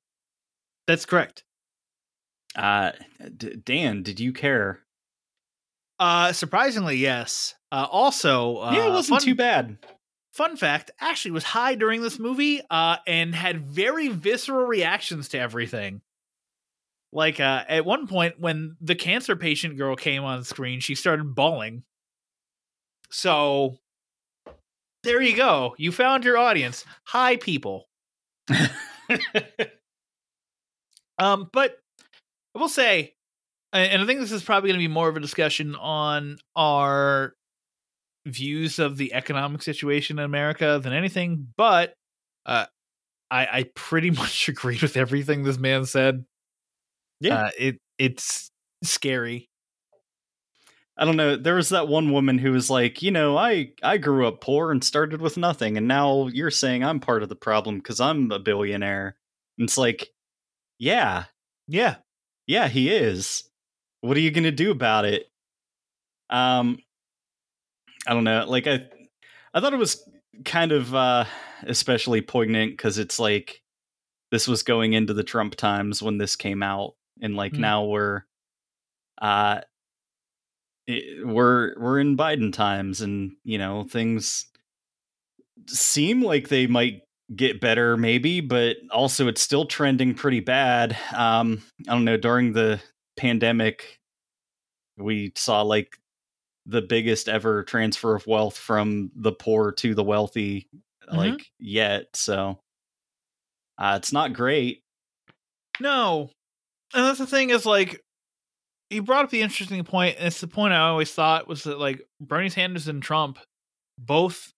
[0.86, 1.44] That's correct.
[2.57, 2.93] Uh,
[3.37, 4.81] D- Dan, did you care?
[5.99, 7.55] Uh, surprisingly, yes.
[7.70, 9.78] Uh, also, uh, yeah, it wasn't fun- too bad.
[10.33, 15.39] Fun fact: Ashley was high during this movie, uh, and had very visceral reactions to
[15.39, 16.01] everything.
[17.12, 21.35] Like uh, at one point, when the cancer patient girl came on screen, she started
[21.35, 21.85] bawling.
[23.11, 23.78] So
[25.03, 25.74] there you go.
[25.78, 26.85] You found your audience.
[27.05, 27.89] Hi, people.
[31.19, 31.77] um, but
[32.57, 33.15] I will say,
[33.73, 37.35] and I think this is probably going to be more of a discussion on our
[38.24, 41.49] views of the economic situation in America than anything.
[41.57, 41.93] But
[42.47, 42.65] uh,
[43.31, 46.24] I, I pretty much agreed with everything this man said.
[47.20, 47.35] Yeah.
[47.35, 48.51] uh, it it's
[48.83, 49.51] scary.
[50.99, 51.37] I don't know.
[51.37, 54.73] There was that one woman who was like, you know, I I grew up poor
[54.73, 58.31] and started with nothing, and now you're saying I'm part of the problem because I'm
[58.31, 59.16] a billionaire.
[59.59, 60.09] And it's like,
[60.78, 61.24] yeah,
[61.69, 61.97] Yeah,
[62.47, 63.44] yeah, he is.
[64.01, 65.27] What are you gonna do about it?
[66.31, 66.78] Um,
[68.06, 68.44] I don't know.
[68.47, 68.86] Like I,
[69.55, 70.09] I thought it was
[70.44, 71.24] kind of uh
[71.62, 73.62] especially poignant because it's like
[74.31, 77.60] this was going into the Trump times when this came out, and like Mm.
[77.60, 78.23] now we're,
[79.23, 79.60] uh,
[80.86, 84.47] it, we're we're in Biden times, and you know things
[85.68, 87.02] seem like they might
[87.35, 90.97] get better maybe but also it's still trending pretty bad.
[91.15, 92.81] Um i don't know during the
[93.16, 93.98] pandemic
[94.97, 95.98] we saw like
[96.66, 100.69] the biggest ever transfer of wealth from the poor to the wealthy
[101.12, 102.59] like yet so
[103.78, 104.82] uh it's not great.
[105.81, 106.31] No,
[106.94, 108.01] and that's the thing is like
[108.90, 111.78] you brought up the interesting point, and it's the point I always thought was that
[111.78, 113.39] like Bernie Sanders and Trump
[113.98, 114.53] both,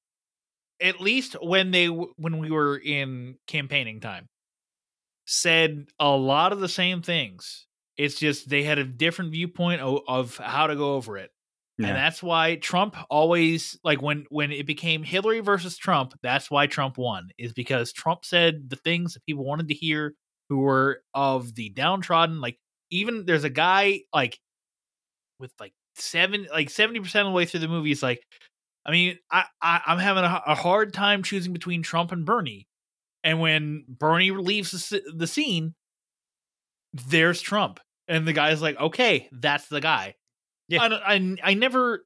[0.81, 4.27] at least when they when we were in campaigning time,
[5.27, 7.67] said a lot of the same things.
[7.97, 11.31] It's just they had a different viewpoint of, of how to go over it.
[11.79, 11.89] Yeah.
[11.89, 16.67] And that's why Trump always like when when it became Hillary versus Trump, that's why
[16.67, 20.15] Trump won is because Trump said the things that people wanted to hear
[20.49, 22.59] who were of the downtrodden like
[22.91, 24.39] even there's a guy like
[25.39, 28.23] with like seven like 70% of the way through the movie is like
[28.87, 32.69] I mean I, I I'm having a, a hard time choosing between Trump and Bernie.
[33.25, 35.75] And when Bernie leaves the, the scene,
[36.93, 37.81] there's Trump.
[38.07, 40.15] And the guy's like, okay, that's the guy.
[40.69, 40.83] Yeah.
[40.83, 42.05] I, I, I never,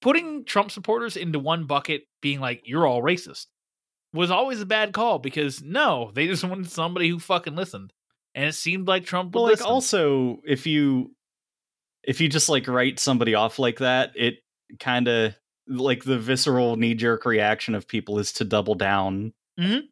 [0.00, 3.46] putting Trump supporters into one bucket, being like you're all racist,
[4.12, 7.92] was always a bad call because no, they just wanted somebody who fucking listened,
[8.34, 9.66] and it seemed like Trump would Well, like listen.
[9.66, 11.14] also if you
[12.02, 14.36] if you just like write somebody off like that, it
[14.80, 15.34] kind of
[15.66, 19.32] like the visceral knee jerk reaction of people is to double down.
[19.58, 19.82] Mhm.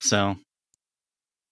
[0.00, 0.36] So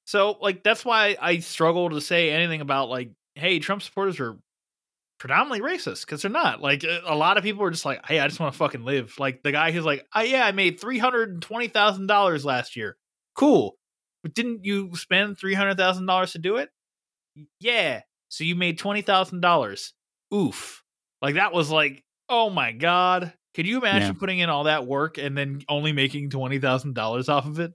[0.07, 4.37] So like that's why I struggle to say anything about like, hey, Trump supporters are
[5.19, 6.61] predominantly racist because they're not.
[6.61, 8.85] Like a a lot of people are just like, hey, I just want to fucking
[8.85, 9.15] live.
[9.19, 12.45] Like the guy who's like, oh yeah, I made three hundred and twenty thousand dollars
[12.45, 12.97] last year.
[13.37, 13.77] Cool,
[14.23, 16.71] but didn't you spend three hundred thousand dollars to do it?
[17.61, 19.95] Yeah, so you made twenty thousand dollars.
[20.35, 20.83] Oof,
[21.23, 23.35] like that was like, oh my god.
[23.55, 24.19] Could you imagine Yeah.
[24.19, 27.73] putting in all that work and then only making twenty thousand dollars off of it?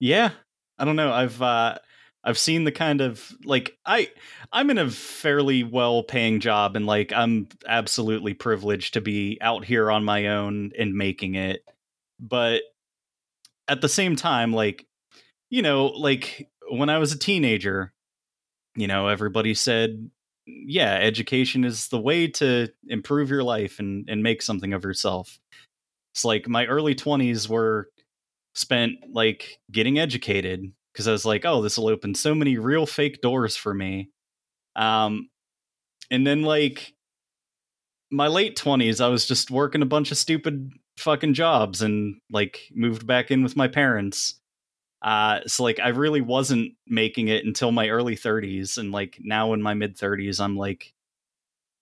[0.00, 0.32] Yeah,
[0.78, 1.12] I don't know.
[1.12, 1.78] I've uh
[2.24, 4.10] I've seen the kind of like I
[4.52, 9.64] I'm in a fairly well paying job and like I'm absolutely privileged to be out
[9.64, 11.62] here on my own and making it.
[12.20, 12.62] But
[13.68, 14.86] at the same time like
[15.48, 17.92] you know, like when I was a teenager,
[18.74, 20.10] you know, everybody said
[20.46, 25.38] yeah, education is the way to improve your life and and make something of yourself.
[26.14, 27.90] It's like my early 20s were
[28.54, 32.86] spent like getting educated because I was like, oh, this will open so many real
[32.86, 34.10] fake doors for me.
[34.76, 35.28] Um,
[36.10, 36.94] and then like
[38.10, 42.60] my late twenties, I was just working a bunch of stupid fucking jobs and like
[42.74, 44.40] moved back in with my parents.
[45.06, 49.52] Uh, so like I really wasn't making it until my early thirties, and like now
[49.52, 50.92] in my mid thirties, I'm like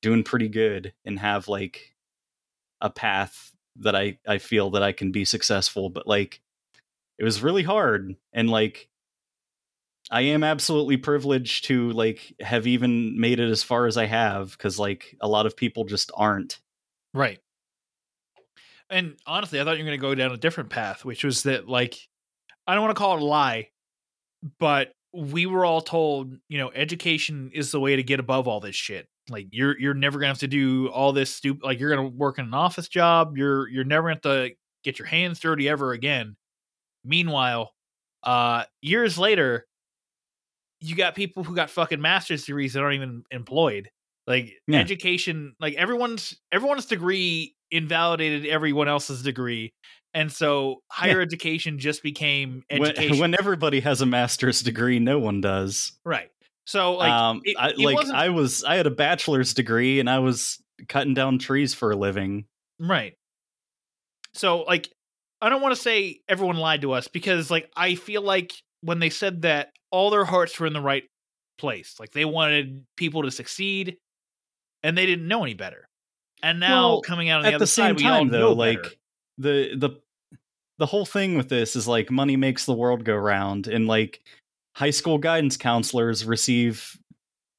[0.03, 1.95] doing pretty good and have like
[2.83, 5.89] a path that I I feel that I can be successful.
[5.89, 6.43] But like
[7.19, 8.91] it was really hard and like
[10.11, 14.51] I am absolutely privileged to like have even made it as far as I have
[14.51, 16.61] because like a lot of people just aren't.
[17.15, 17.39] Right.
[18.91, 21.45] And honestly, I thought you were going to go down a different path, which was
[21.45, 21.97] that, like,
[22.67, 23.69] I don't want to call it a lie,
[24.59, 28.61] but we were all told, you know, education is the way to get above all
[28.61, 29.09] this shit.
[29.31, 31.63] Like, you're you're never gonna have to do all this stupid.
[31.65, 33.37] Like, you're gonna work in an office job.
[33.39, 34.55] You're you're never gonna have to
[34.85, 36.37] get your hands dirty ever again.
[37.05, 37.73] Meanwhile,
[38.25, 39.67] uh, years later,
[40.81, 43.91] you got people who got fucking master's degrees that aren't even employed.
[44.27, 44.81] Like Yeah.
[44.81, 49.73] education, like everyone's everyone's degree invalidated everyone else's degree,
[50.15, 53.19] and so higher education just became When, education.
[53.19, 55.93] when everybody has a master's degree, no one does.
[56.05, 56.31] right.
[56.67, 60.01] So like, um, it, I, it like wasn't I was, I had a bachelor's degree
[60.01, 62.47] and I was cutting down trees for a living.
[62.79, 63.15] right.
[64.33, 64.91] So like,
[65.43, 68.99] I don't want to say everyone lied to us because like I feel like when
[68.99, 71.05] they said that, all their hearts were in the right
[71.59, 71.97] place.
[72.01, 73.99] Like they wanted people to succeed,
[74.83, 75.87] and they didn't know any better.
[76.43, 78.55] And now Well, coming out on the at other the same side, time, know though,
[78.57, 78.83] better.
[78.83, 78.99] like
[79.39, 79.91] the the
[80.79, 84.21] the whole thing with this is like money makes the world go round, and like
[84.75, 86.99] high school guidance counselors receive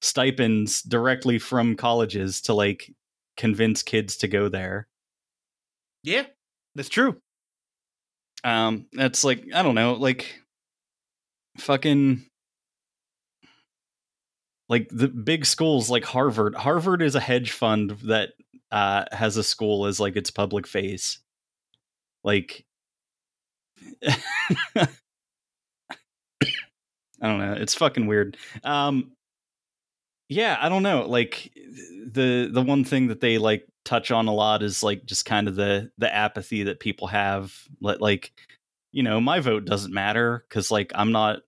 [0.02, 2.94] stipends directly from colleges to like
[3.38, 4.88] convince kids to go there.
[6.04, 6.26] yeah,
[6.76, 7.18] that's true.
[8.44, 10.40] Um, that's like I don't know, like
[11.58, 12.26] fucking
[14.70, 16.56] like the big schools like Harvard.
[16.56, 18.30] Harvard is a hedge fund that
[18.72, 21.20] uh has a school as like its public face.
[22.24, 22.66] Like
[24.08, 24.88] I
[27.22, 28.38] don't know, it's fucking weird.
[28.64, 29.12] Um
[30.30, 31.08] yeah, I don't know.
[31.08, 31.52] Like
[32.08, 35.48] the the one thing that they like touch on a lot is like just kind
[35.48, 37.54] of the the apathy that people have.
[37.82, 38.34] Li- Like,
[38.92, 41.40] you know, my vote doesn't matter because like I'm not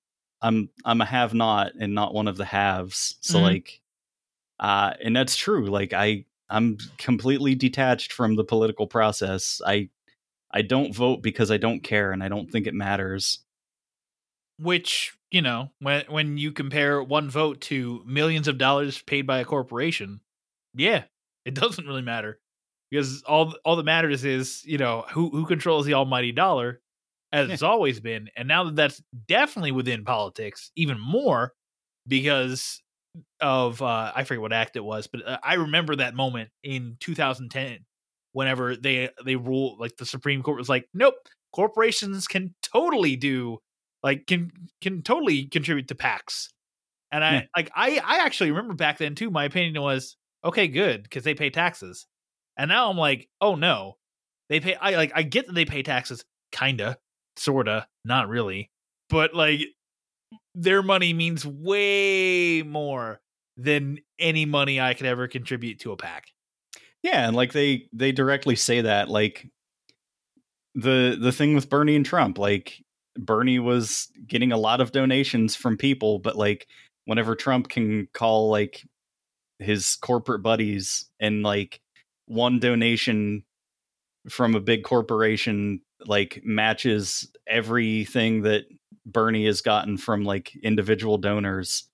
[0.41, 3.17] I'm I'm a have not and not one of the haves.
[3.21, 3.43] So Mhm.
[3.43, 3.81] like
[4.59, 5.67] uh and that's true.
[5.67, 9.61] Like I I'm completely detached from the political process.
[9.65, 9.89] I
[10.51, 13.39] I don't vote because I don't care and I don't think it matters.
[14.59, 19.39] Which you know, when when you compare one vote to millions of dollars paid by
[19.39, 20.21] a corporation,
[20.73, 21.03] yeah,
[21.45, 22.39] it doesn't really matter
[22.89, 26.81] because all all that matters is you know who who controls the almighty dollar,
[27.31, 31.53] as it's always been, and now that that's definitely within politics, even more
[32.07, 32.81] because
[33.41, 36.97] of uh I forget what act it was, but uh, I remember that moment in
[36.99, 37.79] 2010
[38.37, 41.15] whenever they they rule like the Supreme Court was like, nope,
[41.53, 43.59] corporations can totally do
[44.03, 44.51] like can
[44.81, 46.49] can totally contribute to PACs.
[47.11, 47.47] And I Yeah.
[47.55, 49.31] like I I actually remember back then too.
[49.31, 52.07] My opinion was okay, good because they pay taxes.
[52.57, 53.97] And now I'm like, oh no,
[54.49, 54.75] they pay.
[54.75, 56.97] I like I get that they pay taxes, kinda,
[57.37, 58.71] sorta, not really,
[59.09, 59.61] but like
[60.55, 63.21] their money means way more
[63.57, 66.25] than any money I could ever contribute to a PAC.
[67.07, 69.47] Yeah, and like they they directly say that like
[70.75, 72.83] the the thing with Bernie and Trump, like
[73.17, 76.67] Bernie was getting a lot of donations from people, but like
[77.05, 78.83] whenever Trump can call like
[79.59, 81.79] his corporate buddies and like
[82.25, 83.43] one donation
[84.29, 88.65] from a big corporation like matches everything that
[89.05, 91.87] Bernie has gotten from like individual donors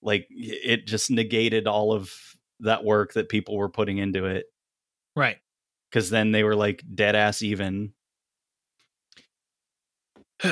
[0.00, 2.12] like it just negated all of
[2.60, 4.46] that work that people were putting into it
[5.14, 5.38] Right.
[5.90, 7.92] because then they were like dead ass even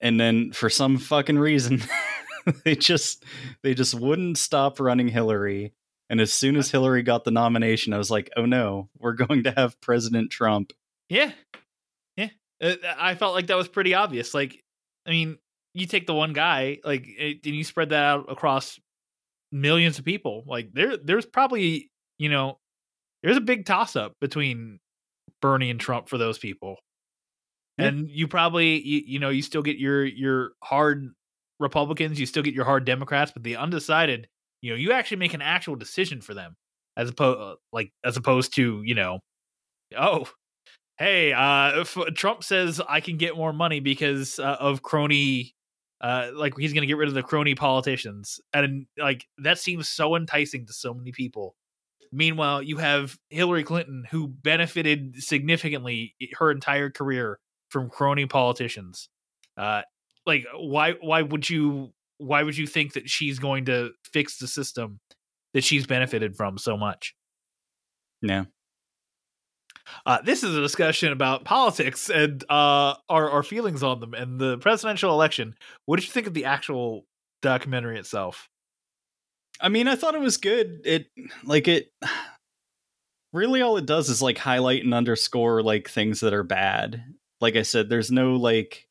[0.00, 1.82] and then for some fucking reason
[2.64, 3.24] they just
[3.62, 5.72] they just wouldn't stop running hillary
[6.10, 9.44] and as soon as hillary got the nomination i was like oh no we're going
[9.44, 10.72] to have president trump
[11.08, 11.32] Yeah.
[12.16, 12.30] Yeah.
[12.60, 14.32] Uh, I felt like that was pretty obvious.
[14.34, 14.62] Like,
[15.04, 15.36] I mean,
[15.74, 18.78] you take the one guy, like, and you spread that out across
[19.52, 20.42] millions of people.
[20.46, 22.58] Like, there, there's probably, you know,
[23.22, 24.80] there's a big toss up between
[25.40, 26.76] Bernie and Trump for those people.
[27.78, 27.86] Yeah.
[27.86, 31.08] And you probably, you, you know, you still get your your hard
[31.60, 34.26] Republicans, you still get your hard Democrats, but the undecided,
[34.60, 36.54] you know, you actually make an actual decision for them,
[36.96, 39.20] as opposed, like, as opposed to, you know,
[39.96, 40.28] oh,
[40.98, 45.54] hey, uh, if Trump says I can get more money because uh, of crony,
[46.02, 49.88] uh, like he's going to get rid of the crony politicians, and like that seems
[49.88, 51.54] so enticing to so many people.
[52.10, 57.38] Meanwhile, you have Hillary Clinton, who benefited significantly her entire career
[57.68, 59.08] from crony politicians.
[59.56, 59.82] Uh,
[60.26, 60.94] like, why?
[61.00, 61.92] Why would you?
[62.18, 65.00] Why would you think that she's going to fix the system
[65.54, 67.14] that she's benefited from so much?
[68.22, 68.44] yeah
[70.06, 74.38] Uh, this is a discussion about politics and uh, our our feelings on them and
[74.38, 75.54] the presidential election.
[75.86, 77.06] What did you think of the actual
[77.40, 78.48] documentary itself?
[79.60, 80.80] I mean, I thought it was good.
[80.84, 81.06] It
[81.44, 81.92] like it
[83.32, 87.04] really all it does is like highlight and underscore like things that are bad.
[87.40, 88.88] Like I said, there's no like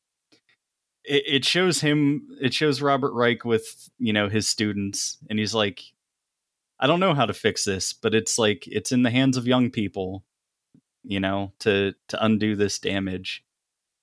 [1.04, 5.54] it, it shows him it shows Robert Reich with, you know, his students and he's
[5.54, 5.82] like
[6.80, 9.46] I don't know how to fix this, but it's like it's in the hands of
[9.46, 10.24] young people,
[11.04, 13.44] you know, to to undo this damage.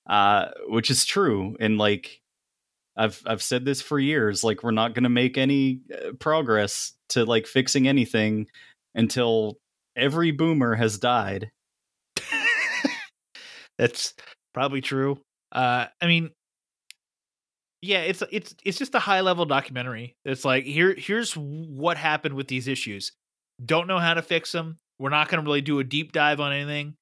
[0.08, 2.20] Uh which is true and like
[2.96, 4.44] I've I've said this for years.
[4.44, 8.46] Like we're not going to make any uh, progress to like fixing anything
[8.94, 9.58] until
[9.96, 11.50] every boomer has died.
[13.78, 14.14] That's
[14.52, 15.18] probably true.
[15.52, 16.30] Uh, I mean,
[17.80, 20.16] yeah, it's it's it's just a high level documentary.
[20.24, 23.12] It's like here here's what happened with these issues.
[23.64, 24.76] Don't know how to fix them.
[25.00, 26.94] We're not going to really do a deep dive on anything.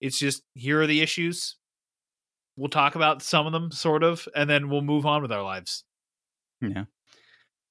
[0.00, 1.56] It's just here are the issues.
[2.56, 5.42] We'll talk about some of them, sort of, and then we'll move on with our
[5.42, 5.84] lives.
[6.60, 6.84] Yeah.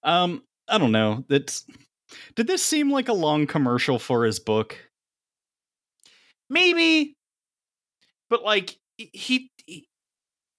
[0.03, 1.25] Um, I don't know.
[1.27, 1.65] That's
[2.35, 4.77] did this seem like a long commercial for his book?
[6.51, 7.15] maybe
[8.29, 9.87] but like he he,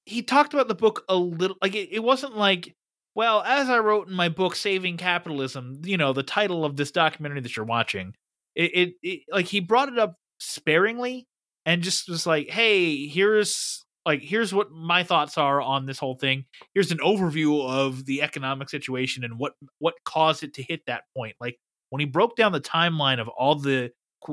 [0.07, 2.75] he talked about the book a little like it, it wasn't like
[3.15, 6.91] well as i wrote in my book saving capitalism you know the title of this
[6.91, 8.15] documentary that you're watching
[8.55, 11.27] it, it, it like he brought it up sparingly
[11.65, 16.17] and just was like hey here's like here's what my thoughts are on this whole
[16.17, 20.81] thing here's an overview of the economic situation and what what caused it to hit
[20.87, 21.57] that point like
[21.91, 23.91] when he broke down the timeline of all the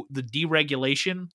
[0.10, 1.28] the deregulation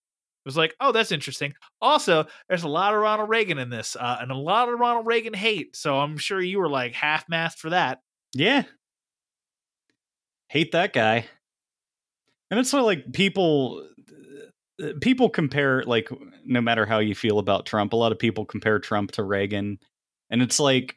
[0.44, 1.54] it was like, oh, that's interesting.
[1.80, 5.06] Also, there's a lot of Ronald Reagan in this, uh, and a lot of Ronald
[5.06, 5.74] Reagan hate.
[5.74, 8.00] So I'm sure you were like half mast for that.
[8.34, 8.64] Yeah.
[10.48, 11.24] Hate that guy.
[12.54, 13.84] And it's like people
[14.80, 16.08] uh, people compare like
[16.44, 19.80] no matter how you feel about Trump, a lot of people compare Trump to Reagan.
[20.30, 20.96] And it's like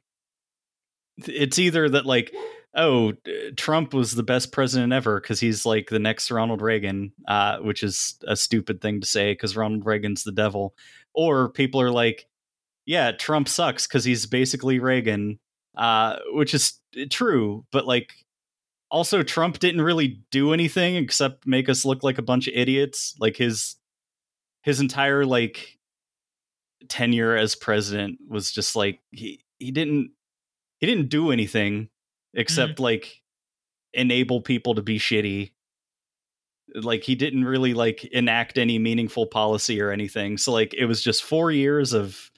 [1.26, 2.32] it's either that like
[2.76, 3.14] oh
[3.56, 7.82] Trump was the best president ever because he's like the next Ronald Reagan, uh, which
[7.82, 10.76] is a stupid thing to say because Ronald Reagan's the devil,
[11.16, 12.28] or people are like,
[12.86, 15.40] yeah, Trump sucks because he's basically Reagan,
[15.76, 16.80] uh, which is
[17.10, 18.14] true, but like
[18.90, 23.16] also Trump didn't really do anything except make us look like a bunch of idiots.
[23.20, 23.76] Like his
[24.64, 25.78] his entire like
[26.90, 30.12] tenure as president was just like he he didn't
[30.80, 31.90] he didn't do anything
[32.34, 32.84] except mm-hmm.
[32.84, 33.22] like
[33.94, 35.52] enable people to be shitty
[36.76, 41.02] like he didn't really like enact any meaningful policy or anything so like it was
[41.02, 42.30] just 4 years of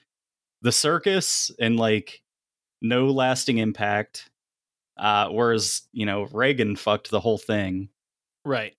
[0.62, 2.22] the circus and like
[2.82, 4.30] no lasting impact
[5.00, 7.90] uh whereas you know Reagan fucked the whole thing
[8.46, 8.74] right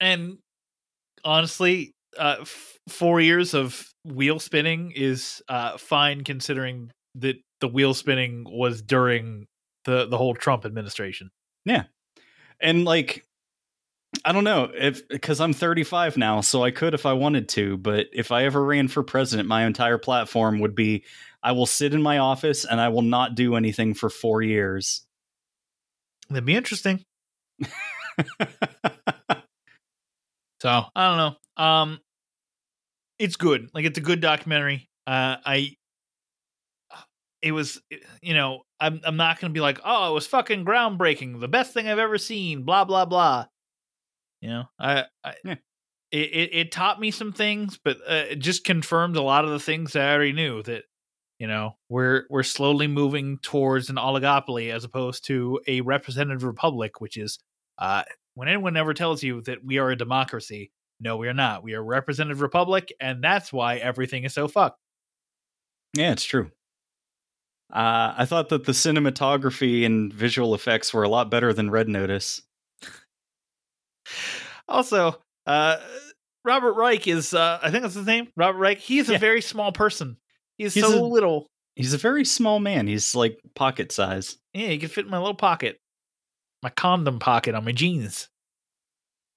[0.00, 0.38] and
[1.24, 7.94] honestly uh f- 4 years of wheel spinning is uh fine considering that the wheel
[7.94, 9.46] spinning was during
[9.84, 11.30] the the whole Trump administration.
[11.64, 11.84] Yeah.
[12.60, 13.26] And like
[14.24, 17.76] I don't know if because I'm 35 now, so I could if I wanted to.
[17.76, 21.04] But if I ever ran for president, my entire platform would be:
[21.42, 25.03] I will sit in my office and I will not do anything for four years.
[26.30, 27.02] That'd be interesting.
[30.60, 31.62] so I don't know.
[31.64, 32.00] Um,
[33.18, 33.70] it's good.
[33.74, 34.88] Like it's a good documentary.
[35.06, 35.76] Uh, I.
[37.42, 37.78] It was,
[38.22, 41.74] you know, I'm I'm not gonna be like, oh, it was fucking groundbreaking, the best
[41.74, 43.46] thing I've ever seen, blah blah blah.
[44.42, 45.56] You know, I, I Yeah.
[46.12, 49.50] it, it it taught me some things, but uh, it just confirmed a lot of
[49.52, 50.62] the things that I already knew.
[50.64, 50.84] That
[51.38, 57.00] you know, we're we're slowly moving towards an oligopoly as opposed to a representative republic,
[57.00, 57.38] which is
[57.78, 58.02] uh,
[58.34, 60.70] when anyone ever tells you that we are a democracy,
[61.00, 61.62] no, we are not.
[61.64, 64.78] We are a representative republic, and that's why everything is so fucked.
[65.96, 66.50] Yeah, it's true.
[67.72, 71.88] Uh, I thought that the cinematography and visual effects were a lot better than Red
[71.88, 72.42] Notice.
[74.68, 75.76] Also, uh,
[76.44, 78.78] Robert Reich is, uh, I think that's his name, Robert Reich.
[78.78, 79.16] He's Yeah.
[79.16, 80.16] a very small person.
[80.58, 81.46] He's, He's so a- little.
[81.76, 82.86] He's a very small man.
[82.86, 84.36] He's like pocket size.
[84.52, 85.78] Yeah, he can fit in my little pocket,
[86.62, 88.28] my condom pocket on my jeans.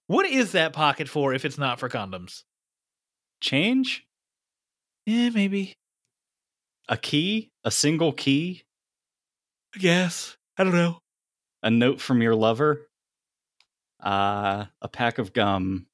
[0.06, 2.44] What is that pocket for if it's not for condoms?
[3.42, 4.06] Change?
[5.08, 5.74] Yeah, maybe.
[6.88, 7.50] A key?
[7.64, 8.64] A single key?
[9.76, 10.38] I guess.
[10.58, 11.00] I don't know.
[11.64, 12.88] A note from your lover?
[14.02, 15.88] Uh, a pack of gum.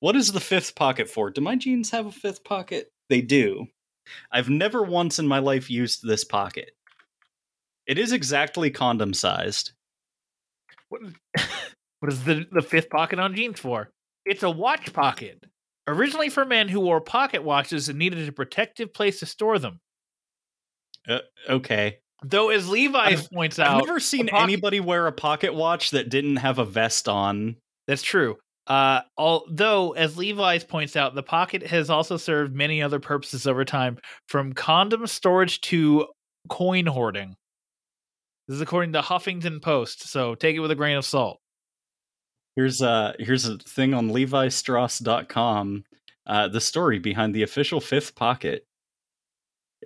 [0.00, 1.30] What is the fifth pocket for?
[1.30, 2.90] Do my jeans have a fifth pocket?
[3.08, 3.66] They do.
[4.32, 6.70] I've never once in my life used this pocket.
[7.86, 9.72] It is exactly condom sized.
[10.88, 11.02] What,
[12.00, 13.90] what is the, the fifth pocket on jeans for?
[14.24, 15.44] It's a watch pocket.
[15.86, 19.80] Originally for men who wore pocket watches and needed a protective place to store them.
[21.06, 21.18] Uh,
[21.48, 21.98] okay.
[22.22, 26.08] Though, as Levi's points out, I've never seen pocket- anybody wear a pocket watch that
[26.08, 27.56] didn't have a vest on.
[27.86, 28.36] That's true.
[28.66, 33.64] Uh, although, as Levi's points out, the pocket has also served many other purposes over
[33.64, 36.06] time, from condom storage to
[36.48, 37.36] coin hoarding.
[38.48, 41.40] This is according to Huffington Post, so take it with a grain of salt.
[42.56, 45.84] Here's a here's a thing on levistrauss.com.
[46.26, 48.66] Uh, the story behind the official fifth pocket.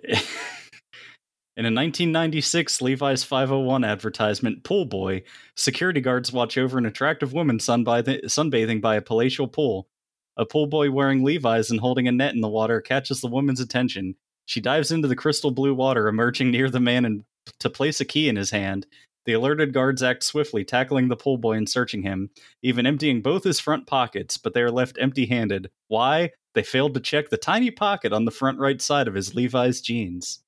[1.59, 5.23] In a 1996 Levi's 501 advertisement, Pool Boy,
[5.57, 9.89] security guards watch over an attractive woman sunbathing, by a palatial pool.
[10.37, 13.59] A pool boy wearing Levi's and holding a net in the water catches the woman's
[13.59, 14.15] attention.
[14.45, 17.25] She dives into the crystal blue water, emerging near the man and
[17.59, 18.87] to place a key in his hand.
[19.25, 22.29] The alerted guards act swiftly, tackling the pool boy and searching him,
[22.63, 25.69] even emptying both his front pockets, but they are left empty handed.
[25.89, 26.31] Why?
[26.55, 29.81] They failed to check the tiny pocket on the front right side of his Levi's
[29.81, 30.39] jeans.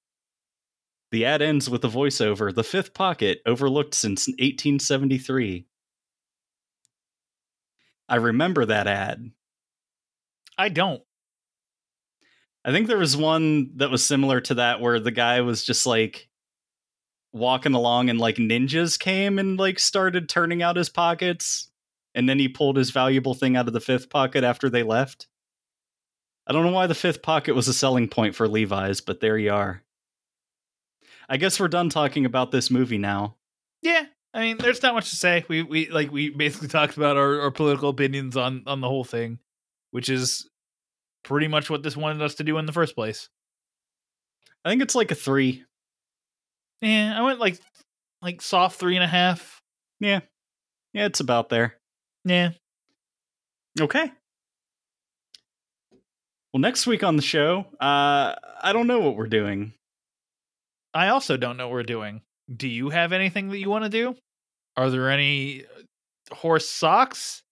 [1.12, 5.66] The ad ends with a voiceover the fifth pocket, overlooked since 1873.
[8.08, 9.32] I remember that ad.
[10.58, 11.02] I don't.
[12.64, 15.86] I think there was one that was similar to that where the guy was just
[15.86, 16.30] like
[17.34, 21.72] walking along and like ninjas came and like started turning out his pockets
[22.14, 25.28] and then he pulled his valuable thing out of the fifth pocket after they left.
[26.46, 29.38] I don't know why the fifth pocket was a selling point for Levi's, but there
[29.38, 29.84] you are.
[31.32, 33.38] I guess we're done talking about this movie now.
[33.82, 34.04] Yeah,
[34.34, 35.46] I mean, there's not much to say.
[35.48, 39.06] We we like we basically talked about our, our political opinions on on the whole
[39.06, 39.40] thing,
[39.92, 40.50] which is
[41.24, 43.30] pretty much what this wanted us to do in the first place.
[44.66, 45.64] I think it's like a three.
[46.82, 47.58] Yeah, I went like
[48.22, 49.62] like soft three and a half.
[50.02, 50.20] Yeah.
[50.94, 51.78] Yeah, it's about there.
[52.26, 52.50] Yeah.
[53.80, 54.12] Okay.
[56.54, 59.74] Well, next week on the show, uh, I don't know what we're doing.
[60.94, 62.22] I also don't know what we're doing.
[62.54, 64.16] Do you have anything that you want to do?
[64.76, 67.44] Are there any uh, horse socks?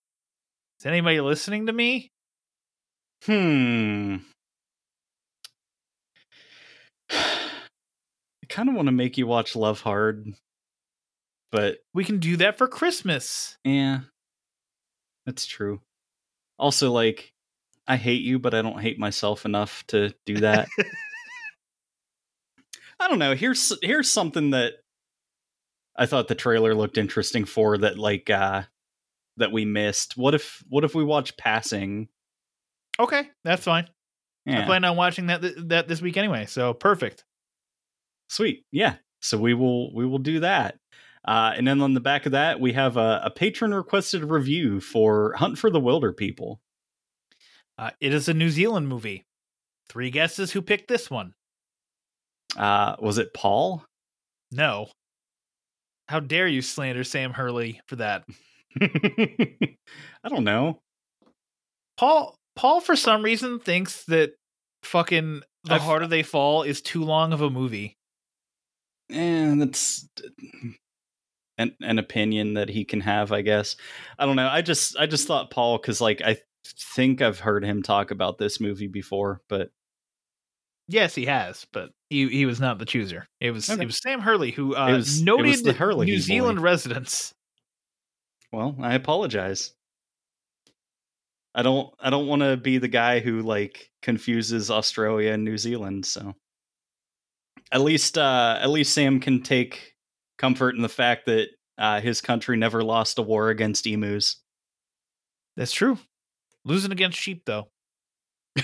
[0.79, 2.11] Is anybody listening to me?
[3.25, 4.17] Hmm.
[7.11, 10.33] I kind of want to make you watch Love Hard,
[11.51, 13.57] but We can do that for Christmas.
[13.63, 13.99] yeah,
[15.25, 15.81] that's true.
[16.57, 17.31] Also, like,
[17.87, 20.67] I hate you, but I don't hate myself enough to do that.
[22.99, 23.35] I don't know.
[23.35, 24.73] Here's here's something that
[25.95, 28.63] I thought the trailer looked interesting for that like uh
[29.37, 30.17] that we missed.
[30.17, 32.09] What if what if we watch Passing?
[32.99, 33.87] Okay, that's fine.
[34.47, 37.23] I plan on watching that th- that this week anyway, so perfect.
[38.29, 38.65] Sweet.
[38.71, 38.95] Yeah.
[39.21, 40.77] So we will we will do that.
[41.25, 44.79] Uh, and then on the back of that, we have a, a Patreon requested review
[44.79, 46.57] for Hunt for the Wilderpeople.
[47.77, 49.25] Uh, it is a New Zealand movie.
[49.89, 51.33] Three guesses who picked this one.
[52.57, 53.83] Uh, was it Paul?
[54.51, 54.89] No.
[56.07, 58.23] How dare you slander Sam Hurley for that?
[58.81, 60.79] I don't know.
[61.97, 64.31] Paul Paul for some reason thinks that
[64.83, 67.95] fucking The I've- Harder They Fall is too long of a movie.
[69.11, 70.07] And that's
[71.57, 73.75] an an opinion that he can have, I guess.
[74.17, 74.47] I don't know.
[74.47, 76.37] I just I just thought Paul because like I
[76.95, 79.69] think I've heard him talk about this movie before, but
[80.91, 83.27] Yes, he has, but he he was not the chooser.
[83.39, 83.83] It was Okay.
[83.83, 86.21] it was Sam Hurley who uh, was- noted the Hurley New boy.
[86.21, 87.31] Zealand residents.
[88.51, 89.73] well, I apologize.
[91.53, 95.57] I don't I don't want to be the guy who like confuses Australia and New
[95.59, 96.33] Zealand, so
[97.71, 99.93] at least uh at least Sam can take
[100.39, 104.37] comfort in the fact that uh his country never lost a war against emus.
[105.55, 105.99] That's true.
[106.65, 107.69] Losing against sheep though.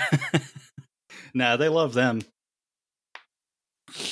[1.36, 2.22] Nah, they love them.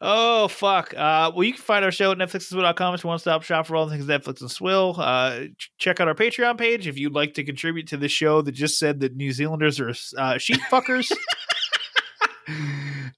[0.00, 0.94] oh fuck!
[0.94, 2.94] Uh, well, you can find our show at netflixandswill.com.
[2.94, 4.94] It's a one-stop shop for all things Netflix and Swill.
[4.96, 8.40] Uh, ch- check out our Patreon page if you'd like to contribute to this show
[8.42, 11.10] that just said that New Zealanders are uh, sheep fuckers.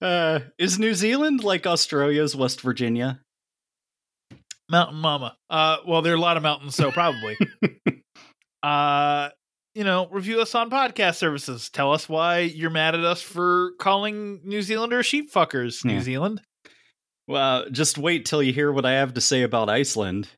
[0.00, 3.20] Uh is New Zealand like Australia's West Virginia?
[4.70, 5.36] Mountain Mama.
[5.48, 7.36] Uh, well, there are a lot of mountains, so probably.
[8.66, 9.30] uh,
[9.74, 11.68] you know, review us on podcast services.
[11.70, 15.84] Tell us why you're mad at us for calling New Zealanders sheep fuckers.
[15.84, 16.00] New Yeah.
[16.00, 16.40] Zealand.
[17.28, 20.28] Well, just wait till you hear what I have to say about Iceland.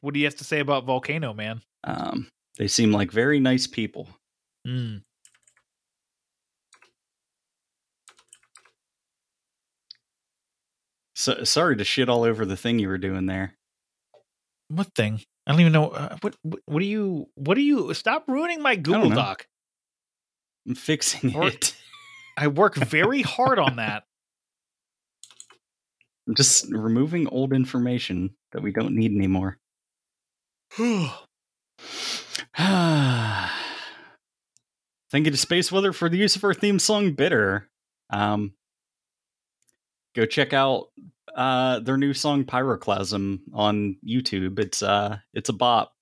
[0.00, 1.62] What do you have to say about Volcano Man?
[1.84, 2.28] Um,
[2.58, 4.08] they seem like very nice people.
[4.66, 4.98] Hmm.
[11.14, 13.54] So sorry to shit all over the thing you were doing there.
[14.68, 15.20] What thing?
[15.46, 15.88] I don't even know.
[15.88, 16.80] Uh, what, what?
[16.80, 17.26] Do you?
[17.34, 17.92] What do you?
[17.94, 19.10] Stop ruining my Google.
[19.10, 19.46] Doc.
[20.68, 21.74] I'm fixing Or- it.
[22.36, 24.04] I work very hard on that.
[26.28, 29.58] I'm just removing old information that we don't need anymore.
[35.10, 37.68] Thank you to Space Weather for the use of our theme song "Bitter."
[38.10, 38.52] Um,
[40.14, 40.86] go check out
[41.34, 44.58] uh, their new song "Pyroclasm" on YouTube.
[44.58, 45.92] It's uh, it's a bop.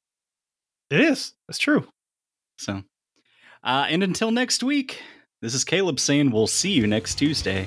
[0.90, 1.34] It is.
[1.46, 1.86] That's true.
[2.59, 2.82] So,
[3.62, 5.00] uh, and until next week,
[5.42, 7.66] this is Caleb saying we'll see you next Tuesday.